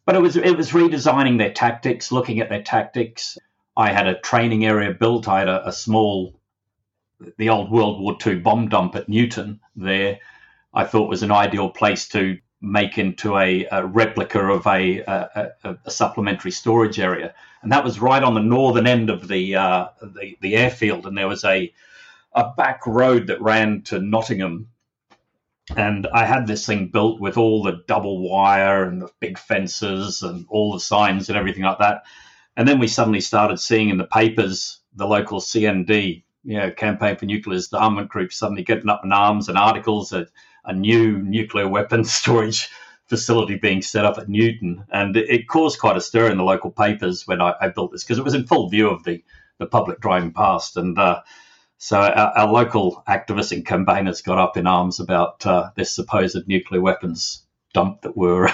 But 0.07 0.15
it 0.15 0.24
was 0.24 0.36
it 0.38 0.57
was 0.57 0.72
redesigning 0.72 1.38
their 1.38 1.53
tactics, 1.53 2.11
looking 2.11 2.39
at 2.39 2.49
their 2.49 2.63
tactics. 2.63 3.38
I 3.78 3.91
had 3.91 4.07
a 4.07 4.19
training 4.22 4.65
area 4.65 4.91
built. 4.91 5.28
I 5.28 5.38
had 5.38 5.49
a, 5.49 5.67
a 5.67 5.72
small, 5.72 6.39
the 7.38 7.49
old 7.49 7.69
World 7.69 8.01
War 8.01 8.17
II 8.26 8.39
bomb 8.39 8.69
dump 8.69 8.95
at 8.95 9.07
Newton 9.07 9.59
there. 9.76 10.17
I 10.74 10.86
thought 10.86 11.09
was 11.09 11.24
an 11.24 11.32
ideal 11.32 11.69
place 11.69 12.07
to 12.09 12.38
make 12.61 12.97
into 12.97 13.38
a, 13.38 13.65
a 13.72 13.86
replica 13.86 14.39
of 14.39 14.65
a, 14.67 14.99
a, 14.99 15.51
a, 15.86 15.91
supplementary 15.91 16.51
storage 16.51 16.99
area, 16.99 17.34
and 17.63 17.72
that 17.72 17.84
was 17.84 17.99
right 17.99 18.24
on 18.24 18.36
the 18.36 18.41
northern 18.41 18.88
end 18.88 19.09
of 19.09 19.28
the 19.28 19.55
uh, 19.55 19.88
the, 20.01 20.38
the 20.41 20.55
airfield. 20.55 21.05
And 21.05 21.17
there 21.17 21.28
was 21.28 21.43
a 21.43 21.74
a 22.34 22.51
back 22.55 22.86
road 22.88 23.28
that 23.28 23.41
ran 23.41 23.82
to 23.84 23.99
Nottingham. 23.99 24.67
And 25.76 26.07
I 26.13 26.26
had 26.26 26.47
this 26.47 26.65
thing 26.65 26.88
built 26.88 27.22
with 27.22 27.38
all 27.38 27.63
the 27.63 27.84
double 27.88 28.30
wire 28.30 28.84
and 28.84 29.01
the 29.01 29.09
big 29.19 29.38
fences 29.38 30.22
and 30.22 30.45
all 30.49 30.74
the 30.74 30.80
signs 30.80 31.30
and 31.30 31.38
everything 31.38 31.63
like 31.63 31.80
that. 31.80 32.03
And 32.57 32.67
then 32.67 32.80
we 32.80 32.88
suddenly 32.88 33.22
started 33.22 33.59
seeing 33.59 33.89
in 33.89 33.97
the 33.97 34.05
papers 34.05 34.80
the 34.95 35.07
local 35.07 35.39
CND, 35.39 36.24
you 36.43 36.57
know, 36.57 36.72
Campaign 36.72 37.15
for 37.15 37.26
Nuclear 37.26 37.57
Disarmament 37.57 38.09
Group, 38.09 38.34
suddenly 38.34 38.63
getting 38.63 38.89
up 38.89 39.01
in 39.05 39.13
arms 39.13 39.47
and 39.47 39.57
articles 39.57 40.09
that 40.09 40.28
a 40.64 40.74
new 40.74 41.18
nuclear 41.20 41.68
weapons 41.68 42.12
storage 42.22 42.70
facility 43.07 43.55
being 43.55 43.82
set 43.82 44.05
up 44.05 44.18
at 44.18 44.30
Newton. 44.30 44.86
And 44.89 45.18
it 45.18 45.47
caused 45.47 45.80
quite 45.80 45.97
a 45.97 46.01
stir 46.01 46.32
in 46.32 46.38
the 46.38 46.43
local 46.43 46.72
papers 46.72 47.28
when 47.28 47.41
I, 47.41 47.53
I 47.59 47.68
built 47.68 47.91
this 47.91 48.03
because 48.03 48.18
it 48.18 48.24
was 48.24 48.34
in 48.34 48.47
full 48.47 48.70
view 48.70 48.89
of 48.89 49.03
the, 49.03 49.24
the 49.59 49.66
public 49.66 49.99
driving 49.99 50.32
past. 50.32 50.78
And 50.78 50.97
uh, 50.97 51.22
so 51.78 51.99
our, 51.99 52.38
our, 52.38 52.47
local 52.47 53.03
activists 53.09 53.51
and 53.51 53.66
campaigners 53.66 54.22
got 54.22 54.38
up 54.38 54.55
in 54.55 54.66
arms 54.66 55.01
about 55.01 55.45
uh, 55.45 55.72
this 55.76 55.93
supposed 55.93 56.47
nuclear 56.47 56.80
weapons 56.80 57.45
dump 57.74 58.03
that 58.03 58.16
we're 58.16 58.49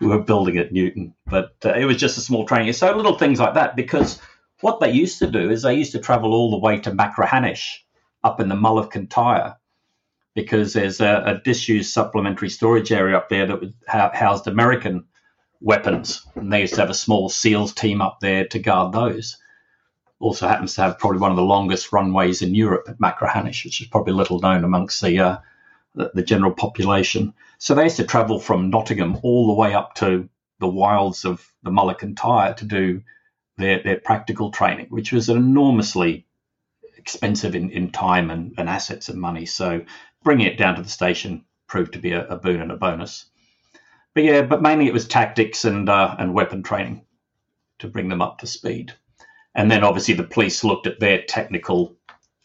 we 0.00 0.06
were 0.06 0.22
building 0.22 0.56
at 0.56 0.72
Newton. 0.72 1.14
But 1.26 1.56
uh, 1.64 1.74
it 1.74 1.84
was 1.84 1.98
just 1.98 2.18
a 2.18 2.22
small 2.22 2.46
training. 2.46 2.72
So 2.72 2.96
little 2.96 3.18
things 3.18 3.40
like 3.40 3.54
that 3.54 3.76
because 3.76 4.20
what 4.60 4.80
they 4.80 4.90
used 4.90 5.18
to 5.18 5.30
do 5.30 5.50
is 5.50 5.62
they 5.62 5.74
used 5.74 5.92
to 5.92 5.98
travel 5.98 6.32
all 6.32 6.50
the 6.50 6.64
way 6.64 6.80
to 6.80 6.92
Machrihanish 6.92 7.78
up 8.24 8.40
in 8.40 8.48
the 8.48 8.56
Mull 8.56 8.78
of 8.78 8.90
Kintyre 8.90 9.56
because 10.36 10.72
there's 10.72 11.00
a, 11.00 11.22
a, 11.26 11.40
disused 11.42 11.92
supplementary 11.92 12.50
storage 12.50 12.92
area 12.92 13.16
up 13.16 13.28
there 13.28 13.46
that 13.46 14.14
housed 14.14 14.46
American 14.46 15.06
weapons. 15.60 16.24
And 16.36 16.52
they 16.52 16.60
used 16.60 16.74
to 16.74 16.80
have 16.82 16.90
a 16.90 16.94
small 16.94 17.28
SEALs 17.28 17.74
team 17.74 18.00
up 18.00 18.20
there 18.20 18.46
to 18.46 18.60
guard 18.60 18.92
those 18.92 19.38
also 20.18 20.48
happens 20.48 20.74
to 20.74 20.82
have 20.82 20.98
probably 20.98 21.18
one 21.18 21.30
of 21.30 21.36
the 21.36 21.42
longest 21.42 21.92
runways 21.92 22.42
in 22.42 22.54
Europe 22.54 22.86
at 22.88 22.98
Machrihanish, 22.98 23.64
which 23.64 23.80
is 23.80 23.88
probably 23.88 24.12
little 24.12 24.40
known 24.40 24.64
amongst 24.64 25.02
the, 25.02 25.18
uh, 25.18 25.38
the, 25.94 26.10
the 26.14 26.22
general 26.22 26.52
population. 26.52 27.34
So 27.58 27.74
they 27.74 27.84
used 27.84 27.96
to 27.96 28.04
travel 28.04 28.38
from 28.38 28.70
Nottingham 28.70 29.18
all 29.22 29.46
the 29.46 29.52
way 29.52 29.74
up 29.74 29.94
to 29.96 30.28
the 30.58 30.68
wilds 30.68 31.24
of 31.24 31.46
the 31.62 31.70
Mull 31.70 31.90
of 31.90 31.98
Kintyre 31.98 32.54
to 32.54 32.64
do 32.64 33.02
their, 33.58 33.82
their 33.82 33.98
practical 33.98 34.50
training, 34.50 34.86
which 34.88 35.12
was 35.12 35.28
enormously 35.28 36.26
expensive 36.96 37.54
in, 37.54 37.70
in 37.70 37.90
time 37.90 38.30
and, 38.30 38.54
and 38.56 38.68
assets 38.68 39.08
and 39.08 39.20
money. 39.20 39.44
So 39.44 39.84
bringing 40.26 40.48
it 40.48 40.58
down 40.58 40.74
to 40.74 40.82
the 40.82 40.88
station 40.88 41.44
proved 41.68 41.92
to 41.92 42.00
be 42.00 42.10
a, 42.10 42.26
a 42.26 42.36
boon 42.36 42.60
and 42.60 42.72
a 42.72 42.76
bonus. 42.76 43.26
But 44.12 44.24
yeah, 44.24 44.42
but 44.42 44.60
mainly 44.60 44.88
it 44.88 44.92
was 44.92 45.06
tactics 45.06 45.64
and 45.64 45.88
uh, 45.88 46.16
and 46.18 46.34
weapon 46.34 46.64
training 46.64 47.06
to 47.78 47.86
bring 47.86 48.08
them 48.08 48.20
up 48.20 48.38
to 48.38 48.46
speed. 48.48 48.92
And 49.54 49.70
then 49.70 49.84
obviously 49.84 50.14
the 50.14 50.24
police 50.24 50.64
looked 50.64 50.88
at 50.88 50.98
their 50.98 51.22
technical 51.22 51.96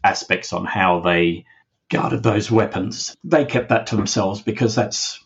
aspects 0.04 0.54
on 0.54 0.64
how 0.64 1.00
they 1.00 1.46
guarded 1.90 2.22
those 2.22 2.52
weapons. 2.52 3.16
They 3.24 3.46
kept 3.46 3.70
that 3.70 3.88
to 3.88 3.96
themselves 3.96 4.44
because 4.44 4.76
that's 4.76 5.20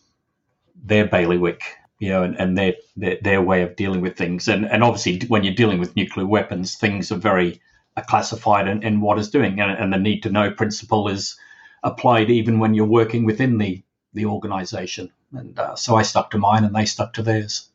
their 0.82 1.06
bailiwick, 1.06 1.60
you 1.98 2.08
know, 2.08 2.22
and, 2.22 2.40
and 2.40 2.56
their, 2.56 2.74
their, 2.96 3.18
their 3.20 3.42
way 3.42 3.62
of 3.64 3.76
dealing 3.76 4.00
with 4.00 4.16
things. 4.16 4.48
And 4.48 4.64
and 4.64 4.82
obviously 4.82 5.28
when 5.28 5.44
you're 5.44 5.54
dealing 5.54 5.78
with 5.78 5.94
nuclear 5.94 6.26
weapons, 6.26 6.76
things 6.76 7.12
are 7.12 7.16
very 7.18 7.60
are 7.98 8.04
classified 8.04 8.66
in 8.66 9.02
what 9.02 9.18
is 9.18 9.28
doing, 9.28 9.60
and, 9.60 9.72
and 9.72 9.92
the 9.92 9.98
need 9.98 10.22
to 10.22 10.30
know 10.30 10.50
principle 10.50 11.08
is 11.08 11.36
applied 11.86 12.30
even 12.30 12.58
when 12.58 12.74
you're 12.74 12.84
working 12.84 13.24
within 13.24 13.58
the 13.58 13.82
the 14.12 14.26
organisation. 14.26 15.12
And 15.32 15.58
uh, 15.58 15.76
so 15.76 15.96
I 15.96 16.02
stuck 16.02 16.30
to 16.32 16.38
mine, 16.38 16.64
and 16.64 16.74
they 16.74 16.84
stuck 16.84 17.14
to 17.14 17.22
theirs. 17.22 17.68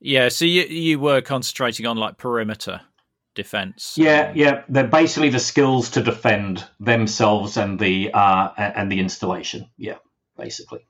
Yeah, 0.00 0.28
so 0.28 0.44
you 0.44 0.62
you 0.62 0.98
were 0.98 1.20
concentrating 1.20 1.86
on 1.86 1.96
like 1.96 2.18
perimeter 2.18 2.80
defense. 3.34 3.94
Yeah, 3.96 4.32
yeah, 4.34 4.62
they're 4.68 4.86
basically 4.86 5.30
the 5.30 5.38
skills 5.38 5.90
to 5.90 6.02
defend 6.02 6.66
themselves 6.78 7.56
and 7.56 7.78
the 7.78 8.12
uh, 8.12 8.50
and 8.56 8.90
the 8.90 9.00
installation. 9.00 9.68
Yeah, 9.76 9.98
basically. 10.36 10.86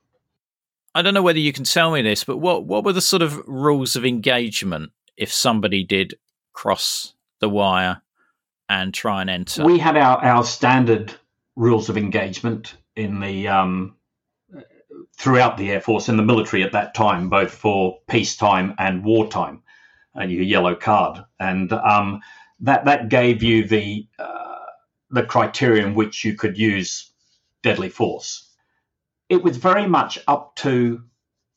I 0.93 1.01
don't 1.01 1.13
know 1.13 1.21
whether 1.21 1.39
you 1.39 1.53
can 1.53 1.63
tell 1.63 1.91
me 1.91 2.01
this, 2.01 2.23
but 2.23 2.37
what 2.37 2.65
what 2.65 2.83
were 2.83 2.93
the 2.93 3.01
sort 3.01 3.21
of 3.21 3.37
rules 3.47 3.95
of 3.95 4.05
engagement 4.05 4.91
if 5.17 5.31
somebody 5.31 5.83
did 5.83 6.15
cross 6.53 7.13
the 7.39 7.49
wire 7.49 8.01
and 8.67 8.93
try 8.93 9.21
and 9.21 9.29
enter? 9.29 9.65
We 9.65 9.77
had 9.77 9.97
our, 9.97 10.23
our 10.23 10.43
standard 10.43 11.13
rules 11.55 11.89
of 11.89 11.97
engagement 11.97 12.75
in 12.95 13.19
the 13.19 13.47
um, 13.47 13.95
throughout 15.17 15.57
the 15.57 15.71
Air 15.71 15.81
Force 15.81 16.09
and 16.09 16.17
the 16.17 16.23
military 16.23 16.63
at 16.63 16.71
that 16.71 16.93
time, 16.93 17.29
both 17.29 17.53
for 17.53 17.99
peacetime 18.09 18.73
and 18.77 19.03
wartime, 19.03 19.61
and 20.15 20.31
your 20.31 20.43
yellow 20.43 20.75
card, 20.75 21.23
and 21.39 21.71
um, 21.73 22.21
that 22.61 22.85
that 22.85 23.09
gave 23.09 23.43
you 23.43 23.67
the 23.67 24.07
uh, 24.19 24.55
the 25.09 25.23
criterion 25.23 25.93
which 25.93 26.25
you 26.25 26.35
could 26.35 26.57
use 26.57 27.11
deadly 27.63 27.89
force. 27.89 28.49
It 29.29 29.43
was 29.43 29.57
very 29.57 29.87
much 29.87 30.19
up 30.27 30.55
to 30.57 31.03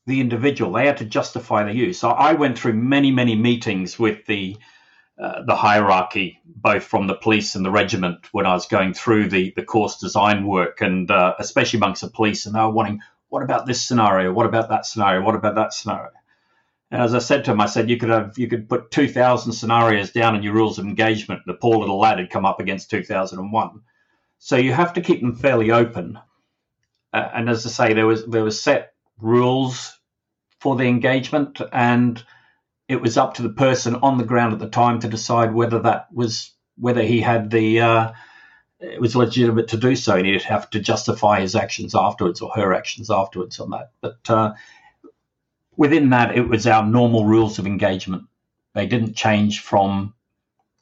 the 0.06 0.20
individual; 0.20 0.72
they 0.72 0.86
had 0.86 0.98
to 0.98 1.04
justify 1.04 1.64
the 1.64 1.74
use. 1.74 1.98
So 1.98 2.10
I 2.10 2.34
went 2.34 2.58
through 2.58 2.74
many 2.74 3.10
many 3.10 3.36
meetings 3.36 3.98
with 3.98 4.26
the 4.26 4.56
uh, 5.18 5.42
the 5.46 5.56
hierarchy, 5.56 6.40
both 6.44 6.84
from 6.84 7.06
the 7.06 7.14
police 7.14 7.54
and 7.54 7.64
the 7.64 7.70
regiment, 7.70 8.26
when 8.32 8.46
I 8.46 8.54
was 8.54 8.66
going 8.66 8.94
through 8.94 9.28
the, 9.28 9.52
the 9.56 9.64
course 9.64 9.98
design 9.98 10.46
work, 10.46 10.80
and 10.80 11.10
uh, 11.10 11.34
especially 11.38 11.78
amongst 11.78 12.02
the 12.02 12.10
police, 12.10 12.46
and 12.46 12.54
they 12.54 12.60
were 12.60 12.70
wanting, 12.70 13.00
what 13.28 13.42
about 13.42 13.66
this 13.66 13.82
scenario? 13.86 14.32
What 14.32 14.46
about 14.46 14.68
that 14.68 14.86
scenario? 14.86 15.22
What 15.22 15.34
about 15.34 15.54
that 15.54 15.72
scenario? 15.72 16.10
And 16.90 17.02
as 17.02 17.14
I 17.14 17.18
said 17.18 17.44
to 17.44 17.52
him, 17.52 17.60
I 17.60 17.66
said 17.66 17.90
you 17.90 17.96
could 17.96 18.10
have 18.10 18.38
you 18.38 18.46
could 18.46 18.68
put 18.68 18.90
two 18.92 19.08
thousand 19.08 19.52
scenarios 19.52 20.12
down 20.12 20.36
in 20.36 20.42
your 20.44 20.52
rules 20.52 20.78
of 20.78 20.84
engagement. 20.84 21.42
The 21.44 21.54
poor 21.54 21.78
little 21.78 21.98
lad 21.98 22.18
had 22.18 22.30
come 22.30 22.44
up 22.44 22.60
against 22.60 22.90
two 22.90 23.02
thousand 23.02 23.40
and 23.40 23.52
one, 23.52 23.80
so 24.38 24.56
you 24.56 24.72
have 24.72 24.92
to 24.92 25.00
keep 25.00 25.20
them 25.20 25.34
fairly 25.34 25.72
open. 25.72 26.18
Uh, 27.12 27.28
and 27.34 27.48
as 27.48 27.66
I 27.66 27.70
say, 27.70 27.94
there 27.94 28.06
was 28.06 28.24
there 28.26 28.44
was 28.44 28.62
set 28.62 28.92
rules 29.18 29.98
for 30.60 30.76
the 30.76 30.84
engagement, 30.84 31.60
and 31.72 32.22
it 32.88 33.00
was 33.00 33.16
up 33.16 33.34
to 33.34 33.42
the 33.42 33.48
person 33.48 33.96
on 33.96 34.18
the 34.18 34.24
ground 34.24 34.52
at 34.52 34.58
the 34.58 34.68
time 34.68 35.00
to 35.00 35.08
decide 35.08 35.54
whether 35.54 35.80
that 35.80 36.12
was 36.12 36.52
whether 36.76 37.02
he 37.02 37.20
had 37.20 37.50
the 37.50 37.80
uh, 37.80 38.12
it 38.80 39.00
was 39.00 39.16
legitimate 39.16 39.68
to 39.68 39.76
do 39.76 39.96
so, 39.96 40.16
and 40.16 40.26
he'd 40.26 40.42
have 40.42 40.68
to 40.70 40.80
justify 40.80 41.40
his 41.40 41.54
actions 41.54 41.94
afterwards 41.94 42.40
or 42.40 42.50
her 42.50 42.74
actions 42.74 43.10
afterwards 43.10 43.58
on 43.60 43.70
that. 43.70 43.92
But 44.00 44.18
uh, 44.28 44.54
within 45.76 46.10
that, 46.10 46.36
it 46.36 46.48
was 46.48 46.66
our 46.66 46.84
normal 46.84 47.24
rules 47.24 47.58
of 47.58 47.66
engagement. 47.66 48.24
They 48.74 48.86
didn't 48.86 49.16
change 49.16 49.60
from 49.60 50.14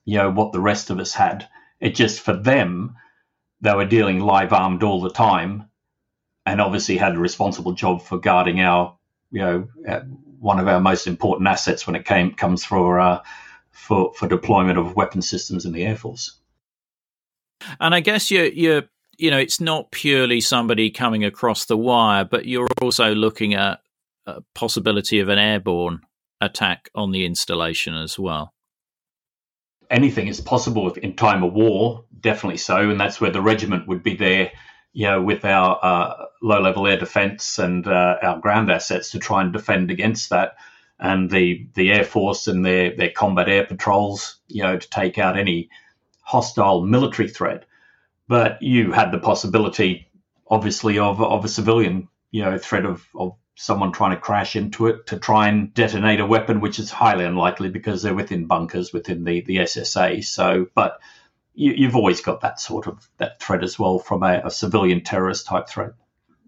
you 0.05 0.19
know 0.19 0.31
what 0.31 0.53
the 0.53 0.61
rest 0.61 0.91
of 0.91 0.99
us 0.99 1.15
had. 1.15 1.49
It 1.81 1.95
just 1.95 2.21
for 2.21 2.35
them, 2.35 2.97
they 3.61 3.75
were 3.75 3.85
dealing 3.85 4.21
live 4.21 4.53
armed 4.53 4.83
all 4.83 5.01
the 5.01 5.11
time, 5.11 5.69
and 6.47 6.61
obviously 6.61 6.97
had 6.97 7.15
a 7.15 7.21
responsible 7.21 7.73
job 7.73 8.03
for 8.03 8.19
guarding 8.19 8.61
our 8.61 8.97
you 9.31 9.41
know 9.41 9.69
one 10.43 10.59
of 10.59 10.67
our 10.67 10.81
most 10.81 11.07
important 11.07 11.49
assets 11.49 11.87
when 11.87 11.95
it 11.95 12.05
came 12.05 12.35
comes 12.35 12.65
for 12.65 13.01
uh, 13.01 13.23
for 13.71 14.13
for 14.15 14.29
deployment 14.29 14.79
of 14.79 14.97
weapon 14.97 15.23
systems 15.23 15.65
in 15.65 15.73
the 15.73 15.85
air 15.85 15.97
force. 15.97 16.39
And 17.81 17.95
I 17.95 18.01
guess 18.01 18.31
you're 18.31 18.47
you're 18.47 18.83
you 19.17 19.31
know 19.31 19.39
it's 19.39 19.61
not 19.61 19.93
purely 19.93 20.41
somebody 20.41 20.91
coming 20.91 21.25
across 21.25 21.65
the 21.65 21.77
wire, 21.77 22.25
but 22.25 22.45
you're 22.45 22.69
also 22.81 23.15
looking 23.15 23.55
at 23.55 23.81
a 24.27 24.43
possibility 24.55 25.21
of 25.21 25.29
an 25.29 25.39
airborne 25.39 26.01
attack 26.41 26.91
on 26.95 27.13
the 27.13 27.25
installation 27.25 27.95
as 27.95 28.19
well. 28.19 28.53
Anything 29.91 30.27
is 30.27 30.41
possible 30.41 30.93
in 30.95 31.15
time 31.15 31.45
of 31.45 31.53
war, 31.53 32.05
definitely 32.21 32.57
so, 32.57 32.91
and 32.91 32.99
that's 32.99 33.21
where 33.21 33.31
the 33.31 33.43
regiment 33.43 33.87
would 33.87 34.03
be 34.03 34.17
there 34.17 34.51
you 34.93 35.07
know, 35.07 35.23
with 35.23 35.45
our 35.45 35.79
uh, 35.83 36.27
low-level 36.43 36.87
air 36.87 36.99
defence 36.99 37.59
and 37.59 37.87
uh, 37.87 38.17
our 38.23 38.39
ground 38.39 38.71
assets 38.71 39.11
to 39.13 39.19
try 39.19 39.43
and 39.43 39.53
defend 39.53 39.91
against 39.91 40.31
that, 40.31 40.57
and 40.99 41.31
the 41.31 41.67
the 41.75 41.91
air 41.91 42.05
force 42.05 42.47
and 42.47 42.65
their 42.65 42.95
their 42.97 43.11
combat 43.11 43.49
air 43.49 43.65
patrols, 43.65 44.39
you 44.49 44.63
know, 44.63 44.77
to 44.77 44.91
take 44.91 45.19
out 45.19 45.39
any 45.39 45.71
hostile 46.21 46.83
military 46.85 47.29
threat. 47.29 47.65
But 48.29 48.63
you 48.63 48.93
had 48.93 49.11
the 49.11 49.19
possibility, 49.19 50.09
obviously, 50.49 50.99
of 50.99 51.21
of 51.21 51.45
a 51.45 51.49
civilian, 51.49 52.09
you 52.31 52.43
know, 52.43 52.59
threat 52.59 52.85
of 52.85 53.07
of 53.15 53.33
someone 53.55 53.93
trying 53.93 54.15
to 54.15 54.21
crash 54.21 54.57
into 54.57 54.87
it 54.87 55.07
to 55.07 55.19
try 55.19 55.49
and 55.49 55.73
detonate 55.75 56.21
a 56.21 56.27
weapon, 56.27 56.61
which 56.61 56.79
is 56.79 56.91
highly 56.91 57.25
unlikely 57.25 57.69
because 57.69 58.03
they're 58.03 58.15
within 58.15 58.47
bunkers 58.47 58.93
within 58.93 59.25
the 59.25 59.41
the 59.43 59.57
SSA. 59.57 60.25
So, 60.25 60.67
but 60.75 61.01
you, 61.55 61.87
have 61.87 61.97
always 61.97 62.21
got 62.21 62.41
that 62.41 62.61
sort 62.61 62.87
of 62.87 63.09
that 63.19 63.41
threat 63.41 63.63
as 63.63 63.79
well 63.79 63.99
from 63.99 64.23
a, 64.23 64.43
a, 64.45 64.51
civilian 64.51 65.03
terrorist 65.03 65.47
type 65.47 65.69
threat. 65.69 65.93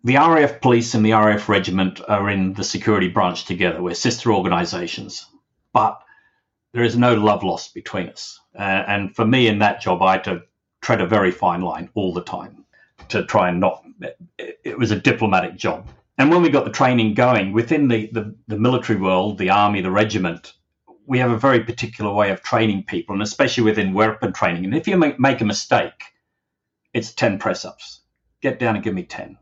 The 0.03 0.17
RAF 0.17 0.61
police 0.61 0.95
and 0.95 1.05
the 1.05 1.13
RAF 1.13 1.49
regiment 1.49 2.01
are 2.09 2.29
in 2.29 2.55
the 2.55 2.65
security 2.65 3.09
branch 3.09 3.45
together. 3.45 3.83
We're 3.83 3.95
sister 3.95 4.33
organisations, 4.33 5.27
but 5.73 6.03
there 6.73 6.85
is 6.85 6.97
no 6.97 7.15
love 7.15 7.43
lost 7.43 7.75
between 7.75 8.09
us. 8.09 8.41
Uh, 8.59 8.63
and 8.87 9.15
for 9.15 9.25
me 9.25 9.49
in 9.49 9.61
that 9.61 9.81
job, 9.81 10.03
I 10.03 10.13
had 10.13 10.25
to 10.25 10.43
tread 10.83 11.01
a 11.01 11.07
very 11.07 11.31
fine 11.31 11.63
line 11.63 11.89
all 11.95 12.13
the 12.13 12.23
time 12.23 12.65
to 13.09 13.25
try 13.25 13.49
and 13.49 13.61
not. 13.61 13.83
It, 14.39 14.61
it 14.65 14.79
was 14.79 14.91
a 14.91 15.01
diplomatic 15.01 15.57
job. 15.57 15.89
And 16.19 16.31
when 16.31 16.43
we 16.43 16.51
got 16.51 16.65
the 16.65 16.71
training 16.71 17.15
going 17.15 17.53
within 17.53 17.89
the, 17.89 18.09
the, 18.13 18.35
the 18.47 18.59
military 18.59 19.01
world, 19.01 19.39
the 19.39 19.51
army, 19.51 19.81
the 19.81 19.91
regiment, 19.91 20.53
we 21.07 21.19
have 21.19 21.31
a 21.31 21.39
very 21.39 21.61
particular 21.61 22.13
way 22.13 22.31
of 22.31 22.43
training 22.43 22.85
people, 22.85 23.15
and 23.15 23.23
especially 23.23 23.65
within 23.65 23.93
weapon 23.93 24.33
training. 24.33 24.65
And 24.65 24.75
if 24.75 24.89
you 24.89 24.97
make, 24.97 25.21
make 25.21 25.41
a 25.41 25.45
mistake, 25.45 25.93
it's 26.93 27.13
10 27.13 27.39
press 27.39 27.65
ups. 27.65 28.01
Get 28.41 28.59
down 28.59 28.77
and 28.77 28.85
give 28.85 28.95
me 28.95 29.05
10. 29.05 29.39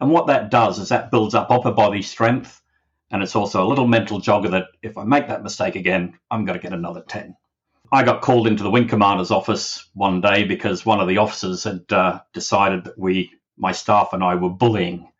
And 0.00 0.10
what 0.10 0.26
that 0.26 0.50
does 0.50 0.78
is 0.78 0.88
that 0.88 1.10
builds 1.10 1.34
up 1.34 1.50
upper 1.50 1.72
body 1.72 2.02
strength. 2.02 2.60
And 3.10 3.22
it's 3.22 3.36
also 3.36 3.62
a 3.62 3.68
little 3.68 3.86
mental 3.86 4.20
jogger 4.20 4.50
that 4.52 4.66
if 4.82 4.96
I 4.96 5.04
make 5.04 5.28
that 5.28 5.42
mistake 5.42 5.76
again, 5.76 6.18
I'm 6.30 6.44
going 6.44 6.58
to 6.58 6.62
get 6.62 6.72
another 6.72 7.02
10. 7.06 7.36
I 7.92 8.02
got 8.02 8.22
called 8.22 8.46
into 8.46 8.62
the 8.62 8.70
wing 8.70 8.88
commander's 8.88 9.30
office 9.30 9.88
one 9.94 10.20
day 10.20 10.44
because 10.44 10.86
one 10.86 11.00
of 11.00 11.08
the 11.08 11.18
officers 11.18 11.64
had 11.64 11.84
uh, 11.90 12.20
decided 12.32 12.84
that 12.84 12.98
we, 12.98 13.30
my 13.56 13.72
staff 13.72 14.12
and 14.12 14.24
I, 14.24 14.34
were 14.34 14.48
bullying 14.48 15.12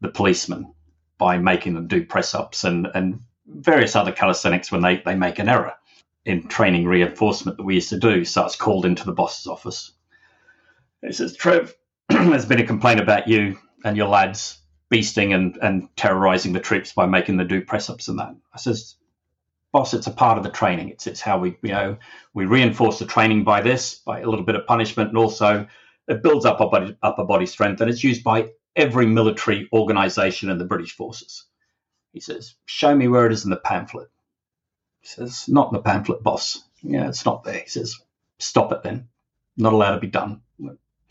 the 0.00 0.08
policemen 0.08 0.72
by 1.18 1.38
making 1.38 1.74
them 1.74 1.88
do 1.88 2.04
press 2.04 2.34
ups 2.34 2.64
and, 2.64 2.86
and 2.94 3.20
various 3.46 3.96
other 3.96 4.12
calisthenics 4.12 4.72
when 4.72 4.82
they, 4.82 5.02
they 5.04 5.14
make 5.14 5.38
an 5.38 5.48
error 5.48 5.74
in 6.24 6.48
training 6.48 6.86
reinforcement 6.86 7.56
that 7.56 7.64
we 7.64 7.74
used 7.74 7.90
to 7.90 7.98
do. 7.98 8.24
So 8.24 8.44
it's 8.44 8.56
called 8.56 8.84
into 8.84 9.04
the 9.04 9.12
boss's 9.12 9.46
office. 9.46 9.92
He 11.02 11.12
says, 11.12 11.36
Trev, 11.36 11.74
there's 12.08 12.46
been 12.46 12.60
a 12.60 12.66
complaint 12.66 13.00
about 13.00 13.28
you 13.28 13.58
and 13.84 13.96
your 13.96 14.08
lads 14.08 14.58
beasting 14.92 15.34
and, 15.34 15.56
and 15.62 15.88
terrorizing 15.96 16.52
the 16.52 16.60
troops 16.60 16.92
by 16.92 17.06
making 17.06 17.36
them 17.36 17.48
do 17.48 17.60
press 17.60 17.90
ups 17.90 18.08
and 18.08 18.18
that. 18.18 18.34
I 18.52 18.58
says, 18.58 18.96
boss, 19.72 19.94
it's 19.94 20.06
a 20.06 20.12
part 20.12 20.38
of 20.38 20.44
the 20.44 20.50
training. 20.50 20.88
It's 20.88 21.06
it's 21.06 21.20
how 21.20 21.38
we 21.38 21.56
you 21.62 21.72
know 21.72 21.98
we 22.34 22.46
reinforce 22.46 22.98
the 22.98 23.06
training 23.06 23.44
by 23.44 23.60
this, 23.60 23.96
by 23.96 24.20
a 24.20 24.26
little 24.28 24.44
bit 24.44 24.54
of 24.54 24.66
punishment, 24.66 25.10
and 25.10 25.18
also 25.18 25.66
it 26.08 26.22
builds 26.22 26.44
up 26.44 26.60
upper 26.60 26.70
body, 26.70 26.96
upper 27.02 27.24
body 27.24 27.46
strength, 27.46 27.80
and 27.80 27.90
it's 27.90 28.02
used 28.02 28.24
by 28.24 28.48
every 28.74 29.06
military 29.06 29.68
organization 29.72 30.50
in 30.50 30.58
the 30.58 30.64
British 30.64 30.96
forces. 30.96 31.44
He 32.16 32.20
says, 32.20 32.54
Show 32.64 32.96
me 32.96 33.08
where 33.08 33.26
it 33.26 33.32
is 33.32 33.44
in 33.44 33.50
the 33.50 33.58
pamphlet. 33.58 34.08
He 35.00 35.06
says, 35.06 35.44
Not 35.48 35.68
in 35.68 35.74
the 35.74 35.82
pamphlet, 35.82 36.22
boss. 36.22 36.64
Yeah, 36.80 37.08
it's 37.08 37.26
not 37.26 37.44
there. 37.44 37.58
He 37.58 37.68
says, 37.68 37.94
Stop 38.38 38.72
it 38.72 38.82
then. 38.82 39.08
Not 39.58 39.74
allowed 39.74 39.96
to 39.96 40.00
be 40.00 40.06
done. 40.06 40.40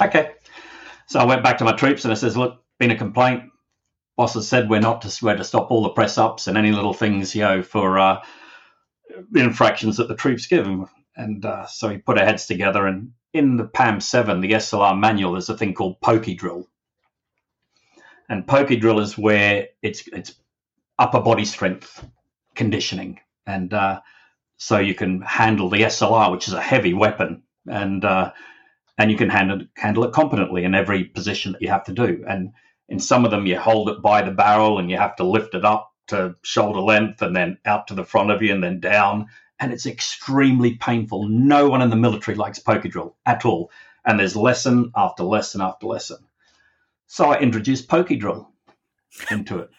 Okay. 0.02 0.32
So 1.06 1.20
I 1.20 1.26
went 1.26 1.44
back 1.44 1.60
to 1.60 1.64
my 1.64 1.74
troops 1.74 2.06
and 2.06 2.12
I 2.12 2.16
says, 2.16 2.36
Look, 2.36 2.60
been 2.80 2.90
a 2.90 2.98
complaint. 2.98 3.44
Boss 4.18 4.34
has 4.34 4.48
said 4.48 4.68
we're 4.68 4.80
not 4.80 5.04
to 5.04 5.16
we're 5.24 5.38
to 5.38 5.44
stop 5.44 5.70
all 5.70 5.84
the 5.84 5.90
press 5.90 6.18
ups 6.18 6.48
and 6.48 6.58
any 6.58 6.72
little 6.72 6.96
things, 6.96 7.36
you 7.36 7.44
know, 7.44 7.62
for 7.62 8.00
uh, 8.00 8.24
infractions 9.36 9.98
that 9.98 10.08
the 10.08 10.16
troops 10.16 10.48
give 10.48 10.66
him. 10.66 10.88
And 11.16 11.46
uh, 11.46 11.68
so 11.68 11.88
he 11.88 12.00
put 12.00 12.18
our 12.18 12.26
heads 12.26 12.48
together. 12.48 12.88
And 12.88 13.12
in 13.32 13.58
the 13.58 13.66
PAM 13.66 14.02
7, 14.02 14.42
the 14.42 14.54
SLR 14.54 15.00
manual, 15.00 15.34
there's 15.34 15.50
a 15.50 15.58
thing 15.58 15.76
called 15.76 16.02
pokey 16.02 16.34
drill. 16.34 16.68
And 18.28 18.48
pokey 18.48 18.78
drill 18.78 19.02
is 19.02 19.20
where 19.20 19.68
it's 19.84 20.08
it's 20.08 20.34
upper 20.98 21.22
body 21.22 21.46
strength 21.46 22.06
conditioning, 22.56 23.20
and 23.46 23.74
uh, 23.74 24.02
so 24.58 24.80
you 24.80 24.96
can 24.96 25.22
handle 25.22 25.70
the 25.70 25.82
SLR, 25.82 26.32
which 26.32 26.48
is 26.48 26.54
a 26.54 26.62
heavy 26.62 26.94
weapon, 26.94 27.44
and 27.68 28.04
uh, 28.06 28.32
and 28.98 29.12
you 29.12 29.18
can 29.18 29.30
handle 29.30 29.62
handle 29.76 30.06
it 30.06 30.14
competently 30.14 30.64
in 30.64 30.76
every 30.76 31.04
position 31.04 31.52
that 31.52 31.62
you 31.62 31.70
have 31.70 31.86
to 31.86 31.94
do. 31.94 32.24
And 32.28 32.54
in 32.88 33.00
some 33.00 33.26
of 33.26 33.32
them, 33.32 33.46
you 33.46 33.60
hold 33.60 33.90
it 33.90 34.02
by 34.02 34.22
the 34.22 34.32
barrel 34.32 34.80
and 34.80 34.90
you 34.90 34.98
have 34.98 35.16
to 35.18 35.24
lift 35.24 35.56
it 35.56 35.66
up 35.66 35.92
to 36.08 36.36
shoulder 36.44 36.82
length, 36.82 37.22
and 37.22 37.36
then 37.36 37.58
out 37.66 37.88
to 37.88 37.96
the 37.96 38.06
front 38.06 38.32
of 38.32 38.42
you, 38.42 38.54
and 38.54 38.64
then 38.64 38.80
down. 38.80 39.28
And 39.60 39.72
it's 39.72 39.86
extremely 39.86 40.76
painful. 40.76 41.28
No 41.30 41.70
one 41.70 41.82
in 41.82 41.90
the 41.90 41.96
military 41.96 42.36
likes 42.36 42.60
poker 42.60 42.90
drill 42.90 43.16
at 43.26 43.46
all. 43.46 43.72
And 44.06 44.20
there's 44.20 44.36
lesson 44.36 44.92
after 44.96 45.24
lesson 45.24 45.62
after 45.62 45.88
lesson. 45.88 46.18
So 47.08 47.32
I 47.32 47.40
introduced 47.40 47.88
poker 47.88 48.16
drill 48.16 48.52
into 49.32 49.60
it. 49.60 49.70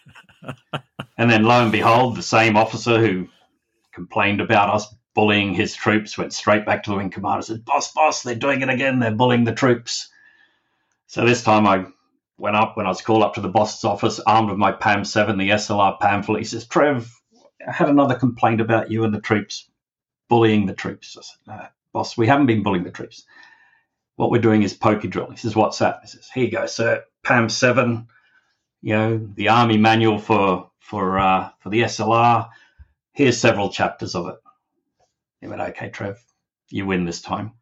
and 1.17 1.29
then 1.29 1.43
lo 1.43 1.61
and 1.61 1.71
behold, 1.71 2.15
the 2.15 2.23
same 2.23 2.55
officer 2.55 2.99
who 2.99 3.27
complained 3.93 4.41
about 4.41 4.69
us 4.69 4.93
bullying 5.15 5.53
his 5.53 5.75
troops 5.75 6.17
went 6.17 6.31
straight 6.31 6.65
back 6.65 6.83
to 6.83 6.91
the 6.91 6.95
wing 6.95 7.09
commander 7.09 7.37
and 7.37 7.45
said, 7.45 7.65
Boss, 7.65 7.91
boss, 7.91 8.21
they're 8.21 8.35
doing 8.35 8.61
it 8.61 8.69
again. 8.69 8.99
They're 8.99 9.11
bullying 9.11 9.45
the 9.45 9.53
troops. 9.53 10.09
So 11.07 11.25
this 11.25 11.43
time 11.43 11.65
I 11.65 11.85
went 12.37 12.55
up 12.55 12.77
when 12.77 12.85
I 12.85 12.89
was 12.89 13.01
called 13.01 13.23
up 13.23 13.33
to 13.33 13.41
the 13.41 13.47
boss's 13.47 13.83
office, 13.83 14.19
armed 14.19 14.49
with 14.49 14.59
my 14.59 14.71
PAM 14.71 15.05
7, 15.05 15.37
the 15.37 15.49
SLR 15.49 15.99
pamphlet. 15.99 16.39
He 16.39 16.45
says, 16.45 16.67
Trev, 16.67 17.11
I 17.67 17.71
had 17.71 17.89
another 17.89 18.13
complaint 18.13 18.61
about 18.61 18.91
you 18.91 19.03
and 19.05 19.13
the 19.13 19.19
troops 19.19 19.69
bullying 20.29 20.67
the 20.67 20.75
troops. 20.75 21.17
I 21.17 21.21
said, 21.21 21.69
boss, 21.93 22.15
we 22.15 22.27
haven't 22.27 22.45
been 22.45 22.61
bullying 22.61 22.83
the 22.83 22.91
troops. 22.91 23.23
What 24.17 24.29
we're 24.29 24.41
doing 24.41 24.61
is 24.61 24.73
pokey 24.75 25.07
drill. 25.07 25.31
He 25.31 25.37
says, 25.37 25.55
what's 25.55 25.79
that? 25.79 25.99
He 26.03 26.09
says, 26.09 26.29
here 26.31 26.45
you 26.45 26.51
go, 26.51 26.67
sir. 26.67 27.03
PAM 27.23 27.49
7, 27.49 28.07
you 28.81 28.93
know, 28.93 29.29
the 29.35 29.49
army 29.49 29.77
manual 29.77 30.19
for 30.19 30.69
for 30.79 31.19
uh, 31.19 31.49
for 31.59 31.69
the 31.69 31.81
SLR. 31.81 32.49
Here's 33.13 33.39
several 33.39 33.69
chapters 33.69 34.15
of 34.15 34.27
it. 34.27 34.35
He 35.41 35.47
went, 35.47 35.61
okay, 35.61 35.89
Trev, 35.89 36.17
you 36.69 36.85
win 36.85 37.05
this 37.05 37.21
time. 37.21 37.53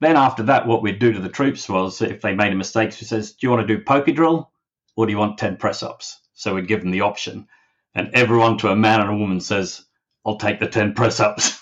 Then 0.00 0.16
after 0.16 0.44
that, 0.44 0.66
what 0.66 0.82
we'd 0.82 0.98
do 0.98 1.12
to 1.12 1.20
the 1.20 1.28
troops 1.28 1.68
was 1.68 2.02
if 2.02 2.20
they 2.20 2.34
made 2.34 2.52
a 2.52 2.56
mistake, 2.56 2.90
we 2.90 3.06
says, 3.06 3.32
do 3.32 3.46
you 3.46 3.50
want 3.50 3.66
to 3.66 3.76
do 3.76 3.82
pokey 3.82 4.12
drill 4.12 4.50
or 4.96 5.06
do 5.06 5.12
you 5.12 5.18
want 5.18 5.38
10 5.38 5.56
press 5.56 5.82
ups? 5.82 6.20
So 6.34 6.54
we'd 6.54 6.68
give 6.68 6.80
them 6.80 6.92
the 6.92 7.00
option. 7.00 7.48
And 7.94 8.10
everyone 8.14 8.58
to 8.58 8.68
a 8.68 8.76
man 8.76 9.00
and 9.00 9.10
a 9.10 9.16
woman 9.16 9.40
says, 9.40 9.84
I'll 10.24 10.36
take 10.36 10.60
the 10.60 10.68
10 10.68 10.94
press 10.94 11.18
ups. 11.18 11.60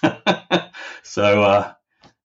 so, 1.02 1.42
uh, 1.42 1.72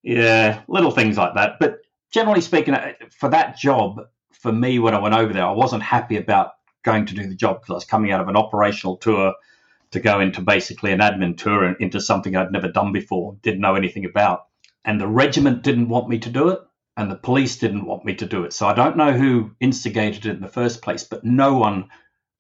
yeah, 0.04 0.64
little 0.68 0.92
things 0.92 1.18
like 1.18 1.36
that. 1.36 1.60
But 1.60 1.80
generally 2.12 2.42
speaking, 2.42 2.74
uh, 2.74 2.94
for 3.18 3.30
that 3.30 3.58
job, 3.58 4.02
for 4.42 4.52
me, 4.52 4.80
when 4.80 4.94
I 4.94 5.00
went 5.00 5.16
over 5.16 5.34
there, 5.34 5.46
I 5.46 5.52
wasn't 5.52 5.84
happy 5.84 6.18
about 6.18 6.52
going 6.84 7.06
to 7.06 7.16
do 7.16 7.28
the 7.28 7.36
job 7.36 7.62
because 7.62 7.70
I 7.70 7.76
was 7.76 7.86
coming 7.86 8.12
out 8.12 8.22
of 8.22 8.28
an 8.28 8.36
operational 8.36 8.98
tour 8.98 9.34
to 9.92 10.00
go 10.00 10.20
into 10.20 10.42
basically 10.42 10.92
an 10.92 11.00
admin 11.00 11.38
tour 11.38 11.64
and 11.64 11.78
into 11.80 12.02
something 12.02 12.36
I'd 12.36 12.52
never 12.52 12.70
done 12.70 12.92
before, 12.92 13.38
didn't 13.42 13.62
know 13.62 13.76
anything 13.76 14.06
about 14.06 14.46
and 14.84 15.00
the 15.00 15.08
regiment 15.08 15.64
didn't 15.64 15.90
want 15.90 16.10
me 16.10 16.20
to 16.20 16.30
do 16.30 16.50
it 16.50 16.60
and 16.98 17.10
the 17.10 17.16
police 17.16 17.58
didn't 17.58 17.86
want 17.86 18.04
me 18.06 18.16
to 18.16 18.26
do 18.26 18.44
it. 18.44 18.54
So 18.54 18.68
I 18.68 18.74
don't 18.74 18.98
know 18.98 19.14
who 19.14 19.52
instigated 19.60 20.26
it 20.26 20.36
in 20.36 20.42
the 20.42 20.48
first 20.48 20.82
place, 20.82 21.04
but 21.04 21.24
no 21.24 21.56
one 21.58 21.90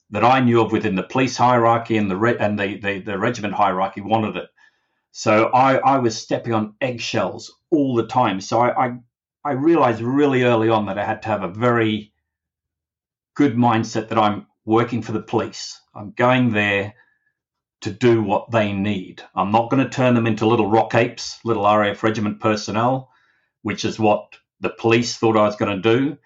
that 0.10 0.26
I 0.26 0.41
knew 0.41 0.62
of 0.62 0.72
within 0.72 0.95
the 0.95 1.04
police 1.04 1.38
hierarchy 1.38 1.97
and 1.97 2.12
the 2.12 2.18
re- 2.18 2.38
and 2.38 2.60
the, 2.60 2.78
the, 2.78 2.99
the 2.99 3.18
regiment 3.18 3.54
hierarchy 3.54 4.02
wanted 4.02 4.36
it. 4.36 4.49
So 5.12 5.45
I, 5.47 5.78
I 5.78 5.97
was 5.99 6.18
stepping 6.18 6.54
on 6.54 6.76
eggshells 6.82 7.56
all 7.70 7.95
the 7.95 8.08
time. 8.08 8.41
So 8.41 8.60
I, 8.60 8.88
I 8.88 8.93
I 9.43 9.53
realized 9.53 10.01
really 10.01 10.43
early 10.43 10.69
on 10.69 10.85
that 10.87 10.99
I 10.99 11.05
had 11.05 11.23
to 11.23 11.29
have 11.29 11.43
a 11.43 11.47
very 11.49 12.13
good 13.35 13.55
mindset 13.55 14.09
that 14.09 14.19
I'm 14.19 14.47
working 14.65 15.01
for 15.01 15.13
the 15.13 15.21
police. 15.21 15.79
I'm 15.95 16.11
going 16.11 16.51
there 16.51 16.93
to 17.81 17.91
do 17.91 18.21
what 18.21 18.51
they 18.51 18.73
need. 18.73 19.23
I'm 19.35 19.51
not 19.51 19.69
going 19.71 19.83
to 19.83 19.89
turn 19.89 20.13
them 20.13 20.27
into 20.27 20.45
little 20.45 20.69
rock 20.69 20.95
apes, 20.95 21.39
little 21.43 21.63
RAF 21.63 22.03
regiment 22.03 22.39
personnel, 22.39 23.11
which 23.63 23.85
is 23.85 23.99
what 23.99 24.35
the 24.59 24.69
police 24.69 25.17
thought 25.17 25.37
I 25.37 25.45
was 25.45 25.55
going 25.55 25.81
to 25.81 25.97
do. 25.97 26.17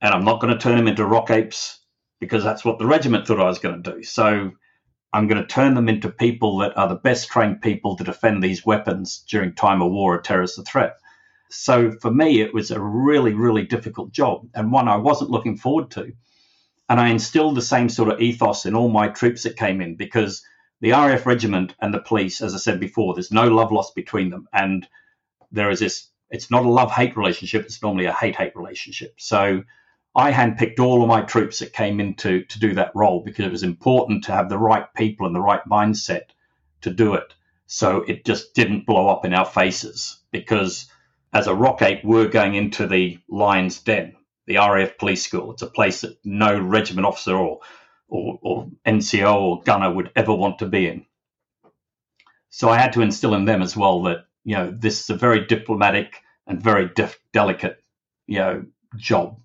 And 0.00 0.14
I'm 0.14 0.24
not 0.24 0.40
going 0.40 0.52
to 0.52 0.58
turn 0.60 0.76
them 0.76 0.88
into 0.88 1.06
rock 1.06 1.30
apes 1.30 1.80
because 2.20 2.44
that's 2.44 2.64
what 2.64 2.78
the 2.78 2.86
regiment 2.86 3.26
thought 3.26 3.40
I 3.40 3.44
was 3.46 3.60
going 3.60 3.82
to 3.82 3.92
do. 3.92 4.02
So 4.02 4.52
I'm 5.12 5.28
going 5.28 5.40
to 5.42 5.48
turn 5.48 5.74
them 5.74 5.88
into 5.88 6.10
people 6.10 6.58
that 6.58 6.76
are 6.76 6.88
the 6.88 6.96
best 6.96 7.28
trained 7.30 7.62
people 7.62 7.96
to 7.96 8.04
defend 8.04 8.42
these 8.42 8.66
weapons 8.66 9.24
during 9.30 9.54
time 9.54 9.82
of 9.82 9.92
war 9.92 10.16
or 10.16 10.20
terrorist 10.20 10.60
threat. 10.66 10.96
So 11.50 11.92
for 11.92 12.10
me, 12.10 12.40
it 12.40 12.52
was 12.52 12.70
a 12.70 12.80
really, 12.80 13.34
really 13.34 13.64
difficult 13.64 14.12
job 14.12 14.48
and 14.54 14.72
one 14.72 14.88
I 14.88 14.96
wasn't 14.96 15.30
looking 15.30 15.56
forward 15.56 15.90
to. 15.92 16.12
And 16.90 16.98
I 16.98 17.08
instilled 17.08 17.54
the 17.54 17.62
same 17.62 17.88
sort 17.88 18.10
of 18.10 18.20
ethos 18.20 18.66
in 18.66 18.74
all 18.74 18.88
my 18.88 19.08
troops 19.08 19.42
that 19.42 19.56
came 19.56 19.80
in 19.80 19.96
because– 19.96 20.42
the 20.80 20.92
RAF 20.92 21.26
regiment 21.26 21.74
and 21.80 21.92
the 21.92 22.00
police, 22.00 22.40
as 22.40 22.54
I 22.54 22.58
said 22.58 22.78
before, 22.78 23.14
there's 23.14 23.32
no 23.32 23.48
love 23.48 23.72
lost 23.72 23.94
between 23.94 24.30
them. 24.30 24.48
And 24.52 24.86
there 25.50 25.70
is 25.70 25.80
this, 25.80 26.08
it's 26.30 26.50
not 26.50 26.64
a 26.64 26.70
love 26.70 26.92
hate 26.92 27.16
relationship, 27.16 27.64
it's 27.64 27.82
normally 27.82 28.04
a 28.04 28.12
hate 28.12 28.36
hate 28.36 28.54
relationship. 28.54 29.14
So 29.18 29.64
I 30.14 30.32
handpicked 30.32 30.80
all 30.80 31.02
of 31.02 31.08
my 31.08 31.22
troops 31.22 31.58
that 31.58 31.72
came 31.72 32.00
in 32.00 32.14
to, 32.16 32.44
to 32.44 32.60
do 32.60 32.74
that 32.74 32.92
role 32.94 33.20
because 33.20 33.46
it 33.46 33.52
was 33.52 33.62
important 33.62 34.24
to 34.24 34.32
have 34.32 34.48
the 34.48 34.58
right 34.58 34.86
people 34.94 35.26
and 35.26 35.34
the 35.34 35.40
right 35.40 35.64
mindset 35.68 36.26
to 36.82 36.90
do 36.90 37.14
it. 37.14 37.34
So 37.66 38.02
it 38.02 38.24
just 38.24 38.54
didn't 38.54 38.86
blow 38.86 39.08
up 39.08 39.24
in 39.24 39.34
our 39.34 39.44
faces 39.44 40.18
because 40.30 40.86
as 41.32 41.46
a 41.46 41.54
rock 41.54 41.82
ape, 41.82 42.04
we're 42.04 42.28
going 42.28 42.54
into 42.54 42.86
the 42.86 43.18
lion's 43.28 43.80
den, 43.80 44.16
the 44.46 44.56
RAF 44.56 44.98
police 44.98 45.24
school. 45.24 45.52
It's 45.52 45.62
a 45.62 45.66
place 45.66 46.00
that 46.02 46.18
no 46.24 46.58
regiment 46.58 47.06
officer 47.06 47.36
or 47.36 47.60
or, 48.08 48.38
or 48.40 48.68
NCO 48.86 49.34
or 49.34 49.62
gunner 49.62 49.92
would 49.92 50.10
ever 50.16 50.34
want 50.34 50.60
to 50.60 50.66
be 50.66 50.86
in. 50.86 51.04
So 52.48 52.70
I 52.70 52.78
had 52.78 52.94
to 52.94 53.02
instill 53.02 53.34
in 53.34 53.44
them 53.44 53.60
as 53.60 53.76
well 53.76 54.02
that 54.04 54.26
you 54.44 54.56
know 54.56 54.70
this 54.70 55.02
is 55.02 55.10
a 55.10 55.14
very 55.16 55.46
diplomatic 55.46 56.22
and 56.46 56.62
very 56.62 56.88
def- 56.88 57.20
delicate 57.32 57.82
you 58.26 58.38
know 58.38 58.64
job, 58.96 59.38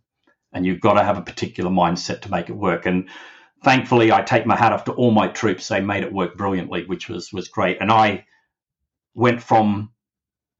and 0.53 0.65
you've 0.65 0.81
got 0.81 0.93
to 0.93 1.03
have 1.03 1.17
a 1.17 1.23
particular 1.23 1.69
mindset 1.69 2.21
to 2.21 2.31
make 2.31 2.49
it 2.49 2.55
work. 2.55 2.85
And 2.85 3.09
thankfully, 3.63 4.11
I 4.13 4.21
take 4.21 4.45
my 4.45 4.55
hat 4.55 4.71
off 4.71 4.85
to 4.85 4.93
all 4.93 5.11
my 5.11 5.27
troops; 5.27 5.67
they 5.67 5.81
made 5.81 6.03
it 6.03 6.13
work 6.13 6.37
brilliantly, 6.37 6.85
which 6.85 7.09
was 7.09 7.33
was 7.33 7.49
great. 7.49 7.79
And 7.81 7.91
I 7.91 8.25
went 9.15 9.43
from 9.43 9.92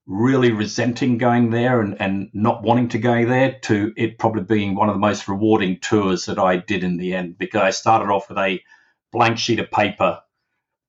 really 0.05 0.51
resenting 0.51 1.17
going 1.17 1.49
there 1.49 1.81
and, 1.81 1.99
and 2.01 2.29
not 2.33 2.61
wanting 2.61 2.89
to 2.89 2.97
go 2.97 3.25
there 3.25 3.57
to 3.61 3.93
it 3.95 4.19
probably 4.19 4.43
being 4.43 4.75
one 4.75 4.89
of 4.89 4.95
the 4.95 4.99
most 4.99 5.27
rewarding 5.27 5.79
tours 5.79 6.25
that 6.25 6.37
I 6.37 6.57
did 6.57 6.83
in 6.83 6.97
the 6.97 7.13
end 7.13 7.37
because 7.37 7.61
I 7.61 7.69
started 7.69 8.11
off 8.11 8.27
with 8.27 8.37
a 8.37 8.61
blank 9.11 9.37
sheet 9.37 9.59
of 9.59 9.71
paper 9.71 10.21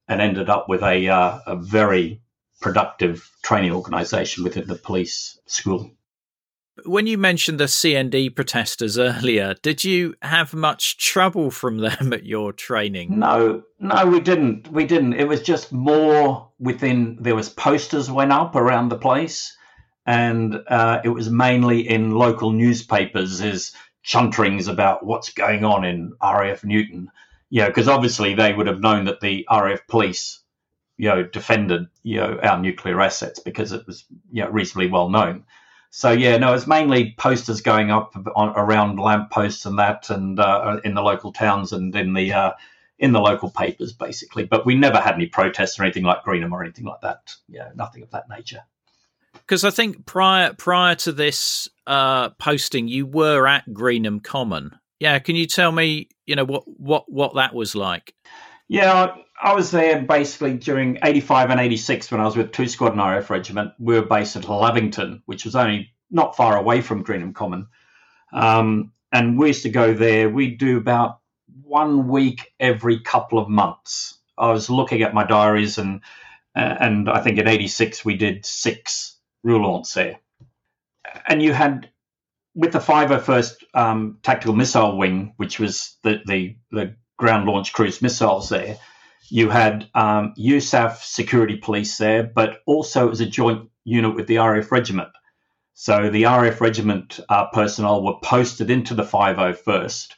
and 0.08 0.20
ended 0.20 0.50
up 0.50 0.68
with 0.68 0.82
a, 0.82 1.08
uh, 1.08 1.38
a 1.46 1.56
very 1.56 2.22
productive 2.60 3.30
training 3.42 3.72
organization 3.72 4.42
within 4.42 4.66
the 4.66 4.74
police 4.74 5.38
school. 5.46 5.93
When 6.86 7.06
you 7.06 7.18
mentioned 7.18 7.60
the 7.60 7.64
CND 7.64 8.34
protesters 8.34 8.98
earlier, 8.98 9.54
did 9.62 9.84
you 9.84 10.14
have 10.22 10.52
much 10.52 10.98
trouble 10.98 11.52
from 11.52 11.78
them 11.78 12.12
at 12.12 12.26
your 12.26 12.52
training? 12.52 13.18
No, 13.18 13.62
no, 13.78 14.06
we 14.06 14.20
didn't. 14.20 14.68
We 14.72 14.84
didn't. 14.84 15.14
It 15.14 15.28
was 15.28 15.42
just 15.42 15.72
more 15.72 16.50
within. 16.58 17.16
There 17.20 17.36
was 17.36 17.48
posters 17.48 18.10
went 18.10 18.32
up 18.32 18.56
around 18.56 18.88
the 18.88 18.98
place, 18.98 19.56
and 20.04 20.62
uh, 20.66 21.00
it 21.04 21.10
was 21.10 21.30
mainly 21.30 21.88
in 21.88 22.10
local 22.10 22.50
newspapers 22.50 23.40
as 23.40 23.72
chunterings 24.02 24.66
about 24.66 25.06
what's 25.06 25.32
going 25.32 25.64
on 25.64 25.84
in 25.84 26.12
RAF 26.20 26.64
Newton. 26.64 27.08
Yeah, 27.50 27.68
because 27.68 27.86
obviously 27.86 28.34
they 28.34 28.52
would 28.52 28.66
have 28.66 28.80
known 28.80 29.04
that 29.04 29.20
the 29.20 29.46
RAF 29.48 29.86
police, 29.86 30.40
you 30.96 31.08
know, 31.08 31.22
defended 31.22 31.86
you 32.02 32.16
know 32.16 32.40
our 32.42 32.58
nuclear 32.58 33.00
assets 33.00 33.38
because 33.38 33.70
it 33.70 33.86
was 33.86 34.04
you 34.32 34.42
know 34.42 34.50
reasonably 34.50 34.90
well 34.90 35.08
known. 35.08 35.44
So 35.96 36.10
yeah, 36.10 36.38
no, 36.38 36.52
it's 36.54 36.66
mainly 36.66 37.14
posters 37.18 37.60
going 37.60 37.92
up 37.92 38.16
on, 38.34 38.48
around 38.56 38.98
lampposts 38.98 39.64
and 39.64 39.78
that, 39.78 40.10
and 40.10 40.40
uh, 40.40 40.80
in 40.82 40.94
the 40.94 41.02
local 41.02 41.32
towns 41.32 41.72
and 41.72 41.94
in 41.94 42.14
the 42.14 42.32
uh, 42.32 42.50
in 42.98 43.12
the 43.12 43.20
local 43.20 43.48
papers, 43.48 43.92
basically. 43.92 44.42
But 44.44 44.66
we 44.66 44.74
never 44.74 44.98
had 44.98 45.14
any 45.14 45.26
protests 45.26 45.78
or 45.78 45.84
anything 45.84 46.02
like 46.02 46.24
Greenham 46.24 46.50
or 46.50 46.64
anything 46.64 46.84
like 46.84 47.00
that. 47.02 47.36
Yeah, 47.48 47.70
nothing 47.76 48.02
of 48.02 48.10
that 48.10 48.28
nature. 48.28 48.64
Because 49.34 49.62
I 49.62 49.70
think 49.70 50.04
prior 50.04 50.52
prior 50.54 50.96
to 50.96 51.12
this 51.12 51.68
uh, 51.86 52.30
posting, 52.30 52.88
you 52.88 53.06
were 53.06 53.46
at 53.46 53.64
Greenham 53.68 54.20
Common. 54.20 54.76
Yeah, 54.98 55.20
can 55.20 55.36
you 55.36 55.46
tell 55.46 55.70
me, 55.70 56.08
you 56.26 56.34
know, 56.34 56.44
what 56.44 56.64
what 56.66 57.04
what 57.08 57.36
that 57.36 57.54
was 57.54 57.76
like? 57.76 58.14
Yeah, 58.68 59.16
I 59.40 59.54
was 59.54 59.70
there 59.70 60.00
basically 60.02 60.54
during 60.54 60.98
85 61.02 61.50
and 61.50 61.60
86 61.60 62.10
when 62.10 62.20
I 62.20 62.24
was 62.24 62.36
with 62.36 62.52
2 62.52 62.66
Squadron 62.68 62.98
RAF 62.98 63.30
Regiment. 63.30 63.72
We 63.78 63.94
were 63.94 64.06
based 64.06 64.36
at 64.36 64.48
Lavington, 64.48 65.22
which 65.26 65.44
was 65.44 65.56
only 65.56 65.92
not 66.10 66.36
far 66.36 66.56
away 66.56 66.80
from 66.80 67.04
Greenham 67.04 67.34
Common. 67.34 67.66
Um, 68.32 68.92
and 69.12 69.38
we 69.38 69.48
used 69.48 69.62
to 69.64 69.70
go 69.70 69.94
there. 69.94 70.28
We'd 70.30 70.58
do 70.58 70.78
about 70.78 71.20
one 71.62 72.08
week 72.08 72.52
every 72.58 73.00
couple 73.00 73.38
of 73.38 73.48
months. 73.48 74.18
I 74.36 74.50
was 74.50 74.70
looking 74.70 75.02
at 75.02 75.14
my 75.14 75.24
diaries, 75.24 75.78
and 75.78 76.00
and 76.56 77.08
I 77.08 77.20
think 77.20 77.38
in 77.38 77.46
'86 77.46 78.04
we 78.04 78.16
did 78.16 78.44
six 78.44 79.16
roulements 79.46 79.94
there. 79.94 80.18
And 81.28 81.42
you 81.42 81.52
had 81.52 81.90
with 82.54 82.72
the 82.72 82.78
501st 82.78 83.54
um, 83.74 84.18
Tactical 84.22 84.54
Missile 84.54 84.96
Wing, 84.96 85.34
which 85.36 85.58
was 85.58 85.96
the, 86.02 86.20
the, 86.26 86.56
the 86.70 86.96
ground 87.16 87.46
launch 87.46 87.72
cruise 87.72 88.02
missiles 88.02 88.48
there 88.48 88.78
you 89.28 89.48
had 89.48 89.88
um, 89.94 90.34
USAF 90.38 91.02
security 91.02 91.56
police 91.56 91.96
there, 91.98 92.22
but 92.22 92.60
also 92.66 93.10
as 93.10 93.20
a 93.20 93.26
joint 93.26 93.70
unit 93.84 94.14
with 94.14 94.26
the 94.26 94.38
RAF 94.38 94.70
regiment. 94.70 95.08
So 95.74 96.10
the 96.10 96.24
RAF 96.24 96.60
regiment 96.60 97.20
uh, 97.28 97.46
personnel 97.52 98.02
were 98.02 98.18
posted 98.22 98.70
into 98.70 98.94
the 98.94 99.02
501st, 99.02 100.08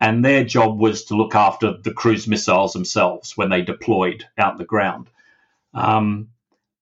and 0.00 0.24
their 0.24 0.44
job 0.44 0.78
was 0.78 1.04
to 1.04 1.16
look 1.16 1.34
after 1.34 1.76
the 1.82 1.92
cruise 1.92 2.26
missiles 2.26 2.72
themselves 2.72 3.36
when 3.36 3.50
they 3.50 3.62
deployed 3.62 4.26
out 4.36 4.58
the 4.58 4.64
ground. 4.64 5.08
Um, 5.72 6.28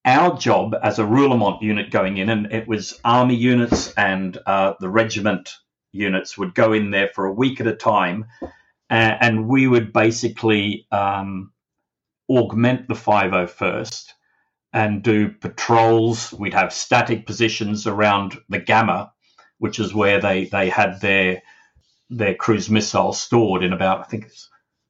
our 0.04 0.38
job 0.38 0.74
as 0.82 0.98
a 0.98 1.04
roulement 1.04 1.60
unit 1.60 1.90
going 1.90 2.16
in, 2.16 2.30
and 2.30 2.52
it 2.52 2.66
was 2.66 2.98
army 3.04 3.34
units 3.34 3.92
and 3.92 4.38
uh, 4.46 4.74
the 4.80 4.88
regiment 4.88 5.54
units 5.92 6.38
would 6.38 6.54
go 6.54 6.72
in 6.72 6.90
there 6.90 7.08
for 7.08 7.26
a 7.26 7.32
week 7.32 7.60
at 7.60 7.66
a 7.66 7.74
time 7.74 8.26
and, 8.90 9.18
and 9.20 9.48
we 9.48 9.66
would 9.66 9.92
basically 9.92 10.86
um, 10.90 11.52
augment 12.28 12.88
the 12.88 12.94
501st 12.94 14.12
and 14.72 15.02
do 15.02 15.30
patrols. 15.30 16.32
We'd 16.32 16.54
have 16.54 16.72
static 16.72 17.26
positions 17.26 17.86
around 17.86 18.38
the 18.48 18.58
GAMA, 18.58 19.12
which 19.58 19.78
is 19.78 19.94
where 19.94 20.20
they, 20.20 20.46
they 20.46 20.68
had 20.68 21.00
their 21.00 21.42
their 22.10 22.34
cruise 22.34 22.70
missiles 22.70 23.20
stored 23.20 23.62
in 23.62 23.74
about 23.74 24.00
I 24.00 24.04
think 24.04 24.30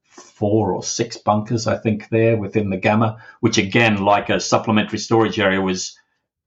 four 0.04 0.72
or 0.72 0.84
six 0.84 1.16
bunkers 1.16 1.66
I 1.66 1.76
think 1.76 2.08
there 2.10 2.36
within 2.36 2.70
the 2.70 2.76
GAMA, 2.76 3.20
which 3.40 3.58
again, 3.58 4.04
like 4.04 4.30
a 4.30 4.40
supplementary 4.40 5.00
storage 5.00 5.38
area, 5.40 5.60
was 5.60 5.98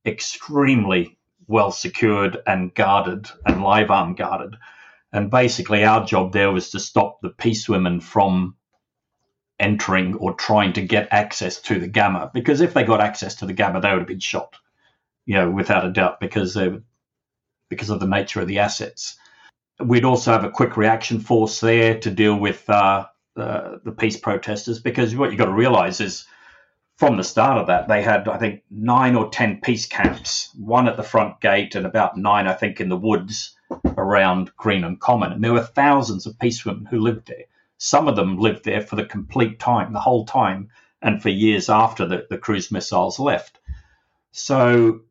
extremely 0.05 1.17
well 1.47 1.71
secured 1.71 2.37
and 2.47 2.73
guarded 2.73 3.29
and 3.45 3.63
live 3.63 3.91
arm 3.91 4.15
guarded. 4.15 4.55
And 5.13 5.29
basically, 5.29 5.83
our 5.83 6.05
job 6.05 6.31
there 6.31 6.51
was 6.51 6.69
to 6.71 6.79
stop 6.79 7.19
the 7.21 7.29
peace 7.29 7.67
women 7.67 7.99
from 7.99 8.55
entering 9.59 10.15
or 10.15 10.33
trying 10.33 10.73
to 10.73 10.81
get 10.81 11.07
access 11.11 11.61
to 11.61 11.79
the 11.79 11.87
GAMA. 11.87 12.31
Because 12.33 12.61
if 12.61 12.73
they 12.73 12.83
got 12.83 13.01
access 13.01 13.35
to 13.35 13.45
the 13.45 13.53
GAMA, 13.53 13.81
they 13.81 13.91
would 13.91 13.99
have 13.99 14.07
been 14.07 14.19
shot, 14.19 14.55
you 15.25 15.35
know, 15.35 15.49
without 15.49 15.85
a 15.85 15.91
doubt, 15.91 16.19
because 16.19 16.53
they 16.53 16.79
because 17.69 17.89
of 17.89 17.99
the 17.99 18.07
nature 18.07 18.41
of 18.41 18.47
the 18.47 18.59
assets. 18.59 19.17
We'd 19.79 20.05
also 20.05 20.31
have 20.31 20.43
a 20.43 20.49
quick 20.51 20.77
reaction 20.77 21.19
force 21.19 21.61
there 21.61 21.99
to 21.99 22.11
deal 22.11 22.35
with 22.35 22.69
uh, 22.69 23.05
the 23.35 23.95
peace 23.97 24.17
protesters, 24.17 24.79
because 24.79 25.15
what 25.15 25.29
you've 25.29 25.39
got 25.39 25.45
to 25.45 25.53
realize 25.53 26.01
is 26.01 26.25
from 26.97 27.17
the 27.17 27.23
start 27.23 27.57
of 27.57 27.67
that, 27.67 27.87
they 27.87 28.03
had, 28.03 28.27
I 28.27 28.37
think, 28.37 28.63
nine 28.69 29.15
or 29.15 29.29
10 29.29 29.61
peace 29.61 29.87
camps, 29.87 30.49
one 30.55 30.87
at 30.87 30.97
the 30.97 31.03
front 31.03 31.39
gate 31.41 31.75
and 31.75 31.85
about 31.85 32.17
nine, 32.17 32.45
I 32.45 32.53
think, 32.53 32.79
in 32.79 32.89
the 32.89 32.97
woods 32.97 33.55
around 33.97 34.55
Greenham 34.57 34.99
Common. 34.99 35.31
And 35.31 35.43
there 35.43 35.53
were 35.53 35.61
thousands 35.61 36.25
of 36.25 36.39
peace 36.39 36.65
women 36.65 36.85
who 36.85 36.99
lived 36.99 37.27
there. 37.27 37.45
Some 37.77 38.07
of 38.07 38.15
them 38.15 38.37
lived 38.37 38.63
there 38.63 38.81
for 38.81 38.95
the 38.95 39.05
complete 39.05 39.59
time, 39.59 39.93
the 39.93 39.99
whole 39.99 40.25
time, 40.25 40.69
and 41.01 41.21
for 41.21 41.29
years 41.29 41.69
after 41.69 42.05
the, 42.05 42.27
the 42.29 42.37
cruise 42.37 42.71
missiles 42.71 43.19
left. 43.19 43.59
So, 44.31 45.01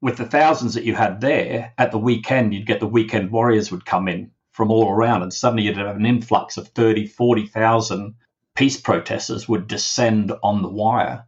with 0.00 0.16
the 0.16 0.26
thousands 0.26 0.74
that 0.74 0.84
you 0.84 0.94
had 0.94 1.20
there, 1.20 1.72
at 1.78 1.92
the 1.92 1.98
weekend, 1.98 2.52
you'd 2.52 2.66
get 2.66 2.80
the 2.80 2.86
weekend 2.86 3.30
warriors 3.30 3.70
would 3.70 3.86
come 3.86 4.08
in 4.08 4.32
from 4.50 4.70
all 4.70 4.90
around, 4.90 5.22
and 5.22 5.32
suddenly 5.32 5.64
you'd 5.64 5.76
have 5.76 5.96
an 5.96 6.06
influx 6.06 6.56
of 6.56 6.68
30, 6.68 7.06
40,000 7.06 8.14
peace 8.54 8.80
protesters 8.80 9.48
would 9.48 9.66
descend 9.66 10.32
on 10.42 10.62
the 10.62 10.68
wire. 10.68 11.24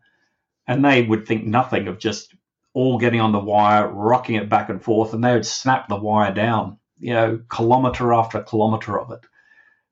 And 0.67 0.85
they 0.85 1.03
would 1.03 1.27
think 1.27 1.45
nothing 1.45 1.89
of 1.89 1.99
just 1.99 2.35
all 2.77 2.99
getting 2.99 3.23
on 3.23 3.33
the 3.33 3.39
wire, 3.39 3.89
rocking 3.89 4.35
it 4.35 4.51
back 4.51 4.69
and 4.69 4.83
forth, 4.83 5.15
and 5.15 5.25
they 5.25 5.33
would 5.33 5.47
snap 5.47 5.89
the 5.89 5.97
wire 5.97 6.35
down, 6.35 6.77
you 6.99 7.15
know, 7.15 7.41
kilometre 7.51 8.13
after 8.13 8.43
kilometre 8.43 9.01
of 9.01 9.11
it. 9.13 9.21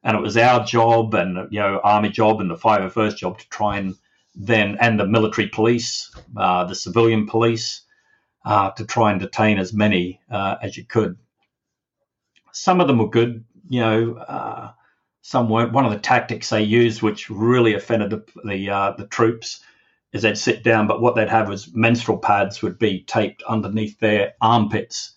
And 0.02 0.14
it 0.14 0.20
was 0.20 0.36
our 0.36 0.66
job 0.66 1.14
and, 1.14 1.50
you 1.50 1.60
know, 1.60 1.80
Army 1.82 2.10
job 2.10 2.42
and 2.42 2.50
the 2.50 2.56
501st 2.56 3.16
job 3.16 3.38
to 3.38 3.48
try 3.48 3.78
and 3.78 3.94
then, 4.34 4.76
and 4.82 5.00
the 5.00 5.06
military 5.06 5.48
police, 5.48 6.14
uh, 6.36 6.64
the 6.64 6.74
civilian 6.74 7.26
police, 7.26 7.80
uh, 8.44 8.72
to 8.72 8.84
try 8.84 9.12
and 9.12 9.20
detain 9.20 9.58
as 9.58 9.72
many 9.72 10.20
uh, 10.30 10.56
as 10.60 10.76
you 10.76 10.84
could. 10.84 11.16
Some 12.52 12.82
of 12.82 12.86
them 12.86 12.98
were 12.98 13.08
good, 13.08 13.46
you 13.66 13.80
know, 13.80 14.16
uh, 14.16 14.72
some 15.22 15.48
weren't. 15.48 15.72
One 15.72 15.86
of 15.86 15.92
the 15.92 15.98
tactics 15.98 16.50
they 16.50 16.64
used, 16.64 17.00
which 17.00 17.30
really 17.30 17.72
offended 17.72 18.10
the 18.10 18.24
the, 18.44 18.68
uh, 18.68 18.90
the 18.98 19.06
troops, 19.06 19.60
is 20.14 20.22
they'd 20.22 20.38
sit 20.38 20.62
down, 20.62 20.86
but 20.86 21.02
what 21.02 21.16
they'd 21.16 21.28
have 21.28 21.48
was 21.48 21.74
menstrual 21.74 22.18
pads 22.18 22.62
would 22.62 22.78
be 22.78 23.02
taped 23.02 23.42
underneath 23.42 23.98
their 23.98 24.34
armpits, 24.40 25.14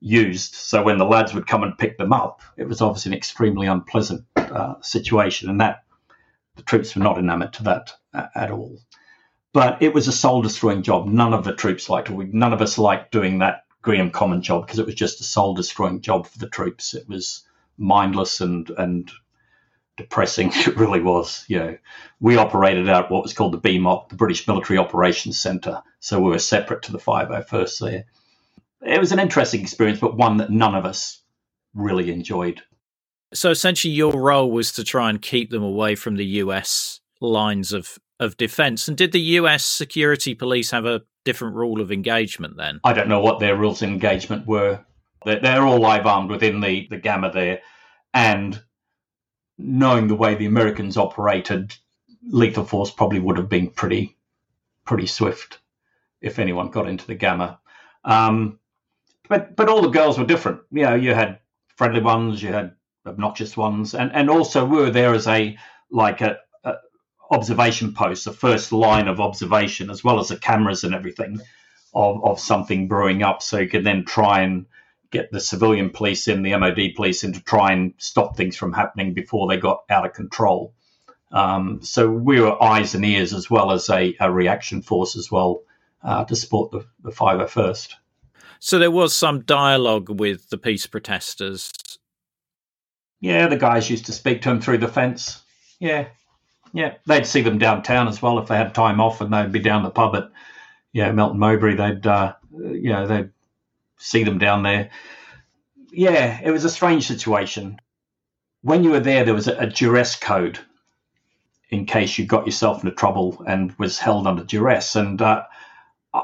used. 0.00 0.54
So 0.54 0.82
when 0.82 0.98
the 0.98 1.06
lads 1.06 1.32
would 1.34 1.46
come 1.46 1.62
and 1.62 1.76
pick 1.76 1.96
them 1.96 2.12
up, 2.12 2.42
it 2.58 2.68
was 2.68 2.82
obviously 2.82 3.12
an 3.12 3.16
extremely 3.16 3.66
unpleasant 3.66 4.24
uh, 4.36 4.74
situation, 4.82 5.48
and 5.48 5.60
that 5.62 5.84
the 6.54 6.62
troops 6.62 6.94
were 6.94 7.02
not 7.02 7.18
enamored 7.18 7.54
to 7.54 7.64
that 7.64 7.92
uh, 8.12 8.26
at 8.34 8.50
all. 8.50 8.78
But 9.54 9.82
it 9.82 9.94
was 9.94 10.06
a 10.06 10.12
soul 10.12 10.42
destroying 10.42 10.82
job. 10.82 11.06
None 11.06 11.32
of 11.32 11.44
the 11.44 11.54
troops 11.54 11.88
liked 11.88 12.10
it. 12.10 12.34
None 12.34 12.52
of 12.52 12.60
us 12.60 12.76
liked 12.76 13.12
doing 13.12 13.38
that 13.38 13.62
Greenham 13.82 14.12
Common 14.12 14.42
job 14.42 14.66
because 14.66 14.78
it 14.78 14.86
was 14.86 14.94
just 14.94 15.20
a 15.20 15.24
soul 15.24 15.54
destroying 15.54 16.02
job 16.02 16.26
for 16.26 16.38
the 16.38 16.48
troops. 16.48 16.92
It 16.92 17.08
was 17.08 17.46
mindless 17.78 18.42
and 18.42 18.68
and 18.76 19.10
depressing. 19.96 20.52
It 20.54 20.76
really 20.76 21.00
was. 21.00 21.44
You 21.48 21.58
know, 21.58 21.78
we 22.20 22.36
operated 22.36 22.88
out 22.88 23.10
what 23.10 23.22
was 23.22 23.32
called 23.32 23.52
the 23.52 23.60
BMOC, 23.60 24.08
the 24.08 24.16
British 24.16 24.46
Military 24.46 24.78
Operations 24.78 25.38
Centre, 25.38 25.82
so 26.00 26.20
we 26.20 26.30
were 26.30 26.38
separate 26.38 26.82
to 26.82 26.92
the 26.92 26.98
501st 26.98 27.78
there. 27.80 28.04
It 28.82 29.00
was 29.00 29.12
an 29.12 29.18
interesting 29.18 29.62
experience, 29.62 29.98
but 30.00 30.16
one 30.16 30.36
that 30.36 30.50
none 30.50 30.74
of 30.74 30.84
us 30.84 31.22
really 31.74 32.12
enjoyed. 32.12 32.62
So 33.34 33.50
essentially, 33.50 33.92
your 33.92 34.12
role 34.12 34.50
was 34.50 34.72
to 34.72 34.84
try 34.84 35.10
and 35.10 35.20
keep 35.20 35.50
them 35.50 35.62
away 35.62 35.94
from 35.94 36.16
the 36.16 36.24
US 36.26 37.00
lines 37.20 37.72
of, 37.72 37.98
of 38.20 38.36
defence. 38.36 38.88
And 38.88 38.96
did 38.96 39.12
the 39.12 39.20
US 39.20 39.64
security 39.64 40.34
police 40.34 40.70
have 40.70 40.86
a 40.86 41.02
different 41.24 41.56
rule 41.56 41.80
of 41.80 41.90
engagement 41.90 42.56
then? 42.56 42.80
I 42.84 42.92
don't 42.92 43.08
know 43.08 43.20
what 43.20 43.40
their 43.40 43.56
rules 43.56 43.82
of 43.82 43.88
engagement 43.88 44.46
were. 44.46 44.84
They're, 45.24 45.40
they're 45.40 45.66
all 45.66 45.80
live 45.80 46.06
armed 46.06 46.30
within 46.30 46.60
the, 46.60 46.86
the 46.88 46.98
GAMA 46.98 47.32
there. 47.32 47.60
And 48.14 48.62
knowing 49.58 50.08
the 50.08 50.14
way 50.14 50.34
the 50.34 50.46
Americans 50.46 50.96
operated, 50.96 51.74
lethal 52.28 52.64
force 52.64 52.90
probably 52.90 53.20
would 53.20 53.36
have 53.36 53.48
been 53.48 53.70
pretty 53.70 54.16
pretty 54.84 55.06
swift 55.06 55.58
if 56.20 56.38
anyone 56.38 56.70
got 56.70 56.88
into 56.88 57.06
the 57.06 57.14
GAMA. 57.14 57.58
Um, 58.04 58.58
but 59.28 59.56
but 59.56 59.68
all 59.68 59.82
the 59.82 59.88
girls 59.88 60.18
were 60.18 60.24
different. 60.24 60.60
You 60.70 60.82
know, 60.82 60.94
you 60.94 61.14
had 61.14 61.38
friendly 61.76 62.00
ones, 62.00 62.42
you 62.42 62.52
had 62.52 62.74
obnoxious 63.04 63.56
ones, 63.56 63.94
and 63.94 64.12
and 64.12 64.30
also 64.30 64.64
were 64.64 64.90
there 64.90 65.14
as 65.14 65.26
a 65.26 65.56
like 65.90 66.20
a, 66.20 66.38
a 66.64 66.74
observation 67.30 67.94
post, 67.94 68.24
the 68.24 68.32
first 68.32 68.72
line 68.72 69.08
of 69.08 69.20
observation, 69.20 69.90
as 69.90 70.04
well 70.04 70.18
as 70.20 70.28
the 70.28 70.36
cameras 70.36 70.84
and 70.84 70.94
everything 70.94 71.40
of 71.94 72.24
of 72.24 72.40
something 72.40 72.88
brewing 72.88 73.22
up, 73.22 73.42
so 73.42 73.58
you 73.58 73.68
could 73.68 73.84
then 73.84 74.04
try 74.04 74.42
and 74.42 74.66
get 75.10 75.30
the 75.30 75.40
civilian 75.40 75.90
police 75.90 76.28
in, 76.28 76.42
the 76.42 76.56
MOD 76.56 76.94
police 76.94 77.24
in 77.24 77.32
to 77.32 77.42
try 77.42 77.72
and 77.72 77.94
stop 77.98 78.36
things 78.36 78.56
from 78.56 78.72
happening 78.72 79.14
before 79.14 79.48
they 79.48 79.56
got 79.56 79.84
out 79.88 80.06
of 80.06 80.12
control. 80.12 80.74
Um, 81.32 81.80
so 81.82 82.08
we 82.08 82.40
were 82.40 82.62
eyes 82.62 82.94
and 82.94 83.04
ears 83.04 83.32
as 83.32 83.50
well 83.50 83.72
as 83.72 83.88
a, 83.90 84.16
a 84.20 84.30
reaction 84.30 84.82
force 84.82 85.16
as 85.16 85.30
well 85.30 85.62
uh, 86.02 86.24
to 86.24 86.36
support 86.36 86.70
the, 86.70 86.86
the 87.02 87.10
501st. 87.10 87.94
So 88.58 88.78
there 88.78 88.90
was 88.90 89.14
some 89.14 89.42
dialogue 89.42 90.08
with 90.08 90.48
the 90.48 90.58
peace 90.58 90.86
protesters. 90.86 91.72
Yeah, 93.20 93.48
the 93.48 93.56
guys 93.56 93.90
used 93.90 94.06
to 94.06 94.12
speak 94.12 94.42
to 94.42 94.48
them 94.50 94.60
through 94.60 94.78
the 94.78 94.88
fence. 94.88 95.42
Yeah, 95.78 96.06
yeah, 96.72 96.94
they'd 97.06 97.26
see 97.26 97.42
them 97.42 97.58
downtown 97.58 98.08
as 98.08 98.20
well 98.20 98.38
if 98.38 98.48
they 98.48 98.56
had 98.56 98.74
time 98.74 99.00
off, 99.00 99.20
and 99.20 99.32
they'd 99.32 99.52
be 99.52 99.60
down 99.60 99.82
the 99.82 99.90
pub 99.90 100.14
at 100.14 100.30
yeah 100.92 101.10
Melton 101.12 101.38
Mowbray. 101.38 101.74
They'd 101.74 102.06
uh, 102.06 102.34
you 102.50 102.90
know 102.90 103.06
they'd 103.06 103.30
see 103.98 104.24
them 104.24 104.38
down 104.38 104.62
there. 104.62 104.90
Yeah, 105.90 106.40
it 106.42 106.50
was 106.50 106.64
a 106.64 106.70
strange 106.70 107.06
situation. 107.06 107.78
When 108.62 108.84
you 108.84 108.90
were 108.90 109.00
there, 109.00 109.24
there 109.24 109.34
was 109.34 109.48
a, 109.48 109.56
a 109.58 109.66
duress 109.66 110.16
code 110.16 110.58
in 111.70 111.86
case 111.86 112.18
you 112.18 112.26
got 112.26 112.46
yourself 112.46 112.82
into 112.82 112.94
trouble 112.94 113.42
and 113.46 113.72
was 113.78 113.98
held 113.98 114.26
under 114.26 114.44
duress. 114.44 114.96
And 114.96 115.20
uh, 115.20 115.44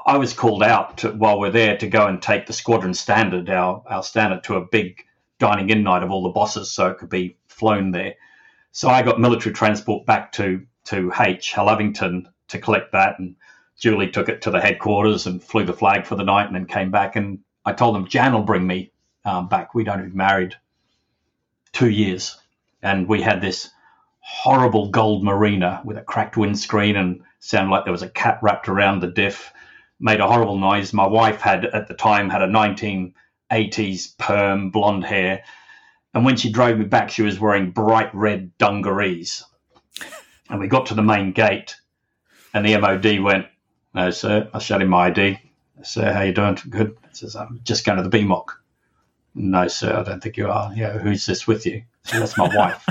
I 0.06 0.16
was 0.16 0.32
called 0.32 0.62
out 0.62 0.98
to, 0.98 1.10
while 1.10 1.38
we're 1.38 1.50
there 1.50 1.76
to 1.78 1.88
go 1.88 2.06
and 2.06 2.22
take 2.22 2.46
the 2.46 2.52
squadron 2.52 2.94
standard, 2.94 3.50
our, 3.50 3.82
our 3.86 4.02
standard, 4.02 4.44
to 4.44 4.56
a 4.56 4.64
big 4.64 5.04
dining 5.38 5.70
in 5.70 5.82
night 5.82 6.02
of 6.02 6.10
all 6.10 6.22
the 6.22 6.28
bosses 6.30 6.70
so 6.70 6.88
it 6.88 6.98
could 6.98 7.10
be 7.10 7.36
flown 7.48 7.90
there. 7.90 8.14
So 8.70 8.88
I 8.88 9.02
got 9.02 9.20
military 9.20 9.54
transport 9.54 10.06
back 10.06 10.32
to, 10.32 10.64
to 10.86 11.12
H, 11.18 11.54
Lovington, 11.56 12.26
to 12.48 12.58
collect 12.58 12.92
that. 12.92 13.18
And 13.18 13.36
Julie 13.76 14.10
took 14.10 14.28
it 14.28 14.42
to 14.42 14.50
the 14.50 14.60
headquarters 14.60 15.26
and 15.26 15.42
flew 15.42 15.64
the 15.64 15.72
flag 15.72 16.06
for 16.06 16.14
the 16.14 16.24
night 16.24 16.46
and 16.46 16.54
then 16.54 16.66
came 16.66 16.90
back. 16.90 17.16
And 17.16 17.40
I 17.64 17.72
told 17.72 17.94
them 17.94 18.08
Jan 18.08 18.32
will 18.32 18.42
bring 18.42 18.66
me 18.66 18.92
um, 19.24 19.48
back. 19.48 19.74
We'd 19.74 19.88
only 19.88 20.08
been 20.08 20.16
married 20.16 20.56
two 21.72 21.90
years, 21.90 22.38
and 22.82 23.08
we 23.08 23.22
had 23.22 23.40
this 23.40 23.70
horrible 24.20 24.88
gold 24.90 25.24
marina 25.24 25.80
with 25.84 25.96
a 25.96 26.02
cracked 26.02 26.36
windscreen 26.36 26.96
and 26.96 27.22
sounded 27.40 27.70
like 27.70 27.84
there 27.84 27.92
was 27.92 28.02
a 28.02 28.08
cat 28.08 28.38
wrapped 28.42 28.68
around 28.68 29.00
the 29.00 29.08
diff. 29.08 29.52
Made 30.00 30.20
a 30.20 30.26
horrible 30.26 30.58
noise. 30.58 30.92
My 30.92 31.06
wife 31.06 31.40
had 31.40 31.64
at 31.64 31.86
the 31.86 31.94
time 31.94 32.28
had 32.28 32.42
a 32.42 32.48
1980s 32.48 34.18
perm 34.18 34.70
blonde 34.70 35.04
hair, 35.04 35.44
and 36.14 36.24
when 36.24 36.36
she 36.36 36.50
drove 36.50 36.78
me 36.78 36.84
back, 36.84 37.10
she 37.10 37.22
was 37.22 37.38
wearing 37.38 37.70
bright 37.70 38.12
red 38.12 38.56
dungarees. 38.58 39.44
And 40.50 40.58
we 40.58 40.66
got 40.66 40.86
to 40.86 40.94
the 40.94 41.02
main 41.02 41.32
gate, 41.32 41.76
and 42.52 42.66
the 42.66 42.76
MOD 42.76 43.20
went, 43.20 43.46
"No, 43.94 44.10
sir, 44.10 44.50
I 44.52 44.58
showed 44.58 44.82
him 44.82 44.88
my 44.88 45.06
ID. 45.06 45.38
Sir, 45.84 46.12
how 46.12 46.22
you 46.22 46.32
doing? 46.32 46.58
Good. 46.68 46.96
says, 47.12 47.36
I'm 47.36 47.60
just 47.64 47.84
going 47.84 48.02
to 48.02 48.08
the 48.08 48.18
BMOC. 48.18 48.46
No, 49.34 49.66
sir, 49.68 49.96
I 49.96 50.02
don't 50.02 50.22
think 50.22 50.36
you 50.36 50.48
are. 50.48 50.72
Yeah, 50.74 50.98
who's 50.98 51.24
this 51.26 51.46
with 51.46 51.64
you? 51.66 51.82
So 52.04 52.18
that's 52.18 52.36
my 52.36 52.48
wife. 52.54 52.86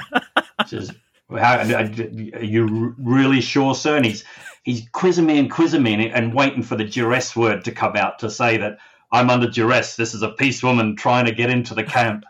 says, 0.68 0.92
how, 1.30 1.60
are 1.60 2.44
you 2.44 2.96
really 2.98 3.42
sure, 3.42 3.76
sir? 3.76 3.96
And 3.96 4.06
he's 4.06 4.24
he's 4.64 4.88
quizzing 4.92 5.26
me 5.26 5.40
and 5.40 5.52
quizzing 5.52 5.84
me 5.84 5.94
and, 5.94 6.04
and, 6.04 6.34
waiting 6.34 6.64
for 6.64 6.76
the 6.76 6.84
duress 6.84 7.36
word 7.36 7.66
to 7.66 7.72
come 7.72 7.96
out 7.96 8.20
to 8.20 8.30
say 8.30 8.58
that 8.58 8.78
I'm 9.12 9.30
under 9.30 9.50
duress. 9.50 9.96
This 9.96 10.14
is 10.14 10.24
a 10.24 10.30
peace 10.30 10.62
woman 10.62 10.96
trying 10.96 11.26
to 11.26 11.32
get 11.32 11.50
into 11.50 11.74
the 11.74 11.84
camp. 11.84 12.26